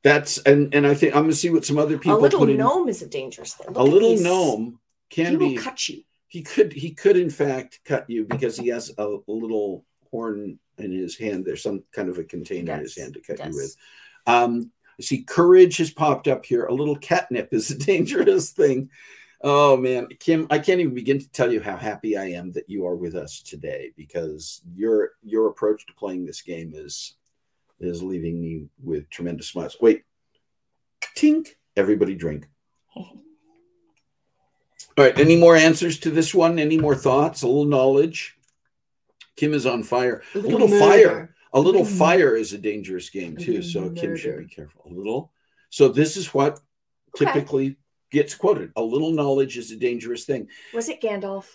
That's 0.04 0.38
and 0.40 0.74
and 0.74 0.88
I 0.88 0.94
think 0.94 1.16
I'm 1.16 1.24
gonna 1.24 1.34
see 1.34 1.50
what 1.50 1.66
some 1.66 1.78
other 1.78 1.98
people 1.98 2.18
A 2.18 2.22
little 2.22 2.40
put 2.40 2.50
in. 2.50 2.58
gnome 2.58 2.88
is 2.90 3.02
a 3.02 3.08
dangerous 3.08 3.54
thing. 3.56 3.68
Look 3.68 3.78
a 3.78 3.84
little 3.84 4.12
these. 4.12 4.24
gnome 4.24 4.80
He 5.10 5.24
can 5.24 5.38
will 5.38 5.50
be. 5.50 5.56
cut 5.58 5.88
you. 5.90 6.04
He 6.28 6.42
could 6.42 6.72
he 6.74 6.92
could 6.92 7.18
in 7.18 7.30
fact 7.30 7.82
cut 7.84 8.10
you 8.10 8.26
because 8.26 8.58
he 8.58 8.68
has 8.70 8.92
a, 8.98 9.18
a 9.28 9.32
little 9.32 9.86
horn 10.12 10.60
in 10.78 10.92
his 10.92 11.18
hand. 11.18 11.46
There's 11.46 11.62
some 11.62 11.84
kind 11.92 12.08
of 12.10 12.18
a 12.20 12.24
container 12.24 12.74
in 12.74 12.80
his 12.82 12.98
hand 12.98 13.14
to 13.16 13.20
cut 13.22 13.46
you 13.46 13.54
with. 13.54 13.76
Um, 14.28 14.72
I 15.00 15.04
see 15.04 15.24
courage 15.24 15.78
has 15.78 15.92
popped 15.92 16.28
up 16.28 16.46
here. 16.46 16.66
A 16.66 16.74
little 16.74 16.96
catnip 16.96 17.54
is 17.54 17.72
a 17.72 17.78
dangerous 17.86 18.52
thing. 18.52 18.90
Oh 19.42 19.76
man, 19.76 20.08
Kim, 20.20 20.48
I 20.50 20.60
can't 20.60 20.80
even 20.80 20.94
begin 20.94 21.20
to 21.20 21.30
tell 21.30 21.52
you 21.52 21.62
how 21.62 21.76
happy 21.76 22.16
I 22.16 22.30
am 22.32 22.54
that 22.54 22.70
you 22.70 22.86
are 22.88 22.96
with 22.96 23.16
us 23.16 23.42
today 23.42 23.92
because 23.98 24.62
your 24.74 25.12
your 25.22 25.48
approach 25.48 25.86
to 25.88 25.94
playing 25.94 26.26
this 26.26 26.42
game 26.42 26.72
is 26.74 27.16
is 27.82 28.02
leaving 28.02 28.42
me 28.42 28.68
with 28.82 29.10
tremendous 29.10 29.48
smiles. 29.48 29.76
Wait, 29.82 30.04
tink, 31.18 31.50
everybody 31.76 32.16
drink. 32.16 32.48
All 32.96 33.14
right, 34.98 35.20
any 35.20 35.36
more 35.36 35.56
answers 35.56 36.00
to 36.02 36.12
this 36.12 36.34
one? 36.34 36.60
Any 36.60 36.78
more 36.78 36.96
thoughts? 36.96 37.42
A 37.42 37.48
little 37.48 37.66
knowledge. 37.66 38.38
Kim 39.36 39.54
is 39.54 39.66
on 39.66 39.84
fire. 39.84 40.22
A 40.36 40.38
little 40.38 40.68
murder. 40.68 40.80
fire. 40.80 41.33
A 41.54 41.60
little 41.60 41.86
fire 41.86 42.36
is 42.36 42.54
a 42.54 42.58
dangerous 42.58 43.10
game 43.10 43.38
too, 43.38 43.62
so 43.62 43.90
Kim 43.92 44.16
should 44.16 44.40
be 44.40 44.54
careful. 44.54 44.82
A 44.86 44.94
little. 44.94 45.32
So 45.70 45.88
this 45.88 46.18
is 46.18 46.34
what 46.34 46.60
Okay. 47.16 47.26
typically 47.26 47.78
gets 48.12 48.34
quoted. 48.34 48.72
A 48.76 48.82
little 48.82 49.12
knowledge 49.12 49.58
is 49.58 49.72
a 49.72 49.76
dangerous 49.76 50.26
thing. 50.26 50.48
Was 50.74 50.90
it 50.90 51.00
Gandalf? 51.00 51.46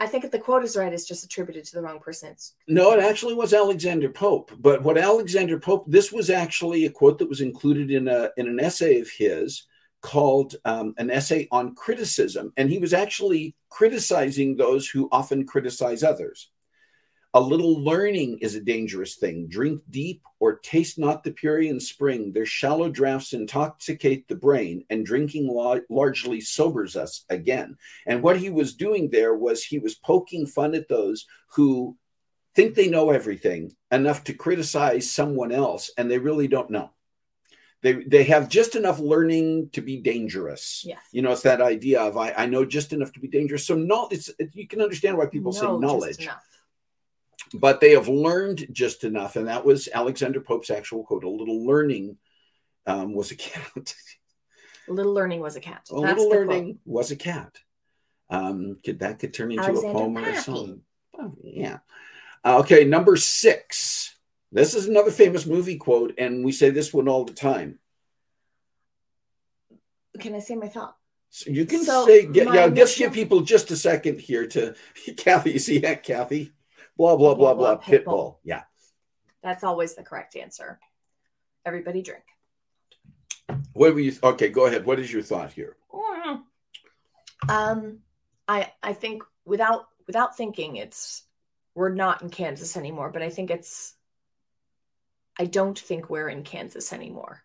I 0.00 0.06
think 0.06 0.24
if 0.24 0.30
the 0.30 0.38
quote 0.38 0.64
is 0.64 0.76
right, 0.76 0.92
it's 0.92 1.06
just 1.06 1.24
attributed 1.24 1.64
to 1.64 1.74
the 1.74 1.82
wrong 1.82 1.98
person. 1.98 2.30
It's 2.30 2.54
No, 2.66 2.92
it 2.92 3.00
actually 3.02 3.34
was 3.34 3.52
Alexander 3.52 4.08
Pope. 4.08 4.52
But 4.58 4.82
what 4.82 4.96
Alexander 4.96 5.58
Pope, 5.58 5.84
this 5.86 6.10
was 6.12 6.30
actually 6.30 6.86
a 6.86 6.90
quote 6.90 7.18
that 7.18 7.28
was 7.28 7.40
included 7.40 7.90
in 7.90 8.08
a 8.08 8.30
in 8.36 8.46
an 8.48 8.60
essay 8.60 9.00
of 9.00 9.10
his 9.10 9.66
called 10.00 10.56
um, 10.64 10.94
an 10.98 11.10
essay 11.10 11.46
on 11.50 11.74
criticism, 11.74 12.52
and 12.56 12.70
he 12.70 12.78
was 12.78 12.92
actually 12.94 13.54
criticizing 13.68 14.56
those 14.56 14.88
who 14.88 15.08
often 15.12 15.44
criticize 15.46 16.02
others. 16.02 16.50
A 17.34 17.40
little 17.40 17.82
learning 17.82 18.38
is 18.40 18.54
a 18.54 18.60
dangerous 18.60 19.16
thing. 19.16 19.48
Drink 19.48 19.80
deep 19.88 20.22
or 20.38 20.58
taste 20.58 20.98
not 20.98 21.24
the 21.24 21.30
Pierian 21.30 21.80
spring. 21.80 22.30
Their 22.32 22.44
shallow 22.44 22.90
draughts 22.90 23.32
intoxicate 23.32 24.28
the 24.28 24.34
brain, 24.34 24.84
and 24.90 25.06
drinking 25.06 25.48
la- 25.48 25.78
largely 25.88 26.42
sobers 26.42 26.94
us 26.94 27.24
again. 27.30 27.78
And 28.06 28.22
what 28.22 28.36
he 28.36 28.50
was 28.50 28.74
doing 28.74 29.08
there 29.08 29.34
was 29.34 29.64
he 29.64 29.78
was 29.78 29.94
poking 29.94 30.46
fun 30.46 30.74
at 30.74 30.88
those 30.88 31.26
who 31.54 31.96
think 32.54 32.74
they 32.74 32.90
know 32.90 33.10
everything 33.10 33.74
enough 33.90 34.24
to 34.24 34.34
criticize 34.34 35.10
someone 35.10 35.52
else, 35.52 35.90
and 35.96 36.10
they 36.10 36.18
really 36.18 36.48
don't 36.48 36.68
know. 36.68 36.90
They, 37.80 37.94
they 37.94 38.24
have 38.24 38.48
just 38.48 38.76
enough 38.76 38.98
learning 39.00 39.70
to 39.72 39.80
be 39.80 39.96
dangerous. 39.96 40.84
yes. 40.86 41.00
You 41.12 41.22
know, 41.22 41.32
it's 41.32 41.42
that 41.42 41.60
idea 41.62 42.00
of 42.02 42.16
I, 42.16 42.32
I 42.32 42.46
know 42.46 42.64
just 42.66 42.92
enough 42.92 43.12
to 43.14 43.20
be 43.20 43.26
dangerous. 43.26 43.66
So 43.66 43.74
no, 43.74 44.08
it's 44.10 44.28
it, 44.38 44.50
you 44.52 44.68
can 44.68 44.82
understand 44.82 45.16
why 45.16 45.26
people 45.26 45.50
say 45.52 45.64
No, 45.64 45.80
just 45.80 45.82
knowledge 45.82 46.18
enough. 46.20 46.44
But 47.54 47.80
they 47.80 47.92
have 47.92 48.08
learned 48.08 48.66
just 48.72 49.04
enough. 49.04 49.36
And 49.36 49.48
that 49.48 49.64
was 49.64 49.88
Alexander 49.92 50.40
Pope's 50.40 50.70
actual 50.70 51.04
quote. 51.04 51.24
A 51.24 51.28
little 51.28 51.66
learning 51.66 52.16
um, 52.86 53.14
was 53.14 53.30
a 53.30 53.36
cat. 53.36 53.94
A 54.88 54.92
little 54.92 55.14
learning 55.14 55.40
was 55.40 55.54
a 55.54 55.60
cat. 55.60 55.86
a 55.92 56.00
That's 56.00 56.18
little 56.20 56.28
learning 56.28 56.80
was 56.84 57.12
a 57.12 57.16
cat. 57.16 57.56
Um, 58.28 58.78
could 58.84 58.98
that 58.98 59.20
could 59.20 59.32
turn 59.32 59.52
into 59.52 59.62
Alexander 59.62 59.90
a 59.90 59.92
poem 59.92 60.18
or 60.18 60.28
a 60.28 60.40
song? 60.40 60.80
Oh, 61.16 61.34
yeah. 61.40 61.78
Uh, 62.44 62.58
okay, 62.58 62.84
number 62.84 63.16
six. 63.16 64.16
This 64.50 64.74
is 64.74 64.88
another 64.88 65.12
famous 65.12 65.46
movie 65.46 65.76
quote, 65.76 66.14
and 66.18 66.44
we 66.44 66.50
say 66.50 66.70
this 66.70 66.92
one 66.92 67.08
all 67.08 67.24
the 67.24 67.32
time. 67.32 67.78
Can 70.18 70.34
I 70.34 70.40
say 70.40 70.56
my 70.56 70.68
thought? 70.68 70.96
So 71.30 71.50
you 71.50 71.64
can 71.64 71.84
So, 71.84 72.04
say, 72.04 72.26
get, 72.26 72.52
yeah, 72.52 72.68
just 72.68 72.98
give 72.98 73.12
people 73.12 73.40
just 73.42 73.70
a 73.70 73.76
second 73.76 74.20
here 74.20 74.46
to 74.48 74.74
Kathy. 75.16 75.52
You 75.52 75.58
see 75.58 75.78
that, 75.78 76.02
Kathy? 76.02 76.52
Blah 76.96 77.16
blah 77.16 77.34
blah 77.34 77.54
blah. 77.54 77.54
Blah, 77.54 77.74
blah, 77.76 77.84
Pitbull. 77.84 78.04
Pitbull. 78.04 78.36
Yeah. 78.44 78.62
That's 79.42 79.64
always 79.64 79.94
the 79.94 80.02
correct 80.02 80.36
answer. 80.36 80.78
Everybody 81.64 82.02
drink. 82.02 82.24
What 83.72 83.94
were 83.94 84.00
you? 84.00 84.12
Okay, 84.22 84.48
go 84.48 84.66
ahead. 84.66 84.84
What 84.84 85.00
is 85.00 85.12
your 85.12 85.22
thought 85.22 85.52
here? 85.52 85.76
Um, 87.48 87.98
I 88.46 88.72
I 88.82 88.92
think 88.92 89.22
without 89.44 89.86
without 90.06 90.36
thinking, 90.36 90.76
it's 90.76 91.24
we're 91.74 91.94
not 91.94 92.22
in 92.22 92.30
Kansas 92.30 92.76
anymore. 92.76 93.10
But 93.10 93.22
I 93.22 93.30
think 93.30 93.50
it's. 93.50 93.94
I 95.38 95.46
don't 95.46 95.78
think 95.78 96.10
we're 96.10 96.28
in 96.28 96.42
Kansas 96.42 96.92
anymore. 96.92 97.42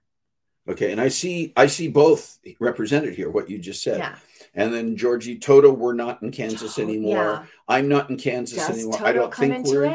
Okay, 0.70 0.92
and 0.92 1.00
I 1.00 1.08
see 1.08 1.54
I 1.56 1.68
see 1.68 1.88
both 1.88 2.40
represented 2.60 3.14
here. 3.16 3.30
What 3.30 3.50
you 3.50 3.58
just 3.58 3.82
said, 3.84 4.00
Yeah. 4.00 4.18
and 4.54 4.74
then 4.74 4.98
Georgie 4.98 5.38
Toto, 5.40 5.72
we're 5.72 5.94
not 5.94 6.22
in 6.22 6.32
Kansas 6.32 6.76
Toto, 6.76 6.88
anymore. 6.88 7.16
yeah. 7.16 7.46
I'm 7.68 7.88
not 7.88 8.10
in 8.10 8.18
Kansas 8.18 8.58
Does 8.58 8.70
anymore. 8.72 8.94
Toto 8.94 9.06
I 9.06 9.14
don't 9.14 9.34
think 9.34 9.66
we're. 9.66 9.86
in- 9.86 9.94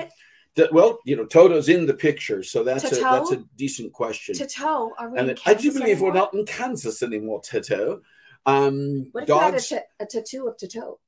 it? 0.54 0.72
Well, 0.72 0.98
you 1.06 1.16
know, 1.16 1.24
Toto's 1.24 1.68
in 1.70 1.86
the 1.86 1.94
picture, 1.94 2.42
so 2.42 2.62
that's 2.62 2.84
a 2.84 2.94
that's 3.00 3.32
a 3.32 3.44
decent 3.56 3.92
question. 3.92 4.34
Toto, 4.34 4.92
are 4.98 5.10
we 5.10 5.18
and 5.18 5.38
I 5.46 5.54
do 5.54 5.72
believe 5.72 6.00
we're 6.00 6.12
not 6.12 6.34
in 6.34 6.44
Kansas 6.44 7.02
anymore, 7.02 7.40
Toto. 7.42 8.02
Um, 8.44 9.08
What 9.12 9.22
if 9.24 9.28
you 9.28 9.34
had 9.38 9.48
a, 9.48 9.52
dogs. 9.52 9.68
ta- 9.68 9.88
a 10.00 10.06
tattoo 10.06 10.48
of 10.48 10.56
Toto? 10.58 10.98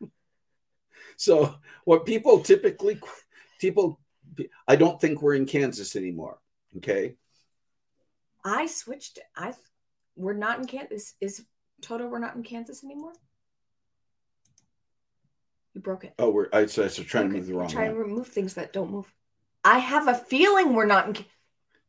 so 1.16 1.54
what 1.84 2.06
people 2.06 2.40
typically 2.40 2.98
people, 3.60 3.98
I 4.68 4.76
don't 4.76 5.00
think 5.00 5.22
we're 5.22 5.34
in 5.34 5.46
Kansas 5.46 5.96
anymore. 5.96 6.38
Okay, 6.76 7.16
I 8.44 8.66
switched. 8.66 9.18
I 9.36 9.52
we're 10.16 10.32
not 10.34 10.58
in 10.58 10.66
Kansas. 10.66 11.14
Is 11.20 11.44
Toto? 11.80 12.06
We're 12.06 12.18
not 12.18 12.36
in 12.36 12.42
Kansas 12.42 12.84
anymore. 12.84 13.12
You 15.74 15.80
broke 15.80 16.04
it. 16.04 16.12
oh, 16.18 16.30
we're 16.30 16.48
I 16.52 16.66
so, 16.66 16.86
so 16.88 17.02
trying 17.02 17.24
to 17.24 17.28
Okay, 17.30 17.38
move 17.38 17.46
the 17.46 17.54
wrong 17.54 17.68
Try 17.68 17.88
to 17.88 17.94
remove 17.94 18.28
things 18.28 18.54
that 18.54 18.72
don't 18.72 18.90
move. 18.90 19.12
I 19.64 19.78
have 19.78 20.08
a 20.08 20.14
feeling 20.14 20.74
we're 20.74 20.86
not 20.86 21.08
in. 21.08 21.24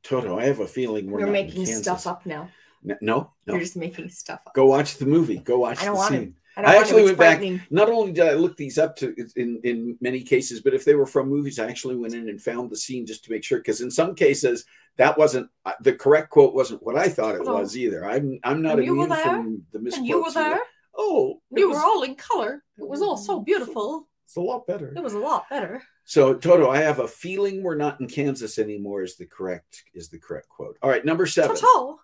Toto, 0.03 0.37
I 0.39 0.45
have 0.45 0.59
a 0.59 0.67
feeling 0.67 1.09
we're 1.09 1.19
You're 1.19 1.27
not 1.29 1.37
in 1.39 1.47
making 1.47 1.65
stuff 1.65 2.07
up 2.07 2.25
now. 2.25 2.49
No, 2.83 2.95
no. 3.01 3.31
You're 3.47 3.59
just 3.59 3.75
making 3.77 4.09
stuff 4.09 4.41
up. 4.45 4.53
Go 4.53 4.65
watch 4.65 4.97
the 4.97 5.05
movie. 5.05 5.37
Go 5.37 5.59
watch 5.59 5.81
I 5.81 5.85
don't 5.85 5.95
the 5.95 5.97
want 5.97 6.13
to. 6.13 6.19
scene. 6.19 6.35
I 6.57 6.77
actually 6.77 7.03
went 7.03 7.17
back- 7.17 7.41
Not 7.71 7.89
only 7.89 8.11
did 8.11 8.27
I 8.27 8.33
look 8.33 8.55
these 8.57 8.77
up 8.77 8.95
to 8.97 9.15
in 9.35 9.59
in 9.63 9.97
many 10.01 10.21
cases, 10.21 10.61
but 10.61 10.73
if 10.73 10.85
they 10.85 10.95
were 10.95 11.05
from 11.05 11.29
movies, 11.29 11.59
I 11.59 11.67
actually 11.67 11.95
went 11.95 12.13
in 12.13 12.29
and 12.29 12.41
found 12.41 12.69
the 12.69 12.77
scene 12.77 13.05
just 13.05 13.23
to 13.25 13.31
make 13.31 13.43
sure. 13.43 13.57
Because 13.59 13.81
in 13.81 13.89
some 13.91 14.13
cases, 14.15 14.65
that 14.97 15.17
wasn't 15.17 15.49
uh, 15.65 15.73
the 15.81 15.93
correct 15.93 16.29
quote. 16.29 16.53
wasn't 16.53 16.83
what 16.83 16.95
I 16.97 17.09
thought 17.09 17.35
it 17.35 17.43
was 17.45 17.75
either. 17.77 18.05
I'm 18.05 18.39
I'm 18.43 18.61
not 18.61 18.79
And 18.79 18.87
immune 18.87 19.09
there? 19.09 19.23
from 19.23 19.63
the 19.71 19.79
misquotes. 19.79 19.97
And 19.97 20.07
you 20.07 20.21
were 20.21 20.27
either. 20.29 20.33
there. 20.33 20.59
Oh, 20.95 21.41
You 21.49 21.69
was- 21.69 21.77
were 21.77 21.83
all 21.83 22.03
in 22.03 22.15
color. 22.15 22.63
It 22.77 22.87
was 22.87 23.01
all 23.01 23.17
so 23.17 23.39
beautiful. 23.39 24.07
It's 24.25 24.35
a 24.35 24.41
lot 24.41 24.65
better. 24.67 24.93
It 24.95 25.03
was 25.03 25.13
a 25.13 25.19
lot 25.19 25.45
better. 25.49 25.81
So 26.05 26.33
Toto, 26.33 26.69
I 26.69 26.77
have 26.81 26.99
a 26.99 27.07
feeling 27.07 27.63
we're 27.63 27.75
not 27.75 27.99
in 28.01 28.07
Kansas 28.07 28.59
anymore. 28.59 29.01
Is 29.03 29.15
the 29.15 29.25
correct 29.25 29.83
is 29.93 30.09
the 30.09 30.19
correct 30.19 30.49
quote. 30.49 30.77
All 30.83 30.89
right, 30.89 31.03
number 31.05 31.25
seven. 31.25 31.55
Toto. 31.55 31.99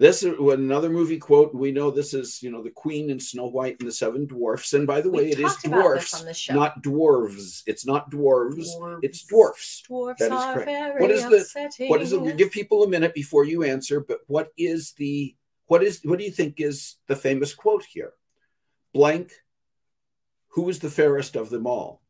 This 0.00 0.22
is 0.22 0.38
another 0.38 0.90
movie 0.90 1.18
quote. 1.18 1.52
We 1.52 1.72
know 1.72 1.90
this 1.90 2.14
is, 2.14 2.40
you 2.40 2.52
know, 2.52 2.62
the 2.62 2.70
Queen 2.70 3.10
and 3.10 3.20
Snow 3.20 3.46
White 3.46 3.76
and 3.80 3.88
the 3.88 3.92
Seven 3.92 4.26
Dwarfs. 4.26 4.72
And 4.72 4.86
by 4.86 5.00
the 5.00 5.10
way, 5.10 5.30
it 5.30 5.40
is 5.40 5.52
talked 5.52 5.66
about 5.66 5.76
this 5.76 5.82
dwarfs, 5.82 6.20
on 6.20 6.26
this 6.26 6.36
show. 6.36 6.54
not 6.54 6.82
dwarves. 6.84 7.62
It's 7.66 7.84
not 7.84 8.08
dwarves. 8.08 8.68
Dwarves. 8.76 9.00
It's 9.02 9.24
dwarfs. 9.24 9.82
Dwarfs 9.82 10.20
That 10.20 10.26
is 10.26 10.32
are 10.40 10.54
correct. 10.54 11.00
What 11.00 11.10
is 11.10 11.28
the- 11.28 11.36
upsetting. 11.38 11.88
What 11.90 12.00
is 12.00 12.10
the? 12.12 12.32
Give 12.32 12.50
people 12.52 12.84
a 12.84 12.88
minute 12.88 13.12
before 13.12 13.44
you 13.44 13.64
answer. 13.64 13.98
But 13.98 14.20
what 14.28 14.52
is 14.56 14.92
the? 14.92 15.34
What 15.66 15.82
is? 15.82 16.00
What 16.04 16.20
do 16.20 16.24
you 16.24 16.30
think 16.30 16.60
is 16.60 16.94
the 17.08 17.16
famous 17.16 17.52
quote 17.52 17.84
here? 17.84 18.12
Blank. 18.94 19.32
Who 20.52 20.68
is 20.68 20.78
the 20.78 20.90
fairest 20.90 21.34
of 21.34 21.50
them 21.50 21.66
all? 21.66 22.02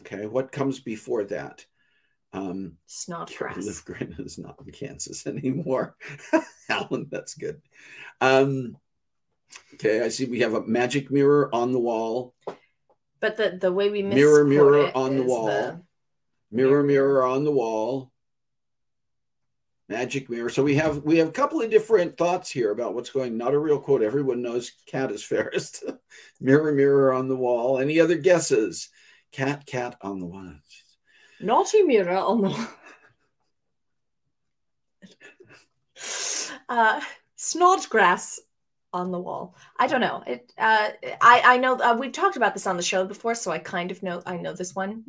Okay. 0.00 0.26
What 0.26 0.52
comes 0.52 0.78
before 0.78 1.24
that? 1.24 1.66
Um, 2.32 2.78
Snodgrass. 2.86 3.58
Livgren 3.58 4.18
is 4.24 4.38
not 4.38 4.56
in 4.64 4.72
Kansas 4.72 5.26
anymore. 5.26 5.96
Alan, 6.68 7.08
that's 7.10 7.34
good. 7.34 7.60
Um, 8.20 8.76
okay, 9.74 10.02
I 10.02 10.08
see 10.08 10.24
we 10.26 10.40
have 10.40 10.54
a 10.54 10.62
magic 10.66 11.10
mirror 11.10 11.54
on 11.54 11.72
the 11.72 11.78
wall. 11.80 12.34
But 13.20 13.36
the 13.36 13.58
the 13.60 13.72
way 13.72 13.90
we 13.90 14.02
Mirror, 14.02 14.44
mirror 14.44 14.90
on 14.96 15.16
the 15.16 15.22
wall. 15.22 15.46
the- 15.46 15.80
Mirror, 16.50 16.82
Mirror. 16.82 16.82
mirror 16.84 17.26
on 17.26 17.44
the 17.44 17.52
wall. 17.52 18.10
Magic 19.88 20.28
mirror. 20.30 20.48
So 20.48 20.62
we 20.62 20.74
have 20.76 20.98
we 21.02 21.18
have 21.18 21.28
a 21.28 21.32
couple 21.32 21.60
of 21.60 21.70
different 21.70 22.16
thoughts 22.16 22.50
here 22.50 22.70
about 22.72 22.94
what's 22.94 23.10
going. 23.10 23.36
Not 23.36 23.54
a 23.54 23.58
real 23.58 23.78
quote. 23.80 24.02
Everyone 24.02 24.42
knows 24.42 24.72
cat 24.86 25.10
is 25.10 25.22
fairest. 25.22 25.84
mirror, 26.40 26.72
mirror 26.72 27.12
on 27.12 27.28
the 27.28 27.36
wall. 27.36 27.78
Any 27.78 28.00
other 28.00 28.16
guesses? 28.16 28.88
Cat, 29.32 29.66
cat 29.66 29.96
on 30.02 30.18
the 30.18 30.26
wall. 30.26 30.54
Naughty 31.42 31.82
mirror 31.82 32.16
on 32.16 32.42
the 32.42 32.68
uh 36.68 37.00
Snodgrass 37.36 38.38
on 38.92 39.10
the 39.10 39.18
wall. 39.18 39.56
I 39.78 39.86
don't 39.86 40.00
know. 40.00 40.22
It. 40.26 40.52
Uh, 40.56 40.90
I 41.20 41.42
I 41.44 41.56
know 41.58 41.74
uh, 41.76 41.96
we've 41.98 42.12
talked 42.12 42.36
about 42.36 42.52
this 42.54 42.66
on 42.66 42.76
the 42.76 42.82
show 42.82 43.04
before, 43.04 43.34
so 43.34 43.50
I 43.50 43.58
kind 43.58 43.90
of 43.90 44.02
know. 44.02 44.22
I 44.26 44.36
know 44.36 44.52
this 44.52 44.74
one. 44.74 45.02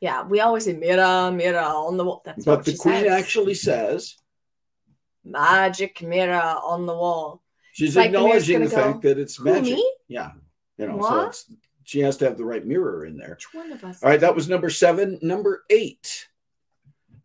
Yeah, 0.00 0.22
we 0.22 0.40
always 0.40 0.66
say 0.66 0.74
"mira, 0.74 1.32
mira" 1.32 1.64
on 1.64 1.96
the 1.96 2.04
wall. 2.04 2.22
That's 2.24 2.44
but 2.44 2.58
what 2.58 2.64
the 2.66 2.76
queen 2.76 3.02
says. 3.04 3.10
actually 3.12 3.54
says 3.54 4.16
magic 5.24 6.02
mirror 6.02 6.34
on 6.62 6.86
the 6.86 6.94
wall. 6.94 7.42
she's 7.72 7.96
Like 7.96 8.12
the 8.12 8.18
acknowledging 8.18 8.60
the 8.60 8.68
gonna 8.68 8.84
go, 8.84 8.92
fact 8.92 9.02
that 9.02 9.18
it's 9.18 9.40
magic. 9.40 9.74
me? 9.76 9.92
Yeah, 10.06 10.32
you 10.76 10.86
know, 10.86 11.00
so 11.00 11.20
it's, 11.22 11.50
she 11.84 12.00
has 12.00 12.16
to 12.18 12.24
have 12.24 12.36
the 12.36 12.44
right 12.44 12.66
mirror 12.66 13.06
in 13.06 13.16
there. 13.16 13.30
Which 13.30 13.54
one 13.54 13.72
of 13.72 13.84
us? 13.84 14.02
All 14.02 14.08
right, 14.08 14.20
that 14.20 14.34
was 14.34 14.48
number 14.48 14.70
seven. 14.70 15.18
Number 15.22 15.64
eight. 15.70 16.28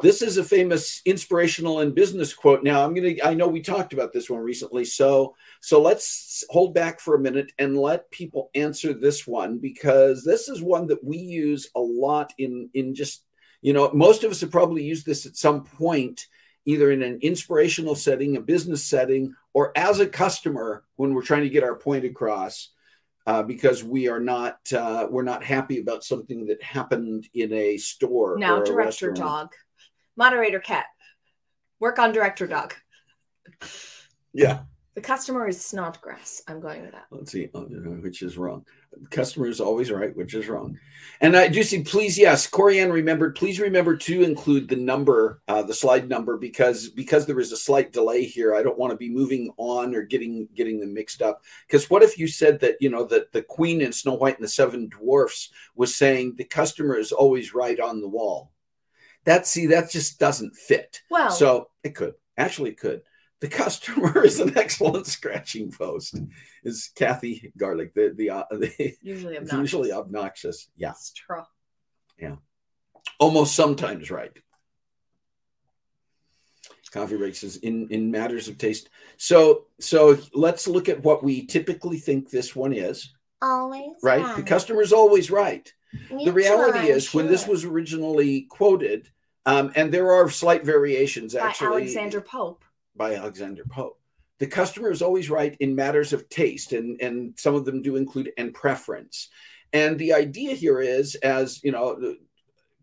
This 0.02 0.22
is 0.22 0.38
a 0.38 0.44
famous 0.46 1.02
inspirational 1.06 1.80
and 1.80 1.94
business 1.94 2.34
quote. 2.34 2.64
Now, 2.64 2.86
I'm 2.86 2.94
gonna. 2.94 3.16
I 3.24 3.34
know 3.34 3.48
we 3.48 3.62
talked 3.62 3.92
about 3.92 4.14
this 4.14 4.30
one 4.30 4.42
recently, 4.42 4.86
so 4.86 5.36
so 5.60 5.82
let's 5.82 6.44
hold 6.50 6.74
back 6.74 7.00
for 7.02 7.16
a 7.16 7.20
minute 7.20 7.52
and 7.60 7.78
let 7.78 8.10
people 8.12 8.50
answer 8.56 8.94
this 8.94 9.28
one 9.28 9.58
because 9.58 10.24
this 10.24 10.48
is 10.48 10.62
one 10.62 10.88
that 10.88 11.04
we 11.04 11.18
use 11.18 11.70
a 11.76 11.82
lot 11.82 12.32
in 12.38 12.70
in 12.74 12.96
just 12.96 13.26
you 13.62 13.74
know 13.74 13.92
most 13.94 14.24
of 14.24 14.32
us 14.32 14.40
have 14.40 14.52
probably 14.52 14.84
used 14.84 15.06
this 15.06 15.26
at 15.26 15.36
some 15.36 15.66
point 15.66 16.28
either 16.66 16.92
in 16.92 17.02
an 17.02 17.20
inspirational 17.22 17.96
setting, 17.96 18.38
a 18.38 18.42
business 18.42 18.84
setting, 18.84 19.34
or 19.54 19.72
as 19.76 20.00
a 20.00 20.08
customer 20.08 20.84
when 20.98 21.14
we're 21.14 21.24
trying 21.24 21.42
to 21.42 21.50
get 21.50 21.64
our 21.64 21.76
point 21.76 22.06
across 22.06 22.70
uh, 23.30 23.44
because 23.44 23.84
we 23.84 24.08
are 24.08 24.20
not 24.20 24.58
uh, 24.74 25.06
we're 25.08 25.22
not 25.22 25.44
happy 25.44 25.80
about 25.80 26.04
something 26.04 26.48
that 26.48 26.62
happened 26.64 27.28
in 27.36 27.54
a 27.54 27.78
store. 27.78 28.40
now 28.40 28.60
director 28.60 29.12
dog, 29.12 29.54
moderator 30.18 30.60
cat. 30.60 30.88
Work 31.80 32.00
on 32.00 32.12
director 32.12 32.48
dog. 32.48 32.74
Yeah, 34.34 34.62
The 34.96 35.02
customer 35.02 35.48
is 35.48 35.64
Snodgrass. 35.64 36.42
I'm 36.48 36.60
going 36.60 36.82
with 36.82 36.92
that. 36.92 37.06
let's 37.12 37.32
see, 37.32 37.50
uh, 37.54 37.60
which 37.62 38.22
is 38.22 38.38
wrong. 38.38 38.66
The 38.92 39.08
customer 39.08 39.48
is 39.48 39.62
always 39.62 39.92
right, 39.92 40.16
which 40.16 40.34
is 40.34 40.50
wrong. 40.50 40.78
And 41.22 41.38
I 41.38 41.48
do 41.48 41.64
see, 41.64 41.84
please, 41.84 42.18
yes, 42.18 42.50
Corianne 42.50 42.92
remembered. 42.92 43.36
Please 43.36 43.60
remember 43.60 43.96
to 43.96 44.24
include 44.24 44.68
the 44.68 44.76
number, 44.76 45.42
uh, 45.48 45.62
the 45.62 45.74
slide 45.74 46.10
number, 46.10 46.38
because 46.38 46.90
because 46.90 47.26
there 47.26 47.40
is 47.40 47.52
a 47.52 47.58
slight 47.58 47.94
delay 47.94 48.26
here. 48.26 48.56
I 48.56 48.64
don't 48.64 48.80
want 48.80 48.92
to 48.92 48.98
be 48.98 49.10
moving 49.10 49.54
on 49.58 49.94
or 49.96 50.02
getting 50.02 50.50
getting 50.56 50.80
them 50.80 50.94
mixed 50.94 51.22
up. 51.22 51.44
Because 51.68 51.90
what 51.90 52.04
if 52.04 52.18
you 52.18 52.28
said 52.28 52.60
that 52.62 52.76
you 52.82 52.90
know 52.90 53.06
that 53.06 53.32
the 53.32 53.44
Queen 53.44 53.82
in 53.82 53.94
Snow 53.94 54.16
White 54.16 54.36
and 54.36 54.44
the 54.44 54.50
Seven 54.50 54.90
Dwarfs 54.90 55.52
was 55.76 55.96
saying 55.96 56.36
the 56.36 56.44
customer 56.44 56.98
is 56.98 57.12
always 57.12 57.54
right 57.54 57.80
on 57.80 58.02
the 58.02 58.10
wall? 58.10 58.52
That 59.26 59.46
see, 59.46 59.68
that 59.68 59.92
just 59.92 60.20
doesn't 60.20 60.56
fit. 60.56 61.04
Well, 61.12 61.30
So 61.30 61.70
it 61.84 61.96
could 61.96 62.16
actually 62.38 62.72
it 62.72 62.80
could. 62.80 63.04
The 63.42 63.48
customer 63.48 64.24
is 64.26 64.40
an 64.40 64.58
excellent 64.58 65.08
scratching 65.08 65.72
post. 65.72 66.20
Is 66.64 66.92
Kathy 66.96 67.52
Garlic 67.58 67.94
the 67.94 68.14
the, 68.16 68.30
uh, 68.30 68.44
the 68.52 68.96
usually 69.02 69.38
obnoxious. 69.38 69.60
usually 69.60 69.92
obnoxious? 69.92 70.68
Yeah, 70.76 70.90
That's 70.90 71.14
true. 71.14 71.44
almost 73.20 73.56
sometimes 73.56 74.12
right. 74.12 74.32
Coffee 76.92 77.18
breaks 77.18 77.44
is 77.44 77.58
in 77.58 77.88
in 77.90 78.10
matters 78.10 78.48
of 78.48 78.58
taste. 78.58 78.90
So 79.18 79.68
so 79.80 80.18
let's 80.34 80.68
look 80.68 80.90
at 80.90 81.04
what 81.04 81.24
we 81.24 81.46
typically 81.46 81.98
think 82.00 82.30
this 82.30 82.56
one 82.56 82.74
is. 82.74 83.14
Always 83.42 83.92
Right, 84.04 84.36
the 84.36 84.44
customer 84.44 84.82
is 84.82 84.92
always 84.92 85.32
right. 85.32 85.72
the 86.10 86.32
reality 86.32 86.80
I'm 86.80 86.98
is 86.98 87.14
when 87.14 87.28
this 87.28 87.48
was 87.48 87.64
originally 87.64 88.42
quoted, 88.42 89.10
um, 89.46 89.72
and 89.76 89.94
there 89.94 90.12
are 90.12 90.30
slight 90.30 90.66
variations 90.66 91.36
actually 91.36 91.42
By 91.42 91.50
actually 91.50 91.82
Alexander 91.84 92.22
Pope. 92.22 92.66
By 93.00 93.16
Alexander 93.16 93.64
Pope. 93.68 94.00
The 94.38 94.46
customer 94.46 94.92
is 94.92 95.02
always 95.02 95.30
right 95.32 95.58
in 95.60 95.74
matters 95.74 96.14
of 96.14 96.30
taste, 96.30 96.74
and, 96.74 97.02
and 97.02 97.34
some 97.38 97.56
of 97.56 97.66
them 97.66 97.82
do 97.82 97.96
include 97.96 98.32
and 98.38 98.54
preference. 98.54 99.30
And 99.74 99.98
the 99.98 100.14
idea 100.14 100.54
here 100.54 100.82
is, 100.82 101.16
as 101.16 101.64
you 101.64 101.72
know, 101.72 102.16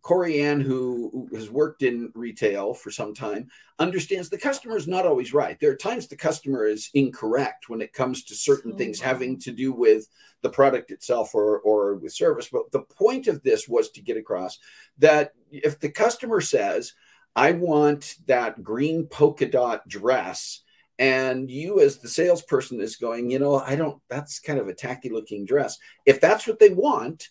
Corey 0.03 0.41
Ann, 0.41 0.61
who 0.61 1.29
has 1.35 1.51
worked 1.51 1.83
in 1.83 2.13
retail 2.15 2.75
for 2.75 2.91
some 2.91 3.13
time, 3.13 3.49
understands 3.79 4.31
the 4.31 4.39
customer 4.39 4.77
is 4.77 4.87
not 4.87 5.05
always 5.05 5.35
right. 5.35 5.59
There 5.59 5.73
are 5.73 5.77
times 5.77 6.07
the 6.07 6.17
customer 6.17 6.67
is 6.67 6.91
incorrect 6.95 7.69
when 7.69 7.81
it 7.81 7.93
comes 7.93 8.25
to 8.25 8.35
certain 8.35 8.73
So 8.73 8.79
things 8.79 9.01
having 9.01 9.39
to 9.41 9.51
do 9.51 9.73
with 9.73 10.07
the 10.43 10.49
product 10.49 10.93
itself 10.93 11.35
or, 11.35 11.59
or 11.59 11.97
with 11.97 12.13
service. 12.13 12.49
But 12.51 12.71
the 12.71 12.83
point 12.83 13.27
of 13.27 13.43
this 13.43 13.67
was 13.67 13.91
to 13.91 14.01
get 14.01 14.17
across 14.17 14.59
that 14.99 15.33
if 15.51 15.81
the 15.81 15.91
customer 15.91 16.41
says, 16.41 16.93
I 17.37 17.53
want 17.53 18.17
that 18.27 18.65
green 18.65 19.07
polka 19.07 19.47
dot 19.47 19.87
dress. 19.87 20.63
And 20.99 21.51
you, 21.51 21.81
as 21.81 21.99
the 21.99 22.09
salesperson, 22.09 22.81
is 22.81 22.97
going, 22.97 23.31
you 23.31 23.39
know, 23.39 23.57
I 23.57 23.77
don't, 23.77 24.01
that's 24.09 24.41
kind 24.41 24.59
of 24.59 24.69
a 24.69 24.75
tacky 24.75 25.11
looking 25.11 25.45
dress. 25.45 25.77
If 26.07 26.23
that's 26.23 26.47
what 26.47 26.59
they 26.59 26.71
want, 26.71 27.29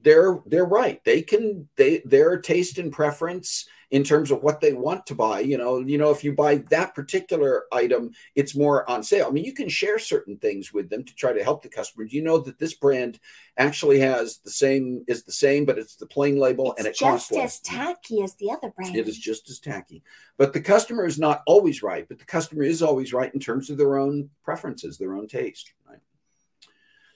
they're 0.00 0.40
they're 0.46 0.64
right. 0.64 1.02
They 1.04 1.22
can 1.22 1.68
they 1.76 2.02
their 2.04 2.38
taste 2.38 2.78
and 2.78 2.92
preference 2.92 3.66
in 3.90 4.04
terms 4.04 4.30
of 4.30 4.42
what 4.42 4.60
they 4.60 4.72
want 4.74 5.06
to 5.06 5.14
buy. 5.14 5.40
You 5.40 5.56
know, 5.56 5.78
you 5.78 5.96
know, 5.96 6.10
if 6.10 6.22
you 6.22 6.34
buy 6.34 6.56
that 6.70 6.94
particular 6.94 7.64
item, 7.72 8.10
it's 8.34 8.54
more 8.54 8.88
on 8.88 9.02
sale. 9.02 9.26
I 9.26 9.30
mean, 9.30 9.44
you 9.44 9.54
can 9.54 9.68
share 9.68 9.98
certain 9.98 10.36
things 10.36 10.72
with 10.72 10.90
them 10.90 11.04
to 11.04 11.14
try 11.14 11.32
to 11.32 11.42
help 11.42 11.62
the 11.62 11.68
customer. 11.70 12.04
Do 12.04 12.14
you 12.16 12.22
know 12.22 12.38
that 12.38 12.58
this 12.58 12.74
brand 12.74 13.18
actually 13.56 14.00
has 14.00 14.38
the 14.38 14.50
same 14.50 15.04
is 15.08 15.24
the 15.24 15.32
same, 15.32 15.64
but 15.64 15.78
it's 15.78 15.96
the 15.96 16.06
plain 16.06 16.38
label 16.38 16.74
and 16.76 16.86
it 16.86 16.90
It's 16.90 17.00
costs 17.00 17.28
just 17.30 17.38
less. 17.38 17.54
as 17.54 17.60
tacky 17.60 18.22
as 18.22 18.34
the 18.34 18.50
other 18.50 18.70
brand. 18.76 18.94
It 18.94 19.08
is 19.08 19.18
just 19.18 19.48
as 19.48 19.58
tacky. 19.58 20.02
But 20.36 20.52
the 20.52 20.60
customer 20.60 21.06
is 21.06 21.18
not 21.18 21.42
always 21.46 21.82
right, 21.82 22.06
but 22.06 22.18
the 22.18 22.24
customer 22.26 22.62
is 22.62 22.82
always 22.82 23.12
right 23.12 23.32
in 23.32 23.40
terms 23.40 23.70
of 23.70 23.78
their 23.78 23.98
own 23.98 24.30
preferences, 24.44 24.98
their 24.98 25.14
own 25.14 25.26
taste. 25.28 25.72
Right. 25.88 25.98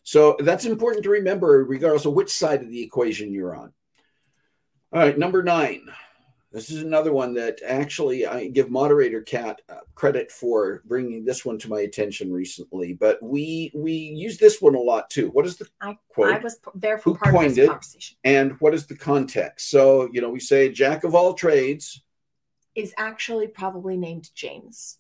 So 0.05 0.37
that's 0.41 0.65
important 0.65 1.05
to 1.05 1.11
remember, 1.11 1.65
regardless 1.65 2.07
of 2.07 2.15
which 2.15 2.31
side 2.31 2.63
of 2.63 2.71
the 2.71 2.83
equation 2.83 3.33
you're 3.33 3.55
on. 3.55 3.73
All 4.93 5.01
right, 5.01 5.17
number 5.17 5.43
nine. 5.43 5.87
This 6.53 6.71
is 6.71 6.83
another 6.83 7.13
one 7.13 7.33
that 7.35 7.61
actually 7.65 8.27
I 8.27 8.49
give 8.49 8.71
moderator 8.71 9.23
Cat 9.23 9.63
uh, 9.71 9.77
credit 9.95 10.31
for 10.31 10.83
bringing 10.85 11.25
this 11.25 11.47
one 11.47 11.59
to 11.61 11.69
my 11.71 11.81
attention 11.81 12.31
recently. 12.31 12.93
But 12.93 13.23
we 13.23 13.73
we 13.75 13.93
use 13.93 14.37
this 14.37 14.61
one 14.61 14.75
a 14.75 14.79
lot 14.81 15.09
too. 15.09 15.31
What 15.31 15.47
is 15.47 15.57
the 15.57 15.67
I, 15.81 15.97
quote? 16.11 16.35
I 16.35 16.39
was 16.39 16.59
there 16.75 16.99
for 16.99 17.11
Who 17.11 17.17
part 17.17 17.35
of 17.35 17.43
this 17.43 17.59
it? 17.59 17.69
conversation. 17.69 18.17
and 18.25 18.53
what 18.61 18.75
is 18.75 18.87
the 18.87 18.97
context? 18.97 19.71
So 19.71 20.09
you 20.13 20.21
know 20.21 20.29
we 20.29 20.41
say 20.41 20.71
jack 20.71 21.05
of 21.05 21.15
all 21.15 21.33
trades. 21.35 22.03
Is 22.75 22.95
actually 22.97 23.49
probably 23.49 23.97
named 23.97 24.31
James. 24.35 24.99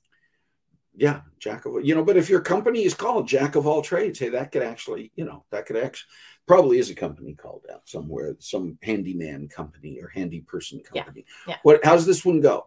Yeah, 0.94 1.22
jack 1.38 1.64
of 1.64 1.84
you 1.84 1.94
know, 1.94 2.04
but 2.04 2.18
if 2.18 2.28
your 2.28 2.40
company 2.40 2.84
is 2.84 2.92
called 2.92 3.26
Jack 3.26 3.54
of 3.54 3.66
all 3.66 3.80
trades, 3.80 4.18
hey, 4.18 4.28
that 4.30 4.52
could 4.52 4.62
actually, 4.62 5.10
you 5.16 5.24
know, 5.24 5.44
that 5.50 5.64
could 5.64 5.76
actually 5.76 6.08
probably 6.46 6.78
is 6.78 6.90
a 6.90 6.94
company 6.94 7.34
called 7.34 7.64
out 7.72 7.88
somewhere, 7.88 8.36
some 8.40 8.78
handyman 8.82 9.48
company 9.48 9.98
or 10.00 10.08
handy 10.08 10.40
person 10.40 10.80
company. 10.80 11.24
Yeah, 11.46 11.54
yeah. 11.54 11.56
What 11.62 11.80
how's 11.84 12.04
this 12.04 12.24
one 12.24 12.40
go? 12.40 12.66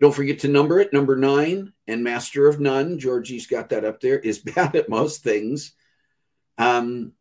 Don't 0.00 0.14
forget 0.14 0.40
to 0.40 0.48
number 0.48 0.80
it. 0.80 0.92
Number 0.92 1.16
nine 1.16 1.72
and 1.86 2.02
master 2.02 2.46
of 2.48 2.58
none. 2.58 2.98
Georgie's 2.98 3.46
got 3.46 3.68
that 3.70 3.84
up 3.84 4.00
there. 4.00 4.18
Is 4.18 4.38
bad 4.54 4.76
at 4.76 4.88
most 4.88 5.22
things. 5.22 5.72
Um, 6.58 7.12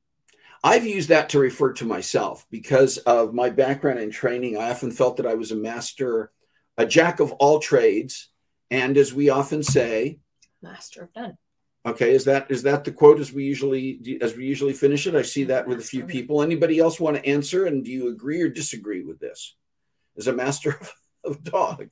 I've 0.63 0.85
used 0.85 1.09
that 1.09 1.29
to 1.29 1.39
refer 1.39 1.73
to 1.73 1.85
myself 1.85 2.45
because 2.49 2.97
of 2.97 3.33
my 3.33 3.49
background 3.49 3.99
and 3.99 4.11
training. 4.11 4.57
I 4.57 4.71
often 4.71 4.91
felt 4.91 5.17
that 5.17 5.25
I 5.25 5.35
was 5.35 5.51
a 5.51 5.55
master, 5.55 6.31
a 6.77 6.85
jack 6.85 7.21
of 7.21 7.31
all 7.33 7.59
trades, 7.59 8.29
and 8.71 8.97
as 8.97 9.13
we 9.13 9.29
often 9.29 9.63
say, 9.63 10.19
Master 10.61 11.03
of 11.03 11.09
none. 11.15 11.37
okay, 11.85 12.13
is 12.13 12.25
that 12.25 12.51
is 12.51 12.63
that 12.63 12.83
the 12.83 12.91
quote 12.91 13.19
as 13.19 13.31
we 13.31 13.45
usually 13.45 14.19
as 14.21 14.35
we 14.35 14.45
usually 14.45 14.73
finish 14.73 15.07
it? 15.07 15.15
I 15.15 15.21
see 15.21 15.45
that 15.45 15.67
with 15.67 15.79
a 15.79 15.83
few 15.83 16.03
people. 16.05 16.41
Anybody 16.41 16.79
else 16.79 16.99
want 16.99 17.15
to 17.17 17.25
answer? 17.25 17.65
And 17.65 17.83
do 17.85 17.91
you 17.91 18.09
agree 18.09 18.41
or 18.41 18.49
disagree 18.49 19.03
with 19.03 19.19
this? 19.19 19.55
As 20.17 20.27
a 20.27 20.33
master 20.33 20.71
of, 20.81 20.93
of 21.23 21.43
dog, 21.43 21.89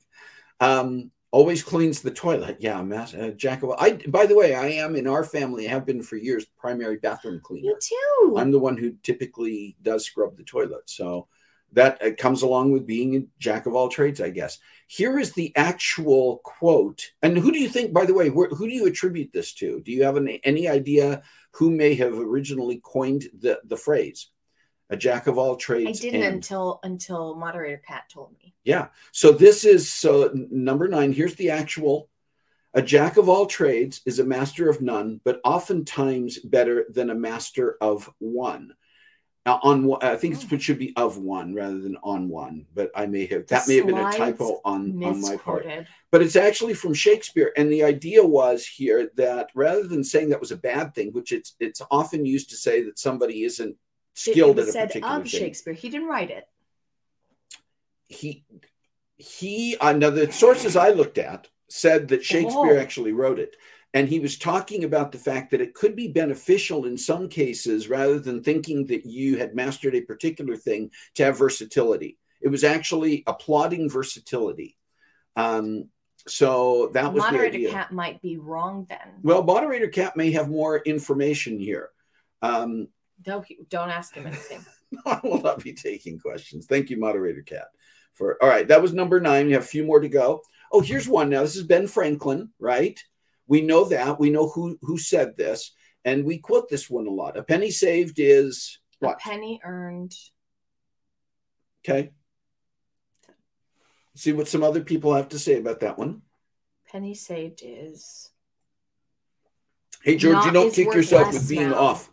um, 0.60 1.10
always 1.30 1.62
cleans 1.62 2.02
the 2.02 2.10
toilet. 2.10 2.58
Yeah, 2.60 2.82
mas- 2.82 3.14
uh, 3.14 3.32
jack 3.36 3.62
of. 3.62 3.70
I 3.78 3.98
by 4.08 4.26
the 4.26 4.36
way, 4.36 4.54
I 4.54 4.66
am 4.68 4.96
in 4.96 5.06
our 5.06 5.24
family. 5.24 5.66
I 5.66 5.70
have 5.70 5.86
been 5.86 6.02
for 6.02 6.16
years. 6.16 6.44
Primary 6.58 6.98
bathroom 6.98 7.40
cleaner. 7.42 7.68
You 7.68 7.78
too. 7.80 8.36
I'm 8.38 8.50
the 8.50 8.58
one 8.58 8.76
who 8.76 8.92
typically 9.02 9.76
does 9.80 10.04
scrub 10.04 10.36
the 10.36 10.44
toilet. 10.44 10.90
So 10.90 11.28
that 11.72 12.02
uh, 12.02 12.10
comes 12.16 12.42
along 12.42 12.72
with 12.72 12.86
being 12.86 13.16
a 13.16 13.22
jack 13.38 13.66
of 13.66 13.74
all 13.74 13.88
trades, 13.88 14.20
I 14.20 14.30
guess. 14.30 14.58
Here 14.86 15.18
is 15.18 15.32
the 15.32 15.54
actual 15.54 16.38
quote. 16.44 17.10
And 17.22 17.36
who 17.36 17.52
do 17.52 17.58
you 17.58 17.68
think, 17.68 17.92
by 17.92 18.06
the 18.06 18.14
way, 18.14 18.28
wh- 18.28 18.54
who 18.56 18.66
do 18.66 18.72
you 18.74 18.86
attribute 18.86 19.32
this 19.32 19.52
to? 19.54 19.80
Do 19.80 19.92
you 19.92 20.04
have 20.04 20.16
any, 20.16 20.40
any 20.44 20.66
idea 20.68 21.22
who 21.52 21.70
may 21.70 21.94
have 21.96 22.18
originally 22.18 22.80
coined 22.82 23.24
the, 23.38 23.60
the 23.64 23.76
phrase? 23.76 24.28
A 24.90 24.96
jack 24.96 25.26
of 25.26 25.36
all 25.36 25.56
trades. 25.56 26.00
I 26.00 26.02
didn't 26.02 26.22
and- 26.22 26.34
until 26.36 26.80
until 26.82 27.34
moderator 27.34 27.82
Pat 27.86 28.04
told 28.08 28.32
me. 28.42 28.54
yeah. 28.64 28.86
So 29.12 29.32
this 29.32 29.66
is 29.66 29.90
so 29.92 30.30
number 30.32 30.88
nine. 30.88 31.12
Here's 31.12 31.34
the 31.34 31.50
actual. 31.50 32.08
A 32.74 32.80
jack 32.82 33.16
of 33.18 33.28
all 33.28 33.44
trades 33.46 34.00
is 34.06 34.18
a 34.18 34.24
master 34.24 34.68
of 34.70 34.80
none, 34.80 35.20
but 35.24 35.40
oftentimes 35.44 36.38
better 36.38 36.86
than 36.90 37.10
a 37.10 37.14
master 37.14 37.76
of 37.80 38.08
one. 38.18 38.72
On 39.62 39.96
I 40.02 40.16
think 40.16 40.34
it 40.34 40.46
oh. 40.52 40.58
should 40.58 40.78
be 40.78 40.92
of 40.96 41.18
one 41.18 41.54
rather 41.54 41.78
than 41.78 41.96
on 42.02 42.28
one, 42.28 42.66
but 42.74 42.90
I 42.94 43.06
may 43.06 43.26
have 43.26 43.46
that 43.48 43.68
may 43.68 43.76
have 43.76 43.86
been 43.86 43.98
a 43.98 44.12
typo 44.12 44.60
on 44.64 45.02
on 45.02 45.20
my 45.20 45.36
part. 45.36 45.66
But 46.10 46.22
it's 46.22 46.36
actually 46.36 46.74
from 46.74 46.94
Shakespeare, 46.94 47.52
and 47.56 47.70
the 47.70 47.84
idea 47.84 48.24
was 48.24 48.66
here 48.66 49.10
that 49.16 49.50
rather 49.54 49.86
than 49.86 50.02
saying 50.04 50.30
that 50.30 50.40
was 50.40 50.52
a 50.52 50.56
bad 50.56 50.94
thing, 50.94 51.12
which 51.12 51.32
it's 51.32 51.54
it's 51.60 51.82
often 51.90 52.24
used 52.24 52.50
to 52.50 52.56
say 52.56 52.82
that 52.84 52.98
somebody 52.98 53.44
isn't 53.44 53.76
skilled 54.14 54.58
it 54.58 54.62
at 54.62 54.66
was 54.66 54.68
a 54.68 54.72
said 54.72 54.88
particular 54.88 55.16
of 55.16 55.22
thing. 55.22 55.40
Shakespeare. 55.40 55.74
He 55.74 55.88
didn't 55.90 56.08
write 56.08 56.30
it. 56.30 56.48
he 58.08 58.44
he 59.16 59.76
now 59.80 60.10
the 60.10 60.30
sources 60.32 60.76
I 60.76 60.90
looked 60.90 61.18
at 61.18 61.48
said 61.68 62.08
that 62.08 62.24
Shakespeare 62.24 62.78
Oh. 62.78 62.80
actually 62.80 63.12
wrote 63.12 63.38
it. 63.38 63.56
And 63.94 64.08
he 64.08 64.20
was 64.20 64.38
talking 64.38 64.84
about 64.84 65.12
the 65.12 65.18
fact 65.18 65.50
that 65.50 65.60
it 65.60 65.74
could 65.74 65.96
be 65.96 66.08
beneficial 66.08 66.84
in 66.84 66.98
some 66.98 67.28
cases 67.28 67.88
rather 67.88 68.18
than 68.18 68.42
thinking 68.42 68.86
that 68.86 69.06
you 69.06 69.38
had 69.38 69.54
mastered 69.54 69.94
a 69.94 70.02
particular 70.02 70.56
thing 70.56 70.90
to 71.14 71.24
have 71.24 71.38
versatility. 71.38 72.18
It 72.40 72.48
was 72.48 72.64
actually 72.64 73.24
applauding 73.26 73.88
versatility. 73.88 74.76
Um, 75.36 75.88
so 76.26 76.90
that 76.92 77.12
was 77.12 77.24
the 77.24 77.32
Moderator. 77.32 77.70
Cat 77.70 77.92
might 77.92 78.20
be 78.20 78.36
wrong 78.36 78.86
then. 78.88 78.98
Well, 79.22 79.42
moderator 79.42 79.88
Cat 79.88 80.16
may 80.16 80.30
have 80.32 80.48
more 80.48 80.78
information 80.78 81.58
here. 81.58 81.90
Um, 82.42 82.88
Don't, 83.22 83.46
don't 83.70 83.90
ask 83.90 84.14
him 84.14 84.26
anything. 84.26 84.64
I 85.06 85.20
will 85.22 85.40
not 85.40 85.64
be 85.64 85.72
taking 85.72 86.18
questions. 86.18 86.66
Thank 86.66 86.90
you, 86.90 86.98
moderator 86.98 87.42
Cat. 87.42 87.68
For 88.14 88.36
all 88.42 88.48
right, 88.48 88.66
that 88.68 88.82
was 88.82 88.92
number 88.92 89.20
nine. 89.20 89.48
You 89.48 89.54
have 89.54 89.62
a 89.62 89.66
few 89.66 89.84
more 89.84 90.00
to 90.00 90.08
go. 90.08 90.42
Oh, 90.72 90.80
here's 90.80 91.08
one 91.08 91.30
now. 91.30 91.42
This 91.42 91.56
is 91.56 91.62
Ben 91.62 91.86
Franklin, 91.86 92.50
right? 92.58 92.98
We 93.48 93.62
know 93.62 93.84
that. 93.86 94.20
We 94.20 94.30
know 94.30 94.48
who 94.48 94.78
who 94.82 94.98
said 94.98 95.36
this, 95.36 95.72
and 96.04 96.24
we 96.24 96.38
quote 96.38 96.68
this 96.68 96.88
one 96.88 97.06
a 97.06 97.10
lot. 97.10 97.36
A 97.36 97.42
penny 97.42 97.70
saved 97.70 98.16
is 98.18 98.78
what? 99.00 99.16
A 99.16 99.28
penny 99.28 99.60
earned. 99.64 100.14
Okay. 101.84 102.10
See 104.14 104.32
what 104.32 104.48
some 104.48 104.62
other 104.62 104.82
people 104.82 105.14
have 105.14 105.28
to 105.30 105.38
say 105.38 105.56
about 105.58 105.80
that 105.80 105.98
one. 105.98 106.22
Penny 106.90 107.14
saved 107.14 107.62
is 107.64 108.30
Hey, 110.02 110.16
George, 110.16 110.44
you 110.44 110.52
don't 110.52 110.72
kick 110.72 110.92
yourself 110.94 111.32
with 111.32 111.48
being 111.48 111.70
now. 111.70 111.76
off. 111.78 112.10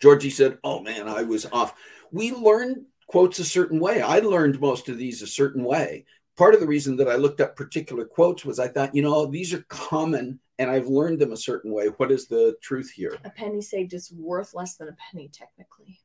Georgie 0.00 0.30
said, 0.30 0.58
Oh 0.64 0.80
man, 0.80 1.08
I 1.08 1.22
was 1.22 1.46
off. 1.46 1.74
We 2.10 2.32
learn 2.32 2.86
quotes 3.06 3.38
a 3.38 3.44
certain 3.44 3.80
way. 3.80 4.00
I 4.00 4.20
learned 4.20 4.60
most 4.60 4.88
of 4.88 4.98
these 4.98 5.22
a 5.22 5.26
certain 5.26 5.64
way. 5.64 6.06
Part 6.40 6.54
of 6.54 6.60
the 6.60 6.66
reason 6.66 6.96
that 6.96 7.06
I 7.06 7.16
looked 7.16 7.42
up 7.42 7.54
particular 7.54 8.06
quotes 8.06 8.46
was 8.46 8.58
I 8.58 8.66
thought, 8.66 8.94
you 8.94 9.02
know, 9.02 9.26
these 9.26 9.52
are 9.52 9.62
common 9.68 10.40
and 10.58 10.70
I've 10.70 10.86
learned 10.86 11.18
them 11.18 11.32
a 11.32 11.36
certain 11.36 11.70
way. 11.70 11.88
What 11.98 12.10
is 12.10 12.28
the 12.28 12.56
truth 12.62 12.90
here? 12.90 13.14
a 13.24 13.28
penny 13.28 13.60
saved 13.60 13.92
is 13.92 14.10
worth 14.10 14.54
less 14.54 14.76
than 14.76 14.88
a 14.88 14.96
penny 15.10 15.28
technically. 15.30 16.00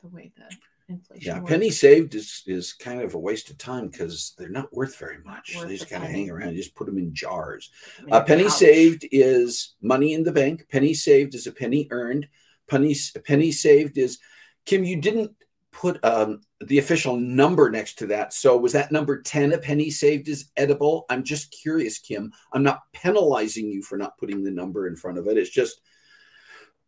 The 0.00 0.08
way 0.08 0.30
the 0.36 0.44
inflation. 0.94 1.26
Yeah, 1.26 1.40
works. 1.40 1.50
penny 1.50 1.70
saved 1.70 2.14
is 2.14 2.44
is 2.46 2.72
kind 2.72 3.02
of 3.02 3.14
a 3.14 3.18
waste 3.18 3.50
of 3.50 3.58
time 3.58 3.88
because 3.88 4.34
they're 4.38 4.48
not 4.48 4.72
worth 4.72 4.96
very 4.96 5.18
much. 5.24 5.56
Worth 5.56 5.66
they 5.66 5.76
just 5.76 5.90
kind 5.90 6.04
of 6.04 6.10
hang 6.10 6.30
around. 6.30 6.50
You 6.50 6.62
just 6.62 6.76
put 6.76 6.86
them 6.86 6.96
in 6.96 7.12
jars. 7.12 7.72
A 8.12 8.22
penny 8.22 8.46
ouch. 8.46 8.52
saved 8.52 9.08
is 9.10 9.74
money 9.82 10.14
in 10.14 10.22
the 10.22 10.30
bank. 10.30 10.68
Penny 10.70 10.94
saved 10.94 11.34
is 11.34 11.48
a 11.48 11.52
penny 11.52 11.88
earned. 11.90 12.28
Penny 12.68 12.94
penny 13.24 13.50
saved 13.50 13.98
is 13.98 14.18
Kim. 14.66 14.84
You 14.84 15.00
didn't 15.00 15.32
put 15.72 16.04
um, 16.04 16.40
the 16.60 16.78
official 16.78 17.16
number 17.16 17.70
next 17.70 17.98
to 17.98 18.06
that. 18.08 18.32
So 18.32 18.56
was 18.56 18.72
that 18.72 18.92
number 18.92 19.22
ten? 19.22 19.52
A 19.52 19.58
penny 19.58 19.90
saved 19.90 20.28
is 20.28 20.50
edible. 20.56 21.06
I'm 21.08 21.22
just 21.22 21.50
curious, 21.52 21.98
Kim. 21.98 22.32
I'm 22.52 22.62
not 22.62 22.82
penalizing 22.92 23.68
you 23.68 23.82
for 23.82 23.96
not 23.96 24.18
putting 24.18 24.42
the 24.42 24.50
number 24.50 24.86
in 24.86 24.96
front 24.96 25.18
of 25.18 25.26
it. 25.28 25.38
It's 25.38 25.50
just 25.50 25.80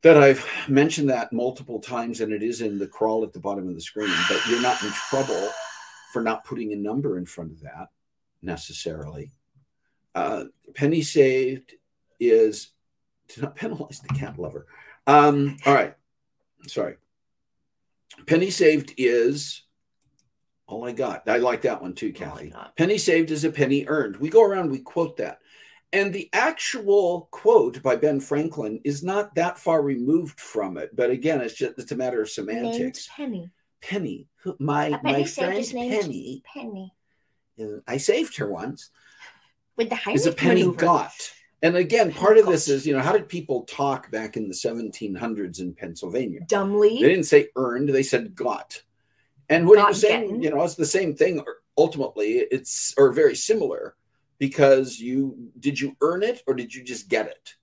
that 0.02 0.16
I've 0.16 0.44
mentioned 0.68 1.10
that 1.10 1.32
multiple 1.32 1.80
times, 1.80 2.20
and 2.20 2.32
it 2.32 2.42
is 2.42 2.60
in 2.60 2.78
the 2.78 2.88
crawl 2.88 3.22
at 3.22 3.32
the 3.32 3.40
bottom 3.40 3.68
of 3.68 3.74
the 3.74 3.80
screen. 3.80 4.12
But 4.28 4.44
you're 4.48 4.60
not 4.60 4.82
in 4.82 4.90
trouble 4.90 5.50
for 6.12 6.20
not 6.22 6.44
putting 6.44 6.72
a 6.72 6.76
number 6.76 7.18
in 7.18 7.24
front 7.24 7.52
of 7.52 7.60
that 7.60 7.88
necessarily. 8.42 9.30
Uh, 10.14 10.44
penny 10.74 11.02
saved 11.02 11.74
is 12.18 12.72
to 13.28 13.42
not 13.42 13.56
penalize 13.56 14.00
the 14.00 14.14
cat 14.14 14.38
lover. 14.38 14.66
Um, 15.06 15.56
all 15.64 15.72
right. 15.72 15.94
Sorry. 16.66 16.96
Penny 18.26 18.50
saved 18.50 18.94
is 18.96 19.62
all 20.66 20.86
I 20.86 20.92
got. 20.92 21.28
I 21.28 21.36
like 21.38 21.62
that 21.62 21.82
one 21.82 21.94
too, 21.94 22.12
oh 22.14 22.24
I 22.24 22.24
Kathy. 22.24 22.54
penny 22.76 22.98
saved 22.98 23.30
is 23.30 23.44
a 23.44 23.50
penny 23.50 23.84
earned. 23.86 24.16
We 24.16 24.30
go 24.30 24.42
around, 24.44 24.70
we 24.70 24.80
quote 24.80 25.16
that. 25.18 25.38
And 25.92 26.12
the 26.12 26.30
actual 26.32 27.28
quote 27.30 27.82
by 27.82 27.96
Ben 27.96 28.18
Franklin 28.18 28.80
is 28.82 29.02
not 29.02 29.34
that 29.34 29.58
far 29.58 29.82
removed 29.82 30.40
from 30.40 30.78
it. 30.78 30.96
But 30.96 31.10
again, 31.10 31.42
it's 31.42 31.54
just 31.54 31.78
it's 31.78 31.92
a 31.92 31.96
matter 31.96 32.22
of 32.22 32.30
Named 32.38 32.48
semantics. 32.48 33.08
Penny. 33.14 33.50
Penny, 33.82 34.28
my 34.58 34.86
A 34.86 34.90
my 34.90 34.98
penny 35.02 35.24
friend 35.24 35.66
Penny, 35.72 36.42
Penny. 36.46 36.94
I 37.86 37.96
saved 37.98 38.36
her 38.38 38.48
once. 38.48 38.90
With 39.76 39.90
the 39.90 39.96
highest. 39.96 40.26
is 40.26 40.32
a 40.32 40.36
penny 40.36 40.62
maneuver. 40.62 40.78
got. 40.78 41.12
And 41.62 41.76
again, 41.76 42.12
part 42.12 42.38
of 42.38 42.46
this 42.46 42.68
is, 42.68 42.86
you 42.86 42.92
know, 42.92 43.02
how 43.02 43.12
did 43.12 43.28
people 43.28 43.62
talk 43.62 44.10
back 44.10 44.36
in 44.36 44.48
the 44.48 44.54
1700s 44.54 45.60
in 45.60 45.74
Pennsylvania? 45.74 46.40
Dumbly. 46.48 47.00
They 47.00 47.08
didn't 47.08 47.26
say 47.26 47.48
earned, 47.54 47.88
they 47.88 48.02
said 48.02 48.34
got. 48.34 48.82
And 49.48 49.66
what 49.66 49.76
Got 49.76 49.88
was 49.88 50.00
saying, 50.00 50.22
getting. 50.22 50.42
you 50.42 50.50
know, 50.50 50.62
it's 50.64 50.74
the 50.74 50.84
same 50.86 51.14
thing. 51.14 51.38
or 51.38 51.56
Ultimately, 51.78 52.32
it's 52.32 52.94
or 52.98 53.12
very 53.12 53.34
similar 53.34 53.96
because 54.38 54.98
you 54.98 55.50
did 55.58 55.80
you 55.80 55.96
earn 56.00 56.22
it 56.22 56.42
or 56.46 56.54
did 56.54 56.74
you 56.74 56.82
just 56.82 57.08
get 57.08 57.26
it? 57.26 57.54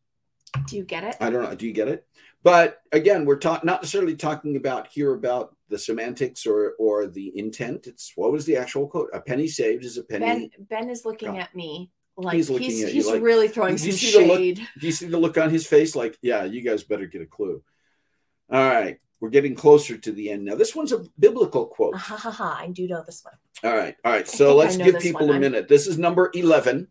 Do 0.67 0.77
you 0.77 0.83
get 0.83 1.03
it? 1.03 1.15
I 1.19 1.29
don't 1.29 1.43
know. 1.43 1.53
Do 1.55 1.67
you 1.67 1.73
get 1.73 1.87
it? 1.87 2.07
But 2.41 2.81
again, 2.91 3.25
we're 3.25 3.37
talking 3.37 3.67
not 3.67 3.81
necessarily 3.81 4.15
talking 4.15 4.55
about 4.55 4.87
here 4.87 5.13
about 5.13 5.55
the 5.67 5.77
semantics 5.77 6.47
or 6.47 6.73
or 6.79 7.05
the 7.07 7.37
intent. 7.37 7.85
It's 7.85 8.13
what 8.15 8.31
was 8.31 8.45
the 8.45 8.57
actual 8.57 8.87
quote? 8.87 9.09
A 9.13 9.19
penny 9.21 9.47
saved 9.47 9.83
is 9.83 9.97
a 9.97 10.03
penny. 10.03 10.25
Ben 10.25 10.49
Ben 10.69 10.89
is 10.89 11.05
looking 11.05 11.33
got. 11.33 11.41
at 11.41 11.55
me 11.55 11.91
like 12.23 12.35
He's 12.35 12.47
he's 12.47 12.53
looking 12.53 12.69
he's, 12.69 12.83
at 12.83 12.93
you 12.93 13.11
like- 13.11 13.21
really 13.21 13.47
throwing 13.47 13.77
some 13.77 13.91
see 13.91 14.11
the 14.19 14.27
look- 14.27 14.37
shade. 14.37 14.67
Do 14.79 14.85
you 14.85 14.91
see 14.91 15.07
the 15.07 15.17
look 15.17 15.37
on 15.37 15.49
his 15.49 15.65
face? 15.65 15.95
Like, 15.95 16.17
yeah, 16.21 16.43
you 16.43 16.61
guys 16.61 16.83
better 16.83 17.05
get 17.05 17.21
a 17.21 17.25
clue. 17.25 17.63
All 18.51 18.59
right, 18.63 18.97
we're 19.19 19.29
getting 19.29 19.55
closer 19.55 19.97
to 19.97 20.11
the 20.11 20.31
end 20.31 20.45
now. 20.45 20.55
This 20.55 20.75
one's 20.75 20.91
a 20.91 21.05
biblical 21.19 21.67
quote. 21.67 21.95
Ha 21.95 22.17
ha 22.17 22.31
ha! 22.31 22.57
I 22.59 22.67
do 22.67 22.87
know 22.87 23.03
this 23.05 23.23
one. 23.23 23.35
All 23.71 23.77
right, 23.77 23.95
all 24.03 24.11
right. 24.11 24.27
So 24.27 24.55
let's 24.55 24.75
give 24.77 24.99
people 24.99 25.27
one. 25.27 25.37
a 25.37 25.39
minute. 25.39 25.67
This 25.67 25.85
is 25.87 25.97
number 25.97 26.31
eleven. 26.33 26.87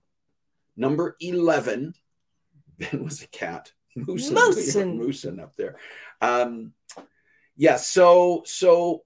Number 0.77 1.17
eleven. 1.21 1.95
Ben 2.79 3.03
was 3.03 3.23
a 3.23 3.27
cat. 3.27 3.73
Moosin, 3.97 4.35
Moosin. 4.37 4.99
Moosin 4.99 5.43
up 5.43 5.57
there. 5.57 5.75
Um, 6.21 6.73
yeah. 7.57 7.77
So, 7.77 8.43
so 8.47 9.03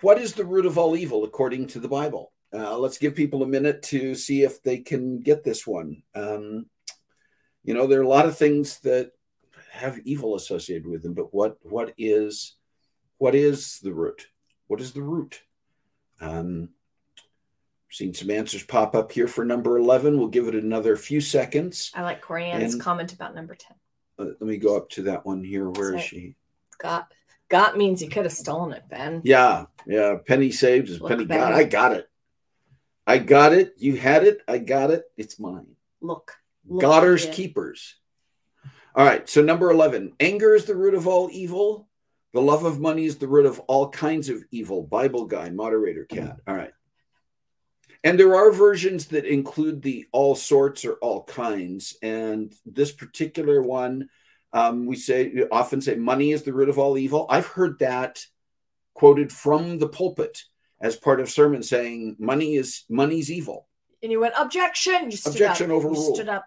what 0.00 0.16
is 0.16 0.32
the 0.32 0.46
root 0.46 0.64
of 0.64 0.78
all 0.78 0.96
evil 0.96 1.24
according 1.24 1.66
to 1.68 1.80
the 1.80 1.88
Bible? 1.88 2.32
Uh, 2.52 2.78
let's 2.78 2.98
give 2.98 3.14
people 3.14 3.42
a 3.42 3.46
minute 3.46 3.82
to 3.82 4.14
see 4.14 4.42
if 4.42 4.62
they 4.62 4.78
can 4.78 5.20
get 5.20 5.44
this 5.44 5.66
one. 5.66 6.02
Um, 6.14 6.66
you 7.64 7.74
know, 7.74 7.86
there 7.86 8.00
are 8.00 8.04
a 8.04 8.08
lot 8.08 8.26
of 8.26 8.38
things 8.38 8.78
that 8.80 9.12
have 9.70 9.98
evil 10.04 10.34
associated 10.34 10.86
with 10.86 11.02
them, 11.02 11.14
but 11.14 11.34
what 11.34 11.58
what 11.62 11.92
is 11.98 12.56
what 13.18 13.34
is 13.34 13.80
the 13.80 13.92
root? 13.92 14.28
What 14.66 14.80
is 14.80 14.92
the 14.92 15.02
root? 15.02 15.42
Um, 16.20 16.70
seen 17.90 18.14
some 18.14 18.30
answers 18.30 18.62
pop 18.62 18.94
up 18.94 19.12
here 19.12 19.28
for 19.28 19.44
number 19.44 19.78
11. 19.78 20.18
We'll 20.18 20.28
give 20.28 20.46
it 20.48 20.54
another 20.54 20.96
few 20.96 21.20
seconds. 21.20 21.90
I 21.94 22.02
like 22.02 22.22
Corian's 22.22 22.74
And- 22.74 22.82
comment 22.82 23.12
about 23.12 23.34
number 23.34 23.54
ten. 23.54 23.76
Uh, 24.18 24.24
let 24.24 24.42
me 24.42 24.56
go 24.56 24.76
up 24.76 24.90
to 24.90 25.02
that 25.02 25.24
one 25.24 25.44
here. 25.44 25.70
Where 25.70 25.94
is 25.94 26.02
she? 26.02 26.34
Got 26.78 27.12
got 27.48 27.76
means 27.76 28.02
you 28.02 28.08
could 28.08 28.24
have 28.24 28.32
stolen 28.32 28.72
it, 28.72 28.82
Ben. 28.88 29.20
Yeah, 29.24 29.66
yeah. 29.86 30.16
Penny 30.26 30.50
saved 30.50 30.88
is 30.88 31.00
Look 31.00 31.10
penny 31.10 31.24
got. 31.24 31.52
I 31.52 31.64
got 31.64 31.92
it. 31.92 32.07
I 33.08 33.16
got 33.16 33.54
it. 33.54 33.72
You 33.78 33.96
had 33.96 34.24
it. 34.24 34.42
I 34.46 34.58
got 34.58 34.90
it. 34.90 35.04
It's 35.16 35.40
mine. 35.40 35.66
Look, 36.02 36.36
look 36.68 36.82
here. 37.24 37.32
keepers. 37.32 37.96
All 38.94 39.04
right. 39.04 39.26
So 39.26 39.40
number 39.40 39.70
11. 39.70 40.12
Anger 40.20 40.54
is 40.54 40.66
the 40.66 40.76
root 40.76 40.92
of 40.92 41.08
all 41.08 41.30
evil. 41.32 41.88
The 42.34 42.42
love 42.42 42.66
of 42.66 42.78
money 42.78 43.06
is 43.06 43.16
the 43.16 43.26
root 43.26 43.46
of 43.46 43.60
all 43.60 43.88
kinds 43.88 44.28
of 44.28 44.44
evil. 44.50 44.82
Bible 44.82 45.24
guy, 45.24 45.48
moderator 45.48 46.04
cat. 46.04 46.36
All 46.46 46.54
right. 46.54 46.72
And 48.04 48.20
there 48.20 48.36
are 48.36 48.52
versions 48.52 49.06
that 49.06 49.24
include 49.24 49.80
the 49.80 50.06
all 50.12 50.34
sorts 50.34 50.84
or 50.84 50.94
all 50.96 51.24
kinds. 51.24 51.96
And 52.02 52.54
this 52.66 52.92
particular 52.92 53.62
one, 53.62 54.10
um, 54.52 54.84
we 54.84 54.96
say 54.96 55.32
we 55.34 55.48
often 55.48 55.80
say 55.80 55.94
money 55.94 56.32
is 56.32 56.42
the 56.42 56.52
root 56.52 56.68
of 56.68 56.78
all 56.78 56.98
evil. 56.98 57.24
I've 57.30 57.46
heard 57.46 57.78
that 57.78 58.24
quoted 58.92 59.32
from 59.32 59.78
the 59.78 59.88
pulpit 59.88 60.44
as 60.80 60.96
part 60.96 61.20
of 61.20 61.30
sermon 61.30 61.62
saying 61.62 62.16
money 62.18 62.54
is 62.54 62.84
money's 62.88 63.30
evil. 63.30 63.66
And 64.02 64.12
you 64.12 64.20
went 64.20 64.34
objection. 64.38 65.10
You 65.10 65.16
stood 65.16 65.32
Objection 65.32 65.70
up. 65.72 65.78
overruled. 65.78 66.14
Stood 66.14 66.28
up. 66.28 66.44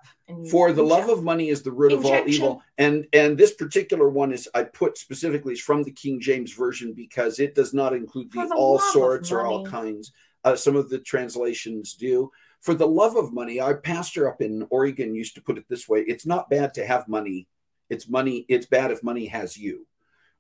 For 0.49 0.71
the 0.71 0.83
love 0.83 1.09
of 1.09 1.21
money 1.21 1.49
is 1.49 1.61
the 1.61 1.71
root 1.71 1.91
of 1.91 2.05
all 2.05 2.23
evil. 2.25 2.63
And 2.77 3.05
and 3.11 3.37
this 3.37 3.53
particular 3.53 4.07
one 4.07 4.31
is 4.31 4.47
I 4.55 4.63
put 4.63 4.97
specifically 4.97 5.53
is 5.53 5.59
from 5.59 5.83
the 5.83 5.91
King 5.91 6.21
James 6.21 6.53
version 6.53 6.93
because 6.93 7.39
it 7.39 7.53
does 7.53 7.73
not 7.73 7.93
include 7.93 8.31
the 8.31 8.45
the 8.45 8.55
all 8.55 8.79
sorts 8.79 9.31
or 9.31 9.45
all 9.45 9.65
kinds. 9.65 10.13
Uh, 10.43 10.55
some 10.55 10.75
of 10.77 10.89
the 10.89 10.99
translations 10.99 11.93
do. 11.93 12.31
For 12.61 12.73
the 12.73 12.87
love 12.87 13.15
of 13.15 13.33
money, 13.33 13.59
our 13.59 13.77
pastor 13.77 14.29
up 14.29 14.41
in 14.41 14.65
Oregon 14.69 15.13
used 15.13 15.35
to 15.35 15.41
put 15.41 15.57
it 15.57 15.65
this 15.67 15.89
way: 15.89 16.05
It's 16.07 16.25
not 16.25 16.49
bad 16.49 16.73
to 16.75 16.85
have 16.85 17.09
money. 17.09 17.47
It's 17.89 18.07
money. 18.07 18.45
It's 18.47 18.65
bad 18.65 18.91
if 18.91 19.03
money 19.03 19.25
has 19.25 19.57
you. 19.57 19.85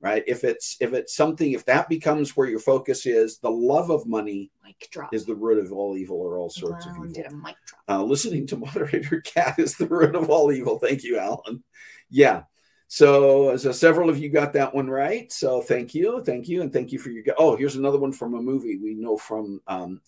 Right? 0.01 0.23
If 0.27 0.43
it's 0.43 0.77
if 0.79 0.93
it's 0.93 1.15
something, 1.15 1.51
if 1.51 1.65
that 1.65 1.87
becomes 1.89 2.35
where 2.35 2.47
your 2.47 2.59
focus 2.59 3.05
is, 3.05 3.37
the 3.37 3.51
love 3.51 3.89
of 3.89 4.07
money 4.07 4.51
is 5.11 5.25
the 5.25 5.35
root 5.35 5.63
of 5.63 5.71
all 5.71 5.95
evil 5.97 6.17
or 6.17 6.37
all 6.37 6.49
sorts 6.49 6.85
Wow, 6.85 6.91
of 6.93 6.97
evil. 6.97 7.13
did 7.13 7.25
a 7.27 7.35
mic 7.35 7.55
drop. 7.65 7.81
Uh, 7.87 8.03
listening 8.03 8.47
to 8.47 8.57
moderator 8.65 9.21
cat 9.21 9.59
is 9.59 9.75
the 9.75 9.87
root 9.87 10.15
of 10.15 10.29
all 10.29 10.51
evil. 10.51 10.79
Thank 10.79 11.03
you, 11.03 11.19
Alan. 11.19 11.63
Yeah. 12.09 12.43
So, 12.87 13.55
so 13.55 13.71
several 13.71 14.09
of 14.09 14.17
you 14.17 14.27
got 14.29 14.51
that 14.53 14.75
one 14.75 14.89
right. 14.89 15.31
So 15.31 15.61
thank 15.61 15.95
you, 15.95 16.21
thank 16.25 16.49
you, 16.49 16.61
and 16.61 16.73
thank 16.73 16.91
you 16.91 16.99
for 16.99 17.09
your. 17.09 17.23
Oh, 17.37 17.55
here's 17.55 17.77
another 17.77 17.99
one 17.99 18.11
from 18.11 18.33
a 18.33 18.41
movie 18.41 18.79
we 18.83 18.95
know 18.95 19.15
from. 19.15 19.61
Um, 19.67 20.01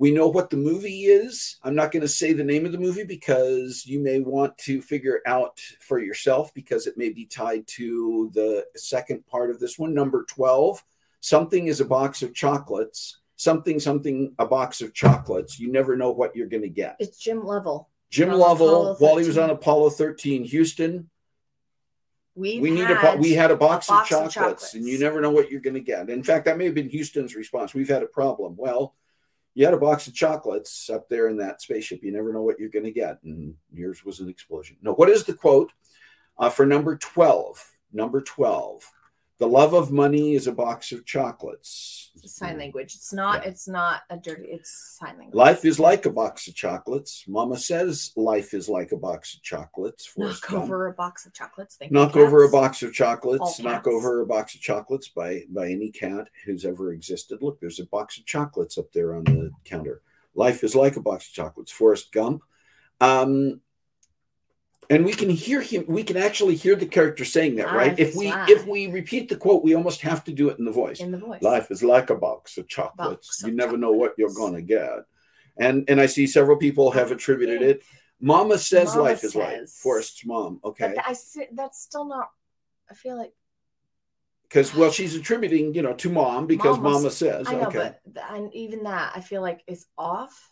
we 0.00 0.10
know 0.10 0.28
what 0.28 0.48
the 0.48 0.56
movie 0.56 1.04
is. 1.04 1.58
I'm 1.62 1.74
not 1.74 1.92
going 1.92 2.00
to 2.00 2.08
say 2.08 2.32
the 2.32 2.42
name 2.42 2.64
of 2.64 2.72
the 2.72 2.78
movie 2.78 3.04
because 3.04 3.84
you 3.84 4.00
may 4.00 4.18
want 4.18 4.56
to 4.60 4.80
figure 4.80 5.20
out 5.26 5.60
for 5.78 5.98
yourself 5.98 6.54
because 6.54 6.86
it 6.86 6.96
may 6.96 7.10
be 7.10 7.26
tied 7.26 7.66
to 7.66 8.30
the 8.32 8.64
second 8.76 9.26
part 9.26 9.50
of 9.50 9.60
this 9.60 9.78
one. 9.78 9.92
Number 9.92 10.24
12. 10.24 10.82
Something 11.20 11.66
is 11.66 11.82
a 11.82 11.84
box 11.84 12.22
of 12.22 12.32
chocolates. 12.32 13.18
Something, 13.36 13.78
something, 13.78 14.32
a 14.38 14.46
box 14.46 14.80
of 14.80 14.94
chocolates. 14.94 15.60
You 15.60 15.70
never 15.70 15.98
know 15.98 16.12
what 16.12 16.34
you're 16.34 16.48
going 16.48 16.62
to 16.62 16.70
get. 16.70 16.96
It's 16.98 17.18
Jim 17.18 17.44
Lovell. 17.44 17.90
Jim 18.08 18.32
Lovell, 18.32 18.94
while 19.00 19.18
he 19.18 19.26
was 19.26 19.36
on 19.36 19.50
Apollo 19.50 19.90
13, 19.90 20.44
Houston, 20.44 21.10
We've 22.34 22.62
we 22.62 22.70
need 22.70 22.88
a 22.88 23.16
we 23.18 23.32
had 23.32 23.50
a 23.50 23.56
box, 23.56 23.88
box 23.88 24.10
of, 24.12 24.26
of 24.26 24.32
chocolates, 24.32 24.74
and 24.74 24.86
you 24.86 24.98
never 24.98 25.20
know 25.20 25.30
what 25.30 25.50
you're 25.50 25.60
going 25.60 25.74
to 25.74 25.80
get. 25.80 26.08
In 26.08 26.22
fact, 26.22 26.46
that 26.46 26.56
may 26.56 26.64
have 26.64 26.74
been 26.74 26.88
Houston's 26.88 27.34
response. 27.34 27.74
We've 27.74 27.88
had 27.88 28.02
a 28.02 28.06
problem. 28.06 28.54
Well, 28.56 28.94
you 29.54 29.64
had 29.64 29.74
a 29.74 29.78
box 29.78 30.06
of 30.06 30.14
chocolates 30.14 30.88
up 30.90 31.08
there 31.08 31.28
in 31.28 31.36
that 31.38 31.60
spaceship. 31.60 32.02
You 32.02 32.12
never 32.12 32.32
know 32.32 32.42
what 32.42 32.58
you're 32.58 32.68
going 32.68 32.84
to 32.84 32.92
get, 32.92 33.22
and 33.24 33.54
yours 33.72 34.04
was 34.04 34.20
an 34.20 34.28
explosion. 34.28 34.76
No, 34.82 34.92
what 34.94 35.08
is 35.08 35.24
the 35.24 35.34
quote 35.34 35.72
uh, 36.38 36.50
for 36.50 36.66
number 36.66 36.96
12? 36.96 37.64
Number 37.92 38.20
12. 38.20 38.90
The 39.40 39.48
love 39.48 39.72
of 39.72 39.90
money 39.90 40.34
is 40.34 40.46
a 40.46 40.52
box 40.52 40.92
of 40.92 41.06
chocolates. 41.06 42.10
It's 42.22 42.36
sign 42.36 42.58
language. 42.58 42.94
It's 42.94 43.10
not. 43.10 43.42
Yeah. 43.42 43.48
It's 43.48 43.66
not 43.66 44.02
a 44.10 44.18
dirty. 44.18 44.48
It's 44.48 44.98
sign 45.00 45.16
language. 45.16 45.34
Life 45.34 45.64
is 45.64 45.80
like 45.80 46.04
a 46.04 46.10
box 46.10 46.46
of 46.46 46.54
chocolates. 46.54 47.24
Mama 47.26 47.56
says 47.56 48.12
life 48.16 48.52
is 48.52 48.68
like 48.68 48.92
a 48.92 48.98
box 48.98 49.32
of 49.32 49.42
chocolates. 49.42 50.12
Knock 50.14 50.46
Gump. 50.46 50.64
over 50.64 50.88
a 50.88 50.92
box 50.92 51.24
of 51.24 51.32
chocolates. 51.32 51.76
Thank 51.76 51.90
knock 51.90 52.16
over 52.16 52.44
a 52.44 52.50
box 52.50 52.82
of 52.82 52.92
chocolates 52.92 53.58
knock 53.60 53.86
over 53.86 54.20
a 54.20 54.26
box 54.26 54.54
of 54.54 54.60
chocolates 54.60 55.08
by 55.08 55.42
by 55.48 55.70
any 55.70 55.90
cat 55.90 56.28
who's 56.44 56.66
ever 56.66 56.92
existed 56.92 57.42
look 57.42 57.58
there's 57.60 57.80
a 57.80 57.86
box 57.86 58.18
of 58.18 58.26
chocolates 58.26 58.76
up 58.76 58.92
there 58.92 59.14
on 59.14 59.24
the 59.24 59.50
counter 59.64 60.02
life 60.34 60.62
is 60.62 60.74
like 60.74 60.96
a 60.96 61.00
box 61.00 61.28
of 61.28 61.32
chocolates 61.32 61.72
forrest 61.72 62.12
gump 62.12 62.42
um 63.00 63.60
and 64.90 65.04
we 65.04 65.12
can 65.12 65.30
hear 65.30 65.60
him 65.60 65.84
we 65.86 66.02
can 66.02 66.16
actually 66.16 66.56
hear 66.56 66.74
the 66.74 66.84
character 66.84 67.24
saying 67.24 67.56
that 67.56 67.72
right? 67.72 67.98
If 67.98 68.14
we 68.14 68.30
like- 68.30 68.50
if 68.50 68.66
we 68.66 68.88
repeat 68.88 69.28
the 69.28 69.36
quote 69.36 69.64
we 69.64 69.74
almost 69.74 70.00
have 70.02 70.24
to 70.24 70.32
do 70.32 70.48
it 70.50 70.58
in 70.58 70.64
the 70.64 70.72
voice. 70.72 71.00
In 71.00 71.12
the 71.12 71.18
voice. 71.18 71.40
life 71.40 71.70
is 71.70 71.82
like 71.82 72.10
a 72.10 72.16
box 72.16 72.58
of 72.58 72.68
chocolates. 72.68 73.28
Box 73.28 73.42
you 73.42 73.48
of 73.48 73.54
never 73.54 73.76
know 73.76 73.92
what 73.92 74.14
you're 74.18 74.34
going 74.34 74.54
to 74.54 74.62
get. 74.62 75.04
And 75.56 75.88
and 75.88 76.00
i 76.00 76.06
see 76.06 76.26
several 76.26 76.56
people 76.56 76.90
have 76.90 77.12
attributed 77.12 77.62
it. 77.62 77.82
Mama 78.20 78.58
says 78.58 78.88
Mama 78.88 79.02
life 79.02 79.24
is 79.24 79.34
like 79.34 79.56
says. 79.56 79.78
forrest's 79.80 80.26
mom 80.26 80.60
okay. 80.64 80.92
But 80.96 81.06
I 81.06 81.14
see, 81.14 81.46
that's 81.52 81.80
still 81.80 82.04
not. 82.04 82.28
I 82.90 82.94
feel 82.94 83.16
like 83.16 83.32
because 84.42 84.74
well 84.74 84.90
she's 84.90 85.14
attributing 85.14 85.74
you 85.74 85.82
know 85.82 85.94
to 85.94 86.10
mom 86.10 86.46
because 86.46 86.76
Mama 86.76 86.90
mama 86.96 87.10
says 87.10 87.46
I 87.48 87.52
know, 87.52 87.66
okay. 87.66 87.94
but 88.04 88.24
and 88.30 88.52
even 88.52 88.82
that 88.82 89.12
I 89.14 89.20
feel 89.20 89.42
like 89.42 89.62
is 89.68 89.86
off. 89.96 90.50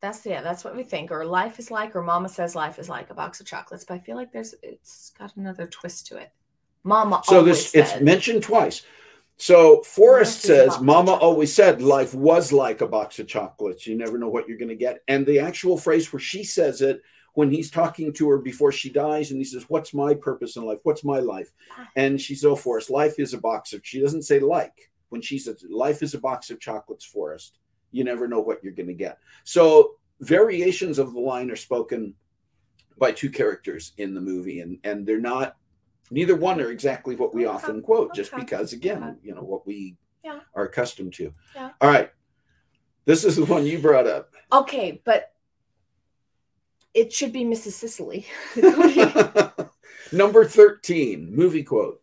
That's 0.00 0.24
yeah, 0.24 0.40
that's 0.40 0.64
what 0.64 0.74
we 0.74 0.82
think. 0.82 1.10
Or 1.10 1.24
life 1.24 1.58
is 1.58 1.70
like, 1.70 1.94
or 1.94 2.02
Mama 2.02 2.28
says 2.28 2.54
life 2.54 2.78
is 2.78 2.88
like 2.88 3.10
a 3.10 3.14
box 3.14 3.40
of 3.40 3.46
chocolates. 3.46 3.84
But 3.84 3.94
I 3.94 3.98
feel 3.98 4.16
like 4.16 4.32
there's 4.32 4.54
it's 4.62 5.12
got 5.18 5.36
another 5.36 5.66
twist 5.66 6.06
to 6.08 6.16
it. 6.16 6.32
Mama 6.82 7.20
so 7.24 7.38
always 7.38 7.72
this 7.72 7.94
it's 7.94 8.02
mentioned 8.02 8.42
twice 8.42 8.82
so 9.36 9.82
forrest 9.82 10.44
Life 10.44 10.44
is 10.44 10.50
a 10.50 10.70
says 10.70 10.80
mama 10.80 11.12
always 11.12 11.52
said 11.52 11.82
life 11.82 12.14
was 12.14 12.52
like 12.52 12.80
a 12.80 12.86
box 12.86 13.18
of 13.18 13.26
chocolates 13.26 13.86
you 13.86 13.96
never 13.96 14.18
know 14.18 14.28
what 14.28 14.48
you're 14.48 14.58
going 14.58 14.68
to 14.68 14.74
get 14.74 15.00
and 15.08 15.26
the 15.26 15.38
actual 15.38 15.76
phrase 15.76 16.12
where 16.12 16.20
she 16.20 16.44
says 16.44 16.82
it 16.82 17.00
when 17.34 17.50
he's 17.50 17.70
talking 17.70 18.12
to 18.12 18.28
her 18.28 18.38
before 18.38 18.72
she 18.72 18.90
dies 18.90 19.30
and 19.30 19.38
he 19.38 19.44
says 19.44 19.64
what's 19.68 19.94
my 19.94 20.14
purpose 20.14 20.56
in 20.56 20.64
life 20.64 20.78
what's 20.82 21.04
my 21.04 21.18
life 21.18 21.52
ah. 21.78 21.88
and 21.96 22.20
she's 22.20 22.44
oh 22.44 22.56
forrest 22.56 22.90
life 22.90 23.18
is 23.18 23.32
a 23.32 23.38
box 23.38 23.72
of 23.72 23.80
she 23.82 24.00
doesn't 24.00 24.22
say 24.22 24.38
like 24.38 24.90
when 25.08 25.22
she 25.22 25.38
says 25.38 25.64
life 25.70 26.02
is 26.02 26.14
a 26.14 26.18
box 26.18 26.50
of 26.50 26.60
chocolates 26.60 27.04
forrest 27.04 27.58
you 27.92 28.04
never 28.04 28.28
know 28.28 28.40
what 28.40 28.62
you're 28.62 28.72
going 28.72 28.86
to 28.86 28.94
get 28.94 29.18
so 29.44 29.94
variations 30.20 30.98
of 30.98 31.12
the 31.12 31.20
line 31.20 31.50
are 31.50 31.56
spoken 31.56 32.14
by 32.98 33.10
two 33.10 33.30
characters 33.30 33.92
in 33.98 34.14
the 34.14 34.20
movie 34.20 34.60
and 34.60 34.78
and 34.84 35.06
they're 35.06 35.20
not 35.20 35.56
neither 36.10 36.36
one 36.36 36.60
are 36.60 36.70
exactly 36.70 37.16
what 37.16 37.34
we 37.34 37.46
Okay, 37.46 37.54
often 37.54 37.82
quote 37.82 38.14
just 38.14 38.32
okay, 38.32 38.42
because 38.42 38.72
again 38.72 39.02
okay. 39.02 39.16
you 39.22 39.34
know 39.34 39.42
what 39.42 39.66
we 39.66 39.96
Yeah. 40.24 40.40
are 40.54 40.64
accustomed 40.64 41.14
to 41.14 41.32
Yeah. 41.54 41.70
all 41.80 41.90
right 41.90 42.10
this 43.06 43.24
is 43.24 43.36
the 43.36 43.44
one 43.46 43.66
you 43.66 43.78
brought 43.78 44.06
up 44.06 44.34
okay, 44.52 45.00
but 45.04 45.32
it 46.92 47.12
should 47.12 47.32
be 47.32 47.44
Mrs. 47.44 47.72
Sicily. 47.72 48.26
number 50.12 50.44
13 50.44 51.32
movie 51.34 51.62
quote 51.62 52.00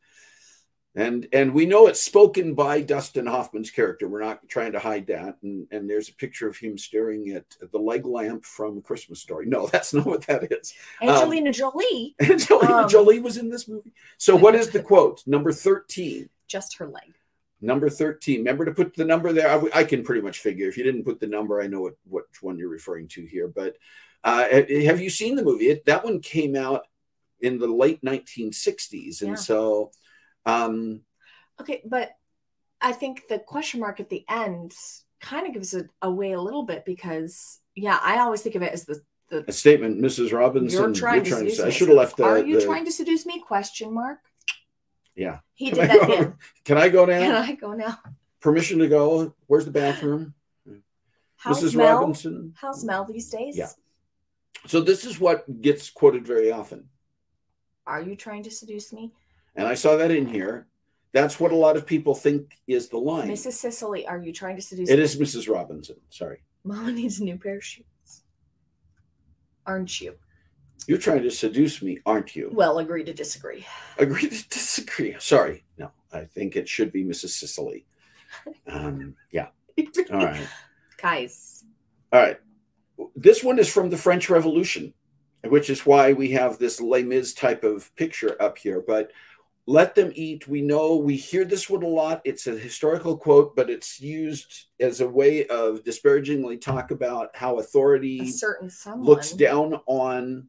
and 0.97 1.27
and 1.31 1.53
we 1.53 1.65
know 1.65 1.87
it's 1.87 2.01
spoken 2.01 2.53
by 2.53 2.81
dustin 2.81 3.25
hoffman's 3.27 3.71
character. 3.71 4.07
We're 4.09 4.21
not 4.23 4.47
trying 4.49 4.71
to 4.73 4.79
hide 4.79 5.07
that. 5.07 5.37
And 5.43 5.67
and 5.71 5.89
there's 5.89 6.09
a 6.09 6.13
picture 6.15 6.47
of 6.47 6.57
him 6.57 6.77
staring 6.77 7.29
at 7.29 7.45
the 7.71 7.77
leg 7.77 8.05
lamp 8.05 8.43
from 8.45 8.81
christmas 8.81 9.21
story. 9.21 9.45
No 9.45 9.67
that's 9.73 9.93
not 9.93 10.05
what 10.05 10.25
that 10.27 10.51
is. 10.51 10.73
Angelina 11.01 11.53
Jolie, 11.53 12.15
angelina 12.21 12.73
Um, 12.83 12.89
jolie 12.89 13.19
was 13.19 13.37
in 13.37 13.49
this 13.49 13.67
movie. 13.67 13.93
So 14.17 14.35
what 14.35 14.55
is 14.55 14.69
the 14.71 14.81
quote? 14.81 15.21
Number 15.25 15.51
13 15.51 16.29
just 16.47 16.77
her 16.77 16.87
leg. 16.87 17.13
number 17.61 17.89
13 17.89 18.39
remember 18.39 18.65
to 18.65 18.71
put 18.71 18.95
the 18.95 19.05
number 19.05 19.31
there. 19.33 19.49
I, 19.49 19.81
I 19.81 19.83
can 19.83 20.03
pretty 20.03 20.21
much 20.21 20.39
figure. 20.39 20.67
If 20.67 20.77
you 20.77 20.83
didn't 20.83 21.03
put 21.05 21.19
the 21.19 21.27
number 21.27 21.61
i 21.61 21.67
know 21.67 21.81
what 21.81 21.95
which 22.05 22.41
one 22.41 22.57
you're 22.57 22.69
referring 22.79 23.07
to 23.09 23.21
here. 23.25 23.47
But 23.47 23.77
uh, 24.23 24.45
have 24.89 24.99
you 24.99 25.09
seen 25.11 25.35
the 25.35 25.43
movie? 25.43 25.69
It, 25.69 25.85
that 25.85 26.03
one 26.03 26.19
came 26.21 26.55
out 26.55 26.87
in 27.39 27.59
the 27.59 27.67
late 27.67 28.01
1960s 28.03 29.21
and 29.21 29.31
Yeah. 29.31 29.35
so 29.35 29.91
um 30.47 31.01
Okay, 31.59 31.81
but 31.85 32.11
I 32.81 32.91
think 32.93 33.23
the 33.27 33.39
question 33.39 33.79
mark 33.79 33.99
at 33.99 34.09
the 34.09 34.23
end 34.29 34.73
kind 35.19 35.47
of 35.47 35.53
gives 35.53 35.73
it 35.73 35.89
away 36.01 36.31
a 36.33 36.41
little 36.41 36.63
bit 36.63 36.85
because 36.85 37.59
yeah, 37.75 37.99
I 38.01 38.19
always 38.19 38.41
think 38.41 38.55
of 38.55 38.61
it 38.63 38.71
as 38.73 38.85
the 38.85 39.01
the 39.29 39.43
a 39.45 39.51
statement 39.51 39.99
mrs 40.01 40.31
robinson 40.31 40.79
you're 40.79 40.93
trying 40.93 41.21
to 41.21 41.29
to 41.31 41.35
seduce 41.35 41.59
i 41.59 41.69
should 41.69 41.89
have 41.89 41.97
left 41.97 42.15
the, 42.15 42.23
Are 42.23 42.37
you 42.39 42.59
the- 42.61 42.65
trying 42.65 42.85
to 42.85 42.91
seduce 42.93 43.25
me? 43.25 43.41
Question 43.41 43.93
mark. 43.93 44.19
yeah 45.17 45.39
He 45.53 45.69
Can 45.71 45.79
did 45.79 45.89
I 45.91 45.97
that 45.97 46.07
go- 46.07 46.33
can 46.63 46.77
i 46.77 46.87
go 46.87 47.03
now? 47.03 47.19
Can 47.19 47.35
I 47.35 47.51
go 47.55 47.73
now? 47.73 47.99
permission 48.39 48.79
to 48.79 48.87
go 48.87 49.35
where's 49.47 49.65
the 49.65 49.71
bathroom 49.71 50.33
How's 51.35 51.61
mrs 51.61 51.75
Mel? 51.75 51.99
robinson 51.99 52.53
How's 52.55 52.85
Mel 52.85 53.03
these 53.03 53.29
days? 53.29 53.57
Yeah. 53.57 53.67
so 54.65 54.79
this 54.79 55.03
is 55.03 55.19
what 55.19 55.43
gets 55.61 55.89
quoted 55.89 56.25
very 56.25 56.49
often 56.53 56.87
Are 57.85 58.01
you 58.01 58.15
trying 58.15 58.43
to 58.43 58.51
seduce 58.51 58.93
me? 58.93 59.11
And 59.57 59.67
i 59.67 59.73
saw 59.73 59.97
that 59.97 60.11
in 60.11 60.25
here 60.27 60.67
that's 61.13 61.39
what 61.39 61.51
a 61.51 61.55
lot 61.55 61.75
of 61.75 61.85
people 61.85 62.13
think 62.13 62.57
is 62.67 62.89
the 62.89 62.97
line 62.97 63.27
Mrs. 63.29 63.53
Sicily, 63.53 64.05
are 64.07 64.19
you 64.19 64.31
trying 64.31 64.55
to 64.55 64.61
seduce 64.61 64.89
It 64.89 64.97
me? 64.97 65.03
is 65.03 65.15
Mrs. 65.17 65.51
Robinson. 65.51 65.95
Sorry. 66.09 66.43
Mama 66.63 66.91
needs 66.91 67.19
a 67.19 67.23
new 67.23 67.37
pair 67.37 67.55
of 67.57 67.63
shoes. 67.63 67.85
Aren't 69.65 69.99
you? 70.01 70.15
You're 70.87 70.97
trying 70.97 71.23
to 71.23 71.31
seduce 71.31 71.81
me, 71.81 71.99
aren't 72.05 72.35
you? 72.35 72.49
Well, 72.53 72.79
agree 72.79 73.03
to 73.05 73.13
disagree. 73.13 73.65
Agree 73.97 74.29
to 74.29 74.49
disagree. 74.49 75.15
Sorry. 75.19 75.63
No, 75.77 75.91
I 76.13 76.25
think 76.25 76.55
it 76.55 76.67
should 76.69 76.91
be 76.91 77.03
Mrs. 77.03 77.29
Sicily. 77.29 77.85
Um, 78.67 79.15
yeah. 79.31 79.47
All 80.11 80.17
right. 80.25 80.47
Guys, 81.01 81.63
All 82.13 82.21
right. 82.21 82.39
This 83.15 83.43
one 83.43 83.59
is 83.59 83.69
from 83.69 83.89
the 83.89 83.97
French 83.97 84.29
Revolution, 84.29 84.93
which 85.45 85.69
is 85.69 85.85
why 85.85 86.13
we 86.13 86.31
have 86.31 86.57
this 86.59 86.79
Les 86.81 87.03
Mis 87.03 87.33
type 87.33 87.63
of 87.63 87.95
picture 87.95 88.35
up 88.41 88.57
here. 88.57 88.83
But 88.85 89.11
let 89.67 89.95
them 89.95 90.13
eat. 90.15 90.47
We 90.47 90.61
know 90.61 90.95
we 90.95 91.17
hear 91.17 91.43
this 91.43 91.69
one 91.69 91.83
a 91.83 91.87
lot. 91.87 92.21
It's 92.23 92.47
a 92.47 92.57
historical 92.57 93.17
quote, 93.17 93.53
but 93.53 93.69
it's 93.69 93.99
used 93.99 94.67
as 94.79 95.01
a 95.01 95.09
way 95.09 95.45
of 95.47 95.83
disparagingly 95.83 96.57
talk 96.57 96.91
about 96.91 97.35
how 97.35 97.59
authority 97.59 98.31
certain 98.31 98.71
looks 98.95 99.33
down 99.33 99.81
on 99.85 100.47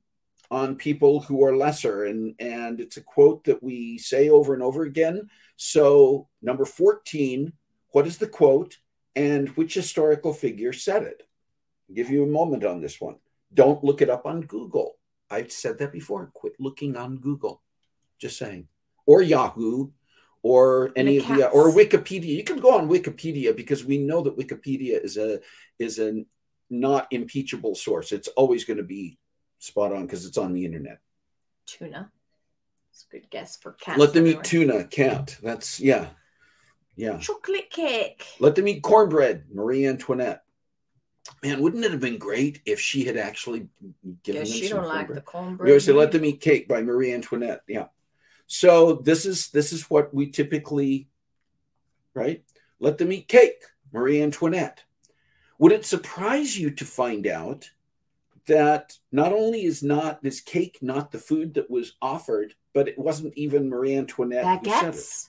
on 0.50 0.76
people 0.76 1.20
who 1.20 1.44
are 1.44 1.56
lesser. 1.56 2.04
And 2.04 2.36
and 2.38 2.80
it's 2.80 2.96
a 2.96 3.02
quote 3.02 3.42
that 3.44 3.60
we 3.60 3.98
say 3.98 4.28
over 4.28 4.54
and 4.54 4.62
over 4.62 4.84
again. 4.84 5.28
So 5.56 6.28
number 6.40 6.64
14 6.64 7.52
what 7.90 8.06
is 8.06 8.18
the 8.18 8.28
quote 8.28 8.76
and 9.16 9.48
which 9.50 9.74
historical 9.74 10.32
figure 10.32 10.72
said 10.72 11.02
it? 11.02 11.26
I'll 11.88 11.96
give 11.96 12.10
you 12.10 12.22
a 12.22 12.26
moment 12.26 12.64
on 12.64 12.80
this 12.80 13.00
one. 13.00 13.16
Don't 13.52 13.82
look 13.82 14.02
it 14.02 14.10
up 14.10 14.26
on 14.26 14.42
google. 14.42 14.98
I've 15.30 15.50
said 15.50 15.78
that 15.78 15.92
before. 15.92 16.30
Quit 16.34 16.52
looking 16.60 16.96
on 16.96 17.16
google. 17.16 17.62
Just 18.18 18.38
saying 18.38 18.68
or 19.08 19.22
yahoo 19.22 19.88
or 20.42 20.92
any 20.94 21.16
of 21.16 21.26
the 21.26 21.48
or 21.48 21.72
wikipedia 21.72 22.36
you 22.36 22.44
can 22.44 22.60
go 22.60 22.78
on 22.78 22.88
wikipedia 22.88 23.56
because 23.56 23.84
we 23.84 23.98
know 23.98 24.22
that 24.22 24.38
wikipedia 24.38 25.02
is 25.02 25.16
a 25.16 25.40
is 25.80 25.98
a 25.98 26.24
not 26.70 27.08
impeachable 27.10 27.74
source 27.74 28.12
it's 28.12 28.28
always 28.28 28.64
going 28.64 28.76
to 28.76 28.90
be 28.98 29.18
spot 29.58 29.92
on 29.92 30.02
because 30.02 30.24
it's 30.24 30.38
on 30.38 30.52
the 30.52 30.64
internet 30.64 31.00
tuna. 31.68 32.10
It's 32.90 33.06
a 33.08 33.12
good 33.12 33.30
guess 33.30 33.56
for 33.56 33.72
cat. 33.72 33.98
Let 33.98 34.12
them 34.12 34.26
eat 34.26 34.42
tuna. 34.42 34.84
Can't. 34.84 35.36
That's 35.42 35.78
yeah, 35.78 36.08
yeah. 36.96 37.18
chocolate 37.18 37.70
cake. 37.70 38.24
Let 38.40 38.54
them 38.54 38.66
eat 38.66 38.82
cornbread. 38.82 39.44
Marie 39.52 39.86
Antoinette. 39.86 40.42
Man, 41.42 41.60
wouldn't 41.60 41.84
it 41.84 41.90
have 41.90 42.00
been 42.00 42.18
great 42.18 42.62
if 42.64 42.80
she 42.80 43.04
had 43.04 43.18
actually 43.18 43.68
given 44.24 44.42
Guess 44.42 44.50
them 44.50 44.58
she 44.58 44.66
some 44.68 44.78
don't 44.78 44.88
like 44.88 45.06
cornbread? 45.06 45.16
the 45.18 45.22
cornbread. 45.22 45.66
We 45.66 45.72
always 45.72 45.84
say, 45.84 45.92
"Let 45.92 46.10
them 46.10 46.24
eat 46.24 46.40
cake" 46.40 46.66
by 46.66 46.82
Marie 46.82 47.12
Antoinette. 47.12 47.60
Yeah. 47.68 47.86
So 48.48 48.94
this 48.94 49.26
is 49.26 49.50
this 49.50 49.72
is 49.72 49.88
what 49.90 50.12
we 50.12 50.30
typically, 50.30 51.08
right? 52.14 52.42
Let 52.80 52.98
them 52.98 53.12
eat 53.12 53.28
cake, 53.28 53.62
Marie 53.92 54.22
Antoinette. 54.22 54.82
Would 55.58 55.72
it 55.72 55.84
surprise 55.84 56.58
you 56.58 56.70
to 56.70 56.84
find 56.84 57.26
out 57.26 57.70
that 58.46 58.96
not 59.12 59.32
only 59.32 59.64
is 59.64 59.82
not 59.82 60.22
this 60.22 60.40
cake 60.40 60.78
not 60.80 61.12
the 61.12 61.18
food 61.18 61.54
that 61.54 61.70
was 61.70 61.92
offered, 62.00 62.54
but 62.72 62.88
it 62.88 62.98
wasn't 62.98 63.34
even 63.36 63.68
Marie 63.68 63.94
Antoinette 63.94 64.44
who 64.44 64.70
said 64.70 64.84
it. 64.84 64.94
baguettes, 64.94 65.28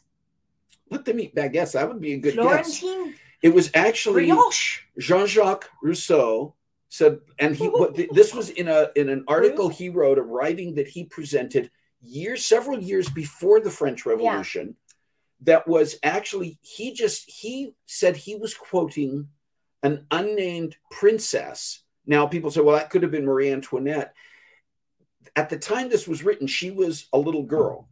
Let 0.90 1.04
them 1.04 1.20
eat 1.20 1.36
baguettes. 1.36 1.74
That 1.74 1.90
would 1.90 2.00
be 2.00 2.14
a 2.14 2.20
good 2.20 2.36
guess. 2.36 2.80
Florentine 2.80 3.16
It 3.42 3.54
was 3.54 3.70
actually 3.74 4.28
brioche. 4.28 4.84
Jean-Jacques 4.98 5.70
Rousseau 5.84 6.56
said, 6.88 7.20
and 7.38 7.54
he 7.54 7.68
what, 7.68 8.00
this 8.14 8.34
was 8.34 8.50
in 8.50 8.70
a 8.70 8.88
in 8.96 9.10
an 9.10 9.26
article 9.28 9.68
he 9.68 9.90
wrote, 9.90 10.18
a 10.18 10.22
writing 10.22 10.76
that 10.76 10.88
he 10.88 11.04
presented 11.04 11.70
years, 12.02 12.46
several 12.46 12.80
years 12.80 13.10
before 13.10 13.60
the 13.60 13.72
French 13.72 14.06
Revolution. 14.06 14.76
That 15.44 15.68
was 15.68 15.98
actually 16.04 16.60
he 16.62 16.94
just 16.94 17.30
he 17.30 17.74
said 17.86 18.18
he 18.18 18.36
was 18.36 18.54
quoting 18.54 19.30
an 19.84 20.06
unnamed 20.12 20.76
princess. 20.92 21.84
Now 22.06 22.28
people 22.28 22.52
say, 22.52 22.60
well, 22.60 22.76
that 22.76 22.90
could 22.90 23.04
have 23.04 23.12
been 23.12 23.26
Marie 23.26 23.52
Antoinette. 23.52 24.14
At 25.36 25.50
the 25.50 25.58
time 25.58 25.88
this 25.88 26.08
was 26.08 26.24
written, 26.24 26.48
she 26.48 26.72
was 26.72 27.08
a 27.14 27.18
little 27.18 27.44
girl. 27.44 27.88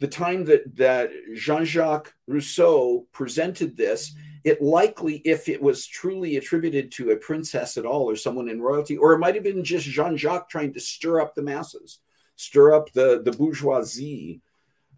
The 0.00 0.08
time 0.08 0.44
that 0.44 0.76
that 0.76 1.10
Jean-Jacques 1.34 2.12
Rousseau 2.26 3.06
presented 3.12 3.76
this, 3.76 4.14
it 4.44 4.60
likely, 4.60 5.22
if 5.24 5.48
it 5.48 5.62
was 5.62 5.86
truly 5.86 6.36
attributed 6.36 6.92
to 6.92 7.12
a 7.12 7.16
princess 7.16 7.78
at 7.78 7.86
all 7.86 8.10
or 8.10 8.16
someone 8.16 8.50
in 8.50 8.60
royalty, 8.60 8.98
or 8.98 9.14
it 9.14 9.18
might 9.18 9.34
have 9.34 9.44
been 9.44 9.64
just 9.64 9.86
Jean 9.86 10.18
Jacques 10.18 10.50
trying 10.50 10.74
to 10.74 10.80
stir 10.80 11.20
up 11.22 11.34
the 11.34 11.42
masses, 11.42 12.00
stir 12.36 12.72
up 12.74 12.92
the, 12.92 13.22
the 13.24 13.32
bourgeoisie 13.32 14.40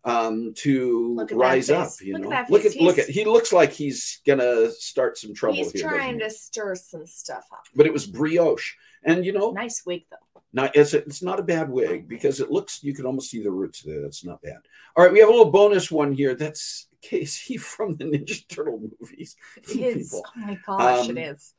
um, 0.05 0.53
to 0.57 1.27
rise 1.33 1.71
up. 1.71 1.91
You 2.01 2.15
Look 2.15 2.23
know, 2.23 2.31
that 2.31 2.51
look 2.51 2.65
at 2.65 2.77
look 2.77 2.99
at 2.99 3.09
he 3.09 3.25
looks 3.25 3.53
like 3.53 3.73
he's 3.73 4.21
gonna 4.27 4.71
start 4.71 5.19
some 5.19 5.35
trouble 5.35 5.57
He's 5.57 5.73
here. 5.73 5.89
trying 5.89 6.19
to 6.21 6.31
stir 6.31 6.75
some 6.77 7.07
stuff 7.07 7.47
up. 7.53 7.65
But 7.75 7.87
it 7.87 7.93
was 7.93 8.07
brioche, 8.07 8.75
and 9.05 9.25
you 9.25 9.33
know, 9.33 9.51
Nice 9.53 9.85
wig 9.85 10.05
though. 10.11 10.43
not 10.53 10.75
it's 10.77 10.95
it's 10.95 11.23
not 11.23 11.41
a 11.41 11.43
bad 11.43 11.69
wig 11.69 12.09
because 12.09 12.41
it 12.41 12.51
looks 12.51 12.83
you 12.83 12.95
can 12.95 13.07
almost 13.07 13.31
see 13.31 13.43
the 13.43 13.51
roots 13.51 13.83
there. 13.83 14.01
That's 14.01 14.25
not 14.25 14.41
bad. 14.41 14.59
All 14.97 15.05
right, 15.05 15.13
we 15.13 15.19
have 15.21 15.29
a 15.29 15.33
little 15.33 15.51
bonus 15.51 15.91
one 15.91 16.13
here. 16.13 16.35
That's 16.35 16.87
Casey 17.03 17.57
from 17.59 17.97
the 17.97 18.05
Ninja 18.05 18.47
Turtle 18.49 18.81
movies. 19.01 19.37
It 19.57 19.69
is. 19.77 20.09
People. 20.11 20.25
Oh 20.27 20.41
my 20.41 20.59
gosh, 20.67 21.09
Um, 21.09 21.17
it 21.19 21.21
is. 21.33 21.55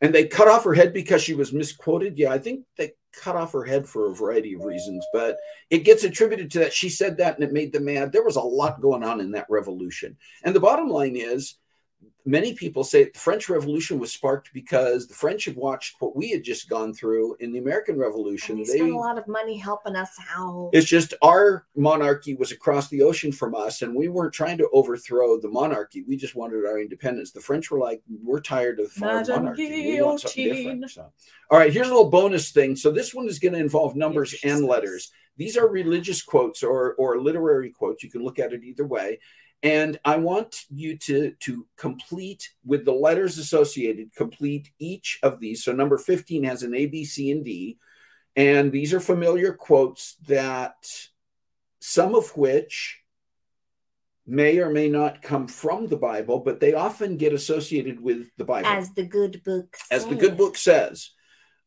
And 0.00 0.14
they 0.14 0.26
cut 0.26 0.48
off 0.48 0.64
her 0.64 0.74
head 0.74 0.92
because 0.92 1.22
she 1.22 1.34
was 1.34 1.52
misquoted. 1.52 2.18
Yeah, 2.18 2.30
I 2.30 2.38
think 2.38 2.64
they 2.76 2.92
cut 3.12 3.36
off 3.36 3.52
her 3.52 3.64
head 3.64 3.88
for 3.88 4.10
a 4.10 4.14
variety 4.14 4.54
of 4.54 4.64
reasons, 4.64 5.04
but 5.12 5.38
it 5.70 5.84
gets 5.84 6.04
attributed 6.04 6.50
to 6.50 6.58
that. 6.60 6.72
She 6.72 6.88
said 6.88 7.16
that 7.16 7.34
and 7.34 7.44
it 7.44 7.52
made 7.52 7.72
them 7.72 7.86
mad. 7.86 8.12
There 8.12 8.24
was 8.24 8.36
a 8.36 8.42
lot 8.42 8.80
going 8.80 9.02
on 9.02 9.20
in 9.20 9.30
that 9.32 9.46
revolution. 9.48 10.16
And 10.42 10.54
the 10.54 10.60
bottom 10.60 10.88
line 10.88 11.16
is 11.16 11.56
many 12.26 12.52
people 12.54 12.82
say 12.82 13.04
the 13.04 13.18
French 13.18 13.48
Revolution 13.48 13.98
was 13.98 14.12
sparked 14.12 14.52
because 14.52 15.06
the 15.06 15.14
French 15.14 15.44
had 15.44 15.54
watched 15.56 15.94
what 16.00 16.16
we 16.16 16.30
had 16.30 16.42
just 16.42 16.68
gone 16.68 16.92
through 16.92 17.36
in 17.38 17.52
the 17.52 17.60
American 17.60 17.96
Revolution. 17.96 18.56
And 18.56 18.66
they 18.66 18.78
spent 18.78 18.90
a 18.90 18.96
lot 18.96 19.16
of 19.16 19.26
money 19.28 19.56
helping 19.56 19.94
us 19.94 20.10
out. 20.36 20.70
It's 20.72 20.88
just 20.88 21.14
our 21.22 21.66
monarchy 21.76 22.34
was 22.34 22.50
across 22.50 22.88
the 22.88 23.02
ocean 23.02 23.30
from 23.30 23.54
us, 23.54 23.82
and 23.82 23.94
we 23.94 24.08
weren't 24.08 24.34
trying 24.34 24.58
to 24.58 24.68
overthrow 24.72 25.40
the 25.40 25.48
monarchy. 25.48 26.04
We 26.06 26.16
just 26.16 26.34
wanted 26.34 26.66
our 26.66 26.80
independence. 26.80 27.30
The 27.30 27.40
French 27.40 27.70
were 27.70 27.78
like, 27.78 28.02
"We're 28.22 28.40
tired 28.40 28.80
of 28.80 28.92
our 29.00 29.14
Madame 29.14 29.44
monarchy. 29.44 29.70
We 29.70 30.02
want 30.02 30.20
something 30.20 30.44
different." 30.44 30.90
So, 30.90 31.12
all 31.50 31.58
right, 31.58 31.72
here's 31.72 31.86
a 31.86 31.90
little 31.90 32.10
bonus 32.10 32.50
thing. 32.50 32.74
So 32.74 32.90
this 32.90 33.14
one 33.14 33.28
is 33.28 33.38
going 33.38 33.54
to 33.54 33.60
involve 33.60 33.94
numbers 33.94 34.34
and 34.42 34.64
letters. 34.64 35.12
These 35.36 35.56
are 35.56 35.68
religious 35.68 36.22
quotes 36.22 36.62
or 36.62 36.94
or 36.94 37.20
literary 37.20 37.70
quotes. 37.70 38.02
You 38.02 38.10
can 38.10 38.24
look 38.24 38.40
at 38.40 38.52
it 38.52 38.64
either 38.64 38.86
way. 38.86 39.20
And 39.62 39.98
I 40.04 40.16
want 40.16 40.64
you 40.68 40.98
to 40.98 41.32
to 41.40 41.66
complete 41.76 42.50
with 42.64 42.84
the 42.84 42.92
letters 42.92 43.38
associated. 43.38 44.14
Complete 44.14 44.70
each 44.78 45.18
of 45.22 45.40
these. 45.40 45.64
So 45.64 45.72
number 45.72 45.98
15 45.98 46.44
has 46.44 46.62
an 46.62 46.74
A, 46.74 46.86
B, 46.86 47.04
C, 47.04 47.30
and 47.30 47.44
D. 47.44 47.78
And 48.36 48.70
these 48.70 48.92
are 48.92 49.00
familiar 49.00 49.54
quotes 49.54 50.16
that 50.26 50.76
some 51.80 52.14
of 52.14 52.36
which 52.36 53.00
may 54.26 54.58
or 54.58 54.70
may 54.70 54.88
not 54.88 55.22
come 55.22 55.46
from 55.46 55.86
the 55.86 55.96
Bible, 55.96 56.40
but 56.40 56.60
they 56.60 56.74
often 56.74 57.16
get 57.16 57.32
associated 57.32 58.00
with 58.00 58.28
the 58.36 58.44
Bible, 58.44 58.68
As 58.68 58.92
the 58.92 59.04
good 59.04 59.42
book 59.44 59.76
as 59.90 60.06
the 60.06 60.16
good 60.16 60.36
book 60.36 60.56
says. 60.56 61.10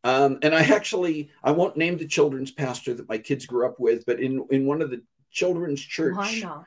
Um, 0.03 0.39
and 0.41 0.53
I 0.53 0.61
actually, 0.63 1.31
I 1.43 1.51
won't 1.51 1.77
name 1.77 1.97
the 1.97 2.07
children's 2.07 2.51
pastor 2.51 2.93
that 2.93 3.09
my 3.09 3.17
kids 3.17 3.45
grew 3.45 3.65
up 3.65 3.79
with, 3.79 4.05
but 4.05 4.19
in, 4.19 4.45
in 4.51 4.65
one 4.65 4.81
of 4.81 4.89
the 4.89 5.01
children's 5.31 5.81
church 5.81 6.15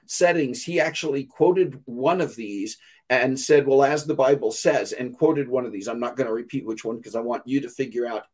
settings, 0.07 0.63
he 0.63 0.81
actually 0.81 1.25
quoted 1.25 1.81
one 1.85 2.21
of 2.21 2.37
these 2.37 2.79
and 3.11 3.39
said, 3.39 3.67
Well, 3.67 3.83
as 3.83 4.07
the 4.07 4.15
Bible 4.15 4.53
says, 4.53 4.93
and 4.93 5.17
quoted 5.17 5.49
one 5.49 5.67
of 5.67 5.73
these. 5.73 5.89
I'm 5.89 6.01
not 6.01 6.17
going 6.17 6.27
to 6.27 6.33
repeat 6.33 6.67
which 6.67 6.85
one 6.85 6.97
because 6.97 7.15
I 7.15 7.21
want 7.21 7.47
you 7.47 7.61
to 7.63 7.69
figure 7.69 8.07
out 8.07 8.25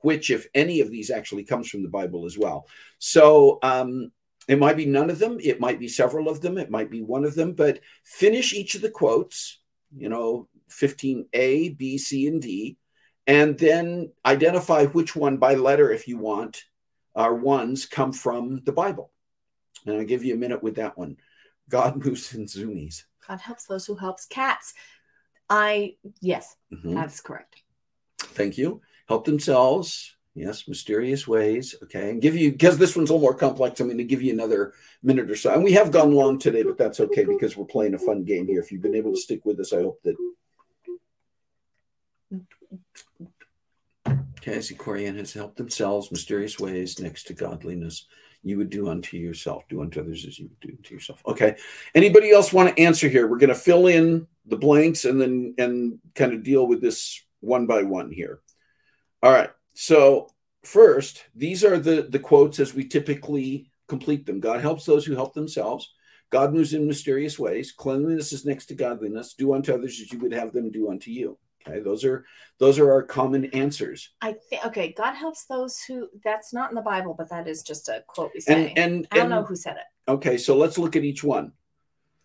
which, 0.00 0.30
if 0.30 0.46
any 0.54 0.80
of 0.80 0.90
these, 0.90 1.10
actually 1.10 1.44
comes 1.44 1.68
from 1.68 1.82
the 1.82 1.88
Bible 1.88 2.26
as 2.26 2.38
well. 2.38 2.68
So 2.98 3.58
um, 3.62 4.12
it 4.46 4.58
might 4.58 4.76
be 4.76 4.86
none 4.86 5.10
of 5.10 5.18
them, 5.18 5.38
it 5.42 5.60
might 5.60 5.80
be 5.80 5.88
several 5.88 6.28
of 6.28 6.40
them, 6.40 6.58
it 6.58 6.70
might 6.70 6.90
be 6.90 7.02
one 7.02 7.24
of 7.24 7.34
them, 7.34 7.54
but 7.54 7.80
finish 8.04 8.52
each 8.52 8.74
of 8.74 8.82
the 8.82 8.90
quotes, 8.90 9.58
you 9.96 10.08
know, 10.08 10.48
15A, 10.70 11.76
B, 11.76 11.98
C, 11.98 12.28
and 12.28 12.40
D, 12.40 12.76
and 13.26 13.58
then 13.58 14.12
identify 14.24 14.86
which 14.86 15.16
one 15.16 15.38
by 15.38 15.54
letter, 15.54 15.90
if 15.90 16.06
you 16.06 16.18
want, 16.18 16.64
are 17.16 17.34
ones 17.34 17.86
come 17.86 18.12
from 18.12 18.62
the 18.64 18.72
Bible. 18.72 19.10
And 19.86 19.96
I'll 19.96 20.04
give 20.04 20.24
you 20.24 20.34
a 20.34 20.38
minute 20.38 20.62
with 20.62 20.76
that 20.76 20.98
one. 20.98 21.16
God 21.68 21.96
moves 22.04 22.34
in 22.34 22.44
zoomies. 22.46 23.04
God 23.26 23.40
helps 23.40 23.66
those 23.66 23.86
who 23.86 23.94
helps 23.96 24.26
cats. 24.26 24.74
I 25.48 25.96
yes, 26.20 26.56
Mhm. 26.72 26.94
that's 26.94 27.20
correct. 27.20 27.62
Thank 28.18 28.58
you. 28.58 28.80
Help 29.08 29.24
themselves. 29.24 30.12
Yes, 30.34 30.68
mysterious 30.68 31.26
ways. 31.26 31.74
Okay. 31.84 32.10
And 32.10 32.20
give 32.20 32.36
you, 32.36 32.52
because 32.52 32.76
this 32.76 32.94
one's 32.94 33.08
a 33.08 33.14
little 33.14 33.22
more 33.26 33.34
complex, 33.34 33.80
I'm 33.80 33.86
going 33.86 33.96
to 33.98 34.04
give 34.04 34.20
you 34.20 34.32
another 34.34 34.74
minute 35.02 35.30
or 35.30 35.36
so. 35.36 35.54
And 35.54 35.64
we 35.64 35.72
have 35.72 35.90
gone 35.90 36.12
long 36.12 36.38
today, 36.38 36.62
but 36.62 36.76
that's 36.76 37.00
okay 37.00 37.24
because 37.24 37.56
we're 37.56 37.64
playing 37.64 37.94
a 37.94 37.98
fun 37.98 38.22
game 38.24 38.46
here. 38.46 38.60
If 38.60 38.70
you've 38.70 38.82
been 38.82 38.94
able 38.94 39.12
to 39.12 39.20
stick 39.20 39.46
with 39.46 39.58
us, 39.60 39.72
I 39.72 39.76
hope 39.82 40.00
that. 40.02 40.16
Okay, 44.38 44.56
I 44.56 44.60
see 44.60 44.74
Corian 44.74 45.16
has 45.16 45.32
helped 45.32 45.56
themselves, 45.56 46.10
mysterious 46.12 46.60
ways 46.60 47.00
next 47.00 47.24
to 47.28 47.34
godliness. 47.34 48.06
You 48.46 48.58
would 48.58 48.70
do 48.70 48.88
unto 48.88 49.16
yourself, 49.16 49.64
do 49.68 49.80
unto 49.80 49.98
others 49.98 50.24
as 50.24 50.38
you 50.38 50.46
would 50.46 50.60
do 50.60 50.76
unto 50.76 50.94
yourself. 50.94 51.20
Okay. 51.26 51.56
Anybody 51.96 52.30
else 52.30 52.52
want 52.52 52.68
to 52.68 52.80
answer 52.80 53.08
here? 53.08 53.26
We're 53.26 53.38
going 53.38 53.48
to 53.48 53.56
fill 53.56 53.88
in 53.88 54.28
the 54.46 54.56
blanks 54.56 55.04
and 55.04 55.20
then 55.20 55.56
and 55.58 55.98
kind 56.14 56.32
of 56.32 56.44
deal 56.44 56.64
with 56.68 56.80
this 56.80 57.20
one 57.40 57.66
by 57.66 57.82
one 57.82 58.12
here. 58.12 58.38
All 59.20 59.32
right. 59.32 59.50
So 59.74 60.30
first, 60.62 61.24
these 61.34 61.64
are 61.64 61.76
the 61.76 62.06
the 62.08 62.20
quotes 62.20 62.60
as 62.60 62.72
we 62.72 62.86
typically 62.86 63.68
complete 63.88 64.26
them. 64.26 64.38
God 64.38 64.60
helps 64.60 64.84
those 64.84 65.04
who 65.04 65.16
help 65.16 65.34
themselves. 65.34 65.92
God 66.30 66.54
moves 66.54 66.72
in 66.72 66.86
mysterious 66.86 67.40
ways. 67.40 67.72
Cleanliness 67.72 68.32
is 68.32 68.46
next 68.46 68.66
to 68.66 68.76
godliness. 68.76 69.34
Do 69.34 69.54
unto 69.54 69.74
others 69.74 70.00
as 70.00 70.12
you 70.12 70.20
would 70.20 70.32
have 70.32 70.52
them 70.52 70.70
do 70.70 70.88
unto 70.88 71.10
you. 71.10 71.36
Okay, 71.66 71.80
those 71.80 72.04
are 72.04 72.24
those 72.58 72.78
are 72.78 72.90
our 72.90 73.02
common 73.02 73.46
answers. 73.46 74.10
I 74.20 74.34
think 74.48 74.64
okay, 74.66 74.92
God 74.96 75.14
helps 75.14 75.46
those 75.46 75.80
who 75.80 76.08
that's 76.24 76.52
not 76.52 76.70
in 76.70 76.74
the 76.74 76.82
Bible, 76.82 77.14
but 77.16 77.28
that 77.30 77.48
is 77.48 77.62
just 77.62 77.88
a 77.88 78.04
quote 78.06 78.30
we 78.34 78.40
say. 78.40 78.68
And 78.68 78.78
and, 78.78 79.08
I 79.10 79.16
don't 79.16 79.24
and 79.24 79.30
know 79.30 79.42
who 79.42 79.56
said 79.56 79.76
it. 79.76 80.10
okay, 80.10 80.38
so 80.38 80.56
let's 80.56 80.78
look 80.78 80.96
at 80.96 81.04
each 81.04 81.24
one. 81.24 81.52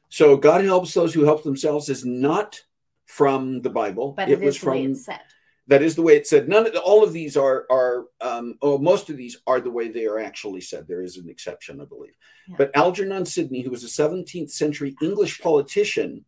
So 0.09 0.37
God 0.37 0.63
helps 0.63 0.93
those 0.93 1.13
who 1.13 1.23
help 1.23 1.43
themselves 1.43 1.89
is 1.89 2.05
not 2.05 2.61
from 3.05 3.61
the 3.61 3.69
Bible. 3.69 4.13
But 4.15 4.29
it, 4.29 4.33
it, 4.33 4.45
was 4.45 4.55
is 4.55 4.61
the 4.61 4.69
way 4.69 4.85
from 4.85 4.95
said. 4.95 5.19
that 5.67 5.81
is 5.81 5.95
the 5.95 6.01
way 6.01 6.15
it 6.15 6.27
said. 6.27 6.47
None 6.47 6.67
of 6.67 6.75
all 6.77 7.03
of 7.03 7.13
these 7.13 7.35
are 7.35 7.65
are 7.71 8.05
um, 8.21 8.55
oh 8.61 8.77
most 8.77 9.09
of 9.09 9.17
these 9.17 9.37
are 9.47 9.59
the 9.59 9.71
way 9.71 9.89
they 9.89 10.05
are 10.05 10.19
actually 10.19 10.61
said. 10.61 10.87
There 10.87 11.01
is 11.01 11.17
an 11.17 11.29
exception, 11.29 11.81
I 11.81 11.85
believe. 11.85 12.15
Yeah. 12.47 12.55
But 12.57 12.75
Algernon 12.75 13.25
Sidney, 13.25 13.61
who 13.61 13.71
was 13.71 13.83
a 13.83 13.87
17th 13.87 14.51
century 14.51 14.95
English 15.01 15.39
politician, 15.41 16.25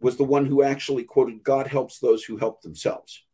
was 0.00 0.16
the 0.16 0.24
one 0.24 0.46
who 0.46 0.62
actually 0.62 1.04
quoted, 1.04 1.42
"God 1.42 1.66
helps 1.66 1.98
those 1.98 2.24
who 2.24 2.36
help 2.36 2.62
themselves." 2.62 3.24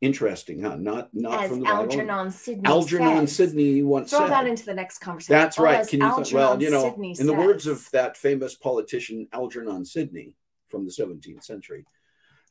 Interesting, 0.00 0.62
huh? 0.62 0.76
Not 0.76 1.10
not 1.14 1.44
As 1.44 1.50
from 1.50 1.60
the 1.60 1.64
Bible. 1.66 1.82
Algernon 1.82 2.30
Sidney 2.32 2.64
Algernon 2.64 3.26
says. 3.28 3.36
Sidney 3.36 3.82
once 3.82 4.10
Throw 4.10 4.20
said. 4.20 4.30
that 4.30 4.46
into 4.48 4.64
the 4.64 4.74
next 4.74 4.98
conversation. 4.98 5.32
That's 5.32 5.58
right. 5.58 5.80
as 5.80 5.90
Can 5.90 6.00
you 6.00 6.16
th- 6.16 6.32
well, 6.32 6.60
you 6.60 6.70
know, 6.70 6.90
Sidney 6.90 7.14
in 7.18 7.26
the 7.26 7.32
words 7.32 7.66
of 7.68 7.88
that 7.92 8.16
famous 8.16 8.56
politician 8.56 9.28
Algernon 9.32 9.84
Sidney 9.84 10.34
from 10.68 10.84
the 10.84 10.90
17th 10.90 11.44
century, 11.44 11.84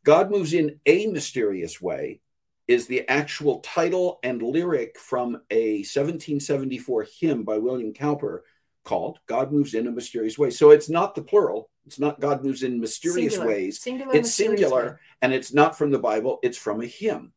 God 0.06 0.32
moves 0.32 0.54
in 0.54 0.80
a 0.86 1.08
mysterious 1.08 1.82
way 1.82 2.22
is 2.68 2.88
the 2.88 3.08
actual 3.10 3.60
title 3.60 4.20
and 4.24 4.42
lyric 4.42 4.98
from 4.98 5.42
a 5.50 5.80
1774 5.80 7.06
hymn 7.20 7.44
by 7.44 7.58
William 7.58 7.92
Cowper 7.92 8.44
called. 8.86 9.20
God 9.28 9.52
moves 9.52 9.74
in 9.74 9.88
a 9.88 9.92
mysterious 9.92 10.38
way. 10.38 10.52
So 10.52 10.72
it's 10.72 10.90
not 10.90 11.14
the 11.14 11.22
plural. 11.22 11.70
It's 11.92 12.00
not 12.00 12.22
God 12.22 12.42
moves 12.42 12.64
in 12.64 12.80
mysterious 12.80 13.34
Singular. 13.34 13.48
ways. 13.54 13.82
Singular. 13.82 14.16
It's 14.16 14.34
singular 14.34 14.86
way. 14.86 14.96
and 15.22 15.34
it's 15.34 15.52
not 15.54 15.78
from 15.78 15.92
the 15.92 16.00
Bible. 16.00 16.40
It's 16.42 16.58
from 16.58 16.80
a 16.80 16.86
hymn. 16.86 17.34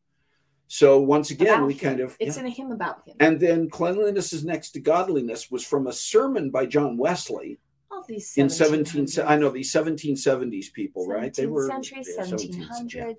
So 0.67 0.97
once 0.97 1.29
again, 1.29 1.55
About 1.55 1.67
we 1.67 1.73
him. 1.73 1.79
kind 1.89 1.99
of 1.99 2.15
It's 2.21 2.37
yeah. 2.37 2.43
in 2.43 2.47
a 2.47 2.49
hymn 2.49 2.71
about 2.71 3.05
him. 3.05 3.17
and 3.19 3.37
then 3.37 3.69
cleanliness 3.69 4.31
is 4.31 4.45
next 4.45 4.69
to 4.71 4.79
godliness 4.79 5.51
was 5.51 5.65
from 5.65 5.87
a 5.87 5.91
sermon 5.91 6.51
by 6.51 6.65
John 6.67 6.95
Wesley 6.95 7.59
All 7.91 8.05
these 8.07 8.37
in 8.37 8.49
17 8.49 9.03
1700s. 9.05 9.27
I 9.27 9.35
know 9.35 9.49
these 9.49 9.73
1770s 9.73 10.71
people, 10.71 11.05
right? 11.05 11.33
17th 11.33 11.67
century, 11.67 12.03
yeah, 12.07 12.23
1700s. 12.23 12.93
yeah. 12.95 13.11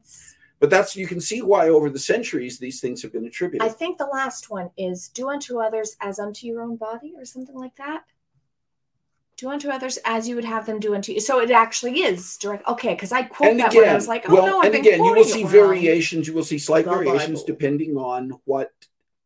But 0.58 0.70
that's 0.70 0.96
you 0.96 1.06
can 1.06 1.20
see 1.20 1.42
why 1.42 1.68
over 1.68 1.90
the 1.90 1.98
centuries 1.98 2.58
these 2.58 2.80
things 2.80 3.02
have 3.02 3.12
been 3.12 3.26
attributed. 3.26 3.68
I 3.68 3.70
think 3.70 3.98
the 3.98 4.06
last 4.06 4.48
one 4.48 4.70
is 4.78 5.08
do 5.08 5.28
unto 5.28 5.60
others 5.60 5.96
as 6.00 6.18
unto 6.18 6.46
your 6.46 6.62
own 6.62 6.76
body 6.76 7.12
or 7.14 7.26
something 7.26 7.54
like 7.54 7.76
that. 7.76 8.04
Do 9.36 9.50
unto 9.50 9.68
others 9.68 9.98
as 10.06 10.26
you 10.26 10.34
would 10.34 10.44
have 10.46 10.64
them 10.64 10.80
do 10.80 10.94
unto 10.94 11.12
you. 11.12 11.20
So 11.20 11.40
it 11.40 11.50
actually 11.50 12.00
is 12.00 12.38
direct. 12.38 12.66
Okay, 12.66 12.94
because 12.94 13.12
I 13.12 13.22
quote 13.22 13.50
and 13.50 13.60
that 13.60 13.70
again, 13.70 13.82
one. 13.82 13.90
I 13.90 13.94
was 13.94 14.08
like, 14.08 14.28
oh 14.28 14.34
well, 14.34 14.46
no, 14.46 14.58
I've 14.60 14.64
and 14.64 14.72
been 14.72 14.80
again, 14.80 15.04
you 15.04 15.12
will 15.12 15.24
see 15.24 15.44
variations. 15.44 16.26
You 16.26 16.34
will 16.34 16.44
see 16.44 16.58
slight 16.58 16.86
The 16.86 16.92
variations 16.92 17.42
Bible. 17.42 17.46
depending 17.46 17.96
on 17.98 18.32
what 18.46 18.72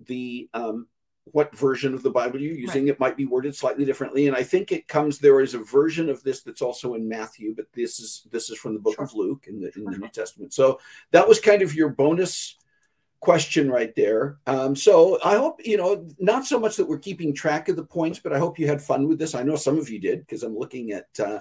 the 0.07 0.49
um, 0.53 0.89
what 1.33 1.55
version 1.57 1.95
of 1.95 2.03
the 2.03 2.11
Bible 2.11 2.41
you're 2.41 2.55
using. 2.55 2.89
It 2.89 2.99
might 2.99 3.17
be 3.17 3.27
worded 3.27 3.55
slightly 3.55 3.85
differently, 3.85 4.27
and 4.27 4.37
I 4.37 4.43
think 4.43 4.73
it 4.73 4.89
comes. 4.89 5.19
There 5.19 5.41
is 5.41 5.55
a 5.55 5.59
version 5.59 6.09
of 6.09 6.23
this 6.23 6.43
that's 6.43 6.63
also 6.63 6.95
in 6.95 7.09
Matthew, 7.09 7.55
but 7.55 7.67
this 7.73 8.01
is 8.01 8.27
this 8.31 8.51
is 8.51 8.59
from 8.59 8.75
the 8.75 8.81
book 8.81 8.97
Sure. 8.97 9.05
of 9.05 9.15
Luke 9.15 9.45
in 9.49 9.61
the 9.61 9.71
in 9.77 9.85
the 9.85 9.99
New 9.99 10.09
Testament. 10.09 10.53
So 10.53 10.81
that 11.13 11.29
was 11.29 11.39
kind 11.41 11.63
of 11.63 11.75
your 11.75 11.89
bonus 11.89 12.57
question 13.21 13.71
right 13.71 13.95
there. 13.95 14.39
Um, 14.47 14.75
so 14.75 15.19
I 15.23 15.37
hope 15.37 15.61
you 15.65 15.77
know 15.77 16.09
not 16.19 16.47
so 16.47 16.59
much 16.59 16.77
that 16.77 16.89
we're 16.89 16.99
keeping 16.99 17.35
track 17.35 17.69
of 17.69 17.77
the 17.77 17.85
points, 17.85 18.19
but 18.19 18.33
I 18.33 18.39
hope 18.39 18.59
you 18.59 18.67
had 18.67 18.83
fun 18.83 19.07
with 19.09 19.19
this. 19.19 19.35
I 19.35 19.43
know 19.43 19.57
some 19.57 19.79
of 19.79 19.89
you 19.91 20.01
did 20.01 20.21
because 20.21 20.43
I'm 20.43 20.57
looking 20.57 20.93
at. 20.93 21.09
Uh, 21.19 21.41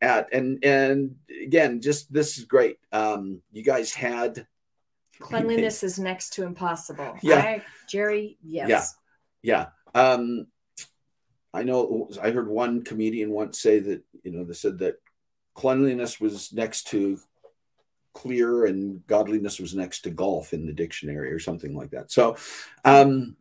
at 0.00 0.32
and 0.32 0.62
and 0.64 1.14
again 1.42 1.80
just 1.80 2.12
this 2.12 2.36
is 2.36 2.44
great 2.44 2.78
um 2.92 3.40
you 3.52 3.62
guys 3.62 3.94
had 3.94 4.46
Cleanliness 5.20 5.84
is 5.84 5.98
next 6.00 6.34
to 6.34 6.42
impossible. 6.44 7.16
Yeah. 7.22 7.36
I- 7.36 7.62
Jerry, 7.88 8.36
yes. 8.42 8.96
Yeah. 9.42 9.66
yeah 9.94 10.10
um 10.18 10.46
i 11.54 11.62
know 11.62 12.08
i 12.20 12.30
heard 12.30 12.48
one 12.48 12.82
comedian 12.82 13.30
once 13.30 13.60
say 13.60 13.78
that 13.78 14.02
you 14.24 14.32
know 14.32 14.42
they 14.44 14.52
said 14.52 14.78
that 14.80 15.00
cleanliness 15.54 16.20
was 16.20 16.52
next 16.52 16.88
to 16.88 17.18
clear 18.14 18.66
and 18.66 19.06
godliness 19.06 19.58
was 19.60 19.74
next 19.74 20.00
to 20.02 20.10
golf 20.10 20.52
in 20.54 20.66
the 20.66 20.72
dictionary 20.72 21.32
or 21.32 21.38
something 21.38 21.76
like 21.76 21.90
that. 21.90 22.10
So 22.10 22.36
um 22.84 23.36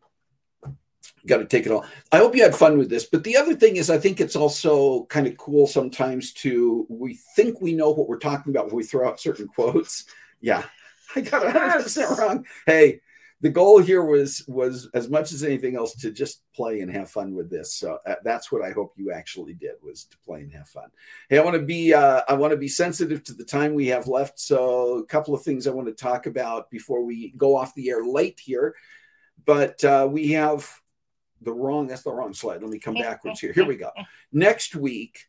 got 1.26 1.38
to 1.38 1.46
take 1.46 1.66
it 1.66 1.72
all. 1.72 1.86
I 2.12 2.18
hope 2.18 2.36
you 2.36 2.44
had 2.44 2.56
fun 2.56 2.78
with 2.78 2.90
this 2.90 3.06
but 3.06 3.24
the 3.24 3.38
other 3.38 3.56
thing 3.56 3.78
is 3.78 3.90
i 3.90 3.98
think 3.98 4.20
it's 4.20 4.36
also 4.36 5.06
kind 5.06 5.26
of 5.26 5.38
cool 5.38 5.68
sometimes 5.68 6.34
to 6.34 6.86
we 6.90 7.18
think 7.36 7.62
we 7.62 7.74
know 7.74 7.92
what 7.92 8.10
we're 8.10 8.18
talking 8.18 8.52
about 8.52 8.66
when 8.68 8.76
we 8.76 8.84
throw 8.84 9.08
out 9.08 9.22
certain 9.22 9.48
quotes. 9.48 10.06
Yeah. 10.42 10.64
I 11.16 11.22
got 11.22 11.46
it 11.46 11.56
100% 11.56 11.96
Yes. 11.96 12.20
wrong. 12.20 12.46
Hey 12.66 13.00
the 13.44 13.50
goal 13.50 13.80
here 13.80 14.06
was 14.06 14.46
was 14.48 14.90
as 14.94 15.10
much 15.10 15.34
as 15.34 15.44
anything 15.44 15.76
else 15.76 15.94
to 15.96 16.12
just 16.12 16.44
play 16.56 16.80
and 16.80 16.90
have 16.90 17.12
fun 17.12 17.36
with 17.36 17.50
this. 17.50 17.76
So 17.76 18.00
uh, 18.08 18.16
that's 18.24 18.52
what 18.52 18.64
i 18.64 18.72
hope 18.72 18.94
you 18.96 19.12
actually 19.12 19.54
did 19.54 19.74
was 19.84 20.06
to 20.06 20.18
play 20.20 20.40
and 20.40 20.54
have 20.54 20.70
fun. 20.70 20.90
Hey 21.30 21.38
i 21.38 21.44
want 21.44 21.58
to 21.58 21.62
be 21.62 21.94
uh, 21.94 22.22
i 22.30 22.34
want 22.34 22.52
to 22.52 22.58
be 22.58 22.70
sensitive 22.70 23.22
to 23.26 23.34
the 23.34 23.44
time 23.44 23.74
we 23.74 23.88
have 23.88 24.08
left. 24.08 24.40
So 24.40 24.98
a 25.00 25.06
couple 25.06 25.36
of 25.36 25.44
things 25.44 25.68
i 25.68 25.72
want 25.72 25.90
to 25.90 25.94
talk 25.94 26.26
about 26.26 26.72
before 26.72 27.04
we 27.04 27.34
go 27.36 27.56
off 27.58 27.76
the 27.76 27.90
air 27.90 28.06
late 28.06 28.40
here. 28.40 28.76
But 29.46 29.84
uh, 29.84 30.08
we 30.10 30.30
have 30.30 30.68
the 31.42 31.54
wrong 31.54 31.88
that's 31.88 32.04
the 32.04 32.14
wrong 32.14 32.34
slide. 32.34 32.62
Let 32.62 32.72
me 32.72 32.80
come 32.80 32.94
backwards 33.08 33.42
here. 33.42 33.52
Here 33.52 33.66
we 33.66 33.76
go. 33.76 33.92
Next 34.32 34.74
week 34.74 35.20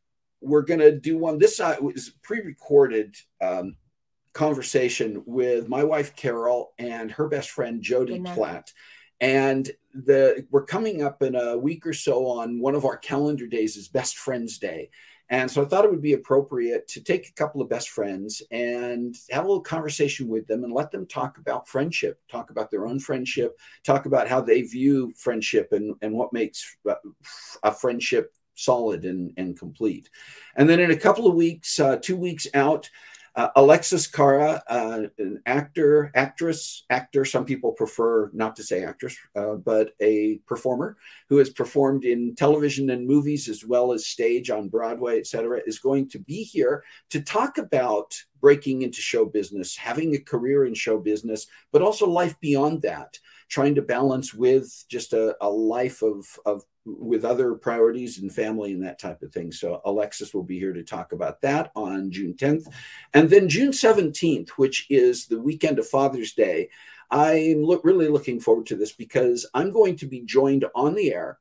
we're 0.40 0.62
going 0.62 0.80
to 0.80 0.92
do 0.92 1.18
one. 1.18 1.38
This 1.38 1.58
uh, 1.58 1.76
was 1.80 2.12
pre-recorded 2.22 3.16
um, 3.40 3.76
conversation 4.34 5.22
with 5.26 5.68
my 5.68 5.82
wife 5.84 6.14
carol 6.16 6.72
and 6.78 7.10
her 7.10 7.28
best 7.28 7.50
friend 7.50 7.82
jody 7.82 8.18
Good 8.18 8.34
platt. 8.34 8.72
And 9.20 9.70
the 9.94 10.46
we're 10.50 10.66
coming 10.66 11.02
up 11.02 11.22
in 11.22 11.34
a 11.34 11.56
week 11.56 11.86
or 11.86 11.92
so 11.92 12.26
on 12.26 12.60
one 12.60 12.74
of 12.74 12.84
our 12.84 12.96
calendar 12.96 13.46
days 13.46 13.76
is 13.76 13.88
best 13.88 14.18
friends 14.18 14.58
day. 14.58 14.90
And 15.30 15.50
so 15.50 15.62
i 15.62 15.64
thought 15.64 15.86
it 15.86 15.90
would 15.90 16.02
be 16.02 16.12
appropriate 16.12 16.86
to 16.88 17.02
take 17.02 17.28
a 17.28 17.32
couple 17.32 17.62
of 17.62 17.70
best 17.70 17.88
friends 17.88 18.42
and 18.50 19.16
have 19.30 19.44
a 19.44 19.48
little 19.48 19.62
conversation 19.62 20.28
with 20.28 20.46
them 20.46 20.64
and 20.64 20.72
let 20.72 20.90
them 20.90 21.06
talk 21.06 21.38
about 21.38 21.66
friendship 21.66 22.20
talk 22.30 22.50
about 22.50 22.70
their 22.70 22.86
own 22.86 23.00
friendship 23.00 23.58
talk 23.84 24.04
about 24.04 24.28
how 24.28 24.42
they 24.42 24.60
view 24.60 25.14
friendship 25.16 25.72
and, 25.72 25.94
and 26.02 26.12
what 26.12 26.34
makes 26.34 26.76
a 27.62 27.72
friendship 27.72 28.34
solid 28.54 29.04
and, 29.04 29.32
and 29.36 29.58
complete. 29.58 30.08
And 30.56 30.68
then 30.68 30.80
in 30.80 30.90
a 30.90 30.96
couple 30.96 31.26
of 31.26 31.34
weeks, 31.34 31.78
uh, 31.78 31.96
two 31.96 32.16
weeks 32.16 32.46
out, 32.54 32.90
uh, 33.36 33.48
Alexis 33.56 34.06
Cara, 34.06 34.62
uh, 34.68 35.02
an 35.18 35.42
actor, 35.46 36.12
actress, 36.14 36.84
actor, 36.88 37.24
some 37.24 37.44
people 37.44 37.72
prefer 37.72 38.30
not 38.32 38.54
to 38.56 38.62
say 38.62 38.84
actress, 38.84 39.16
uh, 39.34 39.54
but 39.54 39.90
a 40.00 40.38
performer 40.46 40.96
who 41.28 41.38
has 41.38 41.50
performed 41.50 42.04
in 42.04 42.34
television 42.36 42.90
and 42.90 43.06
movies 43.06 43.48
as 43.48 43.64
well 43.64 43.92
as 43.92 44.06
stage 44.06 44.50
on 44.50 44.68
Broadway, 44.68 45.18
et 45.18 45.26
cetera, 45.26 45.60
is 45.66 45.80
going 45.80 46.08
to 46.10 46.20
be 46.20 46.44
here 46.44 46.84
to 47.10 47.20
talk 47.20 47.58
about 47.58 48.14
breaking 48.40 48.82
into 48.82 49.00
show 49.00 49.24
business, 49.24 49.76
having 49.76 50.14
a 50.14 50.18
career 50.18 50.66
in 50.66 50.74
show 50.74 50.98
business, 50.98 51.46
but 51.72 51.82
also 51.82 52.06
life 52.08 52.38
beyond 52.40 52.82
that, 52.82 53.18
trying 53.48 53.74
to 53.74 53.82
balance 53.82 54.32
with 54.32 54.84
just 54.88 55.12
a, 55.12 55.36
a 55.40 55.48
life 55.48 56.02
of, 56.02 56.24
of 56.46 56.62
with 56.84 57.24
other 57.24 57.54
priorities 57.54 58.18
and 58.18 58.32
family 58.32 58.72
and 58.72 58.84
that 58.84 58.98
type 58.98 59.22
of 59.22 59.32
thing. 59.32 59.50
So 59.52 59.80
Alexis 59.84 60.34
will 60.34 60.42
be 60.42 60.58
here 60.58 60.72
to 60.72 60.82
talk 60.82 61.12
about 61.12 61.40
that 61.40 61.72
on 61.74 62.10
June 62.10 62.34
10th. 62.34 62.66
And 63.12 63.30
then 63.30 63.48
June 63.48 63.70
17th, 63.70 64.50
which 64.50 64.86
is 64.90 65.26
the 65.26 65.40
weekend 65.40 65.78
of 65.78 65.86
Father's 65.86 66.32
Day, 66.32 66.68
I'm 67.10 67.64
really 67.82 68.08
looking 68.08 68.40
forward 68.40 68.66
to 68.66 68.76
this 68.76 68.92
because 68.92 69.46
I'm 69.54 69.70
going 69.70 69.96
to 69.96 70.06
be 70.06 70.20
joined 70.20 70.64
on 70.74 70.94
the 70.94 71.12
air 71.12 71.38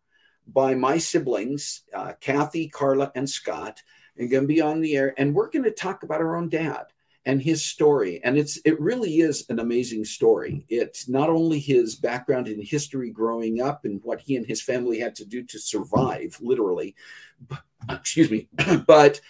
by 0.47 0.75
my 0.75 0.97
siblings, 0.97 1.83
uh, 1.93 2.13
Kathy, 2.19 2.67
Carla, 2.69 3.11
and 3.15 3.29
Scott. 3.29 3.81
And 4.15 4.29
going 4.29 4.43
to 4.43 4.47
be 4.47 4.61
on 4.61 4.81
the 4.81 4.95
air, 4.95 5.15
and 5.17 5.33
we're 5.33 5.49
going 5.49 5.63
to 5.63 5.71
talk 5.71 6.03
about 6.03 6.21
our 6.21 6.35
own 6.35 6.47
dad 6.47 6.85
and 7.25 7.41
his 7.41 7.63
story 7.63 8.21
and 8.23 8.37
it's 8.37 8.59
it 8.65 8.79
really 8.79 9.19
is 9.19 9.45
an 9.49 9.59
amazing 9.59 10.05
story. 10.05 10.51
Mm. 10.51 10.65
It's 10.69 11.07
not 11.07 11.29
only 11.29 11.59
his 11.59 11.95
background 11.95 12.47
in 12.47 12.61
history 12.61 13.09
growing 13.09 13.61
up 13.61 13.85
and 13.85 14.01
what 14.03 14.21
he 14.21 14.35
and 14.35 14.45
his 14.45 14.61
family 14.61 14.99
had 14.99 15.15
to 15.15 15.25
do 15.25 15.43
to 15.43 15.59
survive 15.59 16.37
literally 16.41 16.95
but, 17.47 17.63
excuse 17.89 18.29
me 18.29 18.47
but 18.87 19.21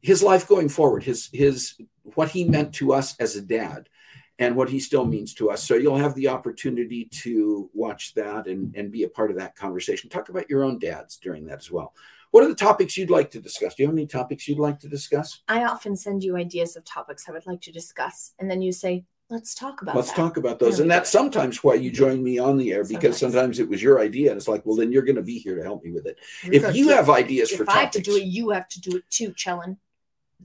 his 0.00 0.22
life 0.22 0.46
going 0.46 0.68
forward 0.68 1.02
his 1.02 1.28
his 1.32 1.74
what 2.14 2.30
he 2.30 2.44
meant 2.44 2.74
to 2.74 2.92
us 2.92 3.16
as 3.18 3.36
a 3.36 3.42
dad 3.42 3.88
and 4.38 4.54
what 4.54 4.68
he 4.68 4.78
still 4.78 5.04
means 5.04 5.34
to 5.34 5.50
us. 5.50 5.64
So 5.64 5.74
you'll 5.74 5.96
have 5.96 6.14
the 6.14 6.28
opportunity 6.28 7.06
to 7.06 7.68
watch 7.74 8.14
that 8.14 8.46
and 8.46 8.74
and 8.76 8.92
be 8.92 9.02
a 9.02 9.08
part 9.08 9.30
of 9.30 9.36
that 9.38 9.56
conversation. 9.56 10.08
Talk 10.08 10.28
about 10.28 10.48
your 10.48 10.64
own 10.64 10.78
dads 10.78 11.16
during 11.16 11.46
that 11.46 11.58
as 11.58 11.70
well 11.70 11.92
what 12.30 12.44
are 12.44 12.48
the 12.48 12.54
topics 12.54 12.96
you'd 12.96 13.10
like 13.10 13.30
to 13.30 13.40
discuss 13.40 13.74
do 13.74 13.82
you 13.82 13.88
have 13.88 13.94
any 13.96 14.06
topics 14.06 14.46
you'd 14.48 14.58
like 14.58 14.78
to 14.80 14.88
discuss 14.88 15.42
I 15.48 15.64
often 15.64 15.96
send 15.96 16.22
you 16.24 16.36
ideas 16.36 16.76
of 16.76 16.84
topics 16.84 17.28
I 17.28 17.32
would 17.32 17.46
like 17.46 17.60
to 17.62 17.72
discuss, 17.72 18.32
and 18.38 18.50
then 18.50 18.60
you 18.62 18.72
say, 18.72 19.04
"Let's 19.30 19.54
talk 19.54 19.82
about 19.82 19.96
Let's 19.96 20.08
that." 20.10 20.16
talk 20.16 20.36
about 20.36 20.58
those. 20.58 20.80
And 20.80 20.90
that's 20.90 21.10
sometimes 21.10 21.62
why 21.64 21.74
you 21.74 21.90
join 21.90 22.22
me 22.22 22.38
on 22.38 22.56
the 22.56 22.72
air 22.72 22.84
because 22.84 23.18
Sometimes. 23.18 23.34
sometimes 23.34 23.58
it 23.58 23.68
was 23.68 23.82
your 23.82 24.00
idea. 24.00 24.30
And 24.30 24.38
it's 24.38 24.48
like, 24.48 24.64
well, 24.64 24.76
then 24.76 24.90
you're 24.92 25.02
going 25.02 25.16
to 25.16 25.22
be 25.22 25.38
here 25.38 25.56
to 25.56 25.62
help 25.62 25.84
me 25.84 25.90
with 25.92 26.06
it. 26.06 26.16
We're 26.44 26.54
If 26.54 26.76
you 26.76 26.88
have 26.90 27.08
it. 27.08 27.12
ideas 27.12 27.50
for 27.50 27.62
if 27.64 27.68
I 27.68 27.80
have 27.80 27.90
to 27.92 27.98
topics, 27.98 28.08
do 28.08 28.16
it, 28.16 28.24
you 28.24 28.50
have 28.50 28.68
to 28.68 28.80
do 28.80 28.96
it 28.96 29.04
too, 29.10 29.32
Chelan. 29.34 29.76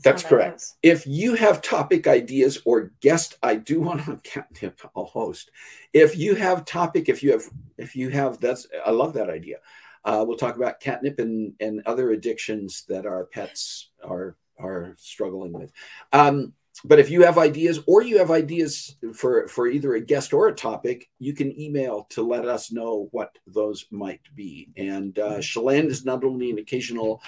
That's 0.03 0.23
how 0.23 0.29
that 0.29 0.35
correct. 0.35 0.51
goes. 0.59 0.73
if 0.81 1.05
you 1.07 1.35
have 1.35 1.61
topic 1.61 2.07
ideas 2.07 2.59
or 2.65 2.91
guest, 2.99 3.37
I 3.43 3.55
do 3.55 3.79
want 3.79 4.03
to 4.05 4.17
catnip, 4.23 4.81
I'll 4.95 5.05
host. 5.05 5.51
If 5.93 6.17
you 6.17 6.33
have 6.35 6.65
topic, 6.65 7.09
if 7.09 7.21
you 7.23 7.31
have, 7.31 7.43
if 7.77 7.95
you 7.95 8.09
have, 8.09 8.39
that's, 8.39 8.67
I 8.85 8.91
love 8.91 9.13
that 9.13 9.29
idea. 9.29 9.57
Uh, 10.05 10.23
we'll 10.27 10.37
talk 10.37 10.55
about 10.55 10.79
catnip 10.79 11.19
and, 11.19 11.53
and 11.59 11.81
other 11.85 12.11
addictions 12.11 12.85
that 12.87 13.05
our 13.05 13.25
pets 13.25 13.91
are, 14.03 14.35
are 14.59 14.95
struggling 14.97 15.53
with. 15.53 15.71
Um, 16.11 16.53
but 16.83 16.99
if 16.99 17.09
you 17.09 17.23
have 17.23 17.37
ideas 17.37 17.79
or 17.85 18.01
you 18.01 18.17
have 18.17 18.31
ideas 18.31 18.95
for, 19.13 19.47
for 19.47 19.67
either 19.67 19.93
a 19.93 20.01
guest 20.01 20.33
or 20.33 20.47
a 20.47 20.55
topic, 20.55 21.09
you 21.19 21.33
can 21.33 21.59
email 21.59 22.07
to 22.09 22.23
let 22.23 22.47
us 22.47 22.71
know 22.71 23.07
what 23.11 23.37
those 23.45 23.85
might 23.91 24.21
be. 24.35 24.69
And 24.75 25.17
uh, 25.17 25.39
Chelan 25.39 25.87
is 25.87 26.03
not 26.03 26.23
only 26.23 26.49
an 26.49 26.57
occasional 26.57 27.21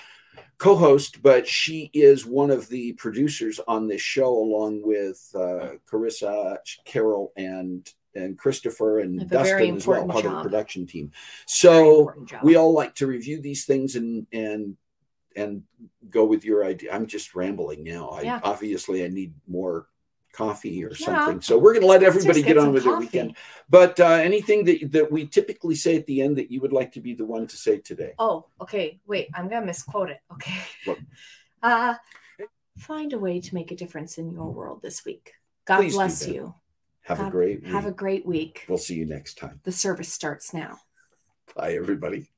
co-host, 0.57 1.21
but 1.21 1.47
she 1.47 1.89
is 1.93 2.25
one 2.25 2.51
of 2.51 2.67
the 2.69 2.93
producers 2.93 3.59
on 3.67 3.87
this 3.87 4.01
show, 4.01 4.29
along 4.29 4.81
with 4.83 5.29
uh, 5.35 5.77
Carissa, 5.89 6.57
Carol, 6.83 7.31
and 7.37 7.89
and 8.15 8.37
Christopher 8.37 8.99
and 8.99 9.19
Have 9.19 9.31
a 9.31 9.43
very 9.43 9.67
Dustin 9.71 9.75
as 9.75 9.87
well, 9.87 10.07
part 10.07 10.25
of 10.25 10.31
the 10.31 10.41
production 10.41 10.87
team. 10.87 11.11
So 11.45 12.13
we 12.41 12.55
all 12.55 12.73
like 12.73 12.95
to 12.95 13.07
review 13.07 13.41
these 13.41 13.65
things 13.65 13.95
and 13.95 14.25
and 14.31 14.77
and 15.35 15.63
go 16.09 16.23
with 16.25 16.45
your 16.45 16.63
idea. 16.63 16.93
I'm 16.93 17.07
just 17.07 17.35
rambling 17.35 17.83
now. 17.83 18.09
I 18.09 18.21
Yeah. 18.21 18.39
obviously 18.41 19.03
I 19.03 19.09
need 19.09 19.33
more 19.47 19.87
coffee 20.31 20.83
or 20.83 20.91
Yeah. 20.91 21.05
something. 21.05 21.41
So 21.41 21.57
we're 21.57 21.73
going 21.73 21.81
to 21.81 21.87
let 21.87 22.03
everybody 22.03 22.41
just 22.41 22.47
get, 22.47 22.57
on 22.57 22.71
with 22.73 22.83
their 22.83 22.97
weekend. 22.97 23.35
But 23.69 23.99
uh, 23.99 24.05
anything 24.05 24.63
that 24.65 24.91
that 24.93 25.11
we 25.11 25.27
typically 25.27 25.75
say 25.75 25.97
at 25.97 26.05
the 26.05 26.21
end 26.21 26.37
that 26.37 26.51
you 26.51 26.61
would 26.61 26.73
like 26.73 26.93
to 26.93 27.01
be 27.01 27.13
the 27.13 27.25
one 27.25 27.47
to 27.47 27.57
say 27.57 27.79
today? 27.79 28.13
Oh, 28.17 28.45
okay. 28.61 28.99
Wait, 29.05 29.27
I'm 29.33 29.49
gonna 29.49 29.65
misquote 29.65 30.09
it. 30.09 30.19
Okay. 30.31 30.61
What? 30.85 30.99
Uh 31.63 31.95
find 32.77 33.13
a 33.13 33.17
way 33.17 33.39
to 33.39 33.55
make 33.55 33.71
a 33.71 33.75
difference 33.75 34.17
in 34.17 34.29
your 34.29 34.51
world 34.51 34.81
this 34.81 35.05
week. 35.05 35.33
God 35.65 35.77
Please 35.77 35.93
bless 35.93 36.27
you. 36.27 36.53
Have 37.05 37.19
a 37.19 37.29
great 37.29 37.65
Have 37.67 37.85
a 37.85 37.91
great 37.91 38.25
week. 38.25 38.65
We'll 38.67 38.79
see 38.79 38.95
you 38.95 39.05
next 39.05 39.37
time. 39.37 39.59
The 39.63 39.71
service 39.71 40.11
starts 40.11 40.53
now. 40.53 40.79
Bye, 41.55 41.73
everybody. 41.73 42.31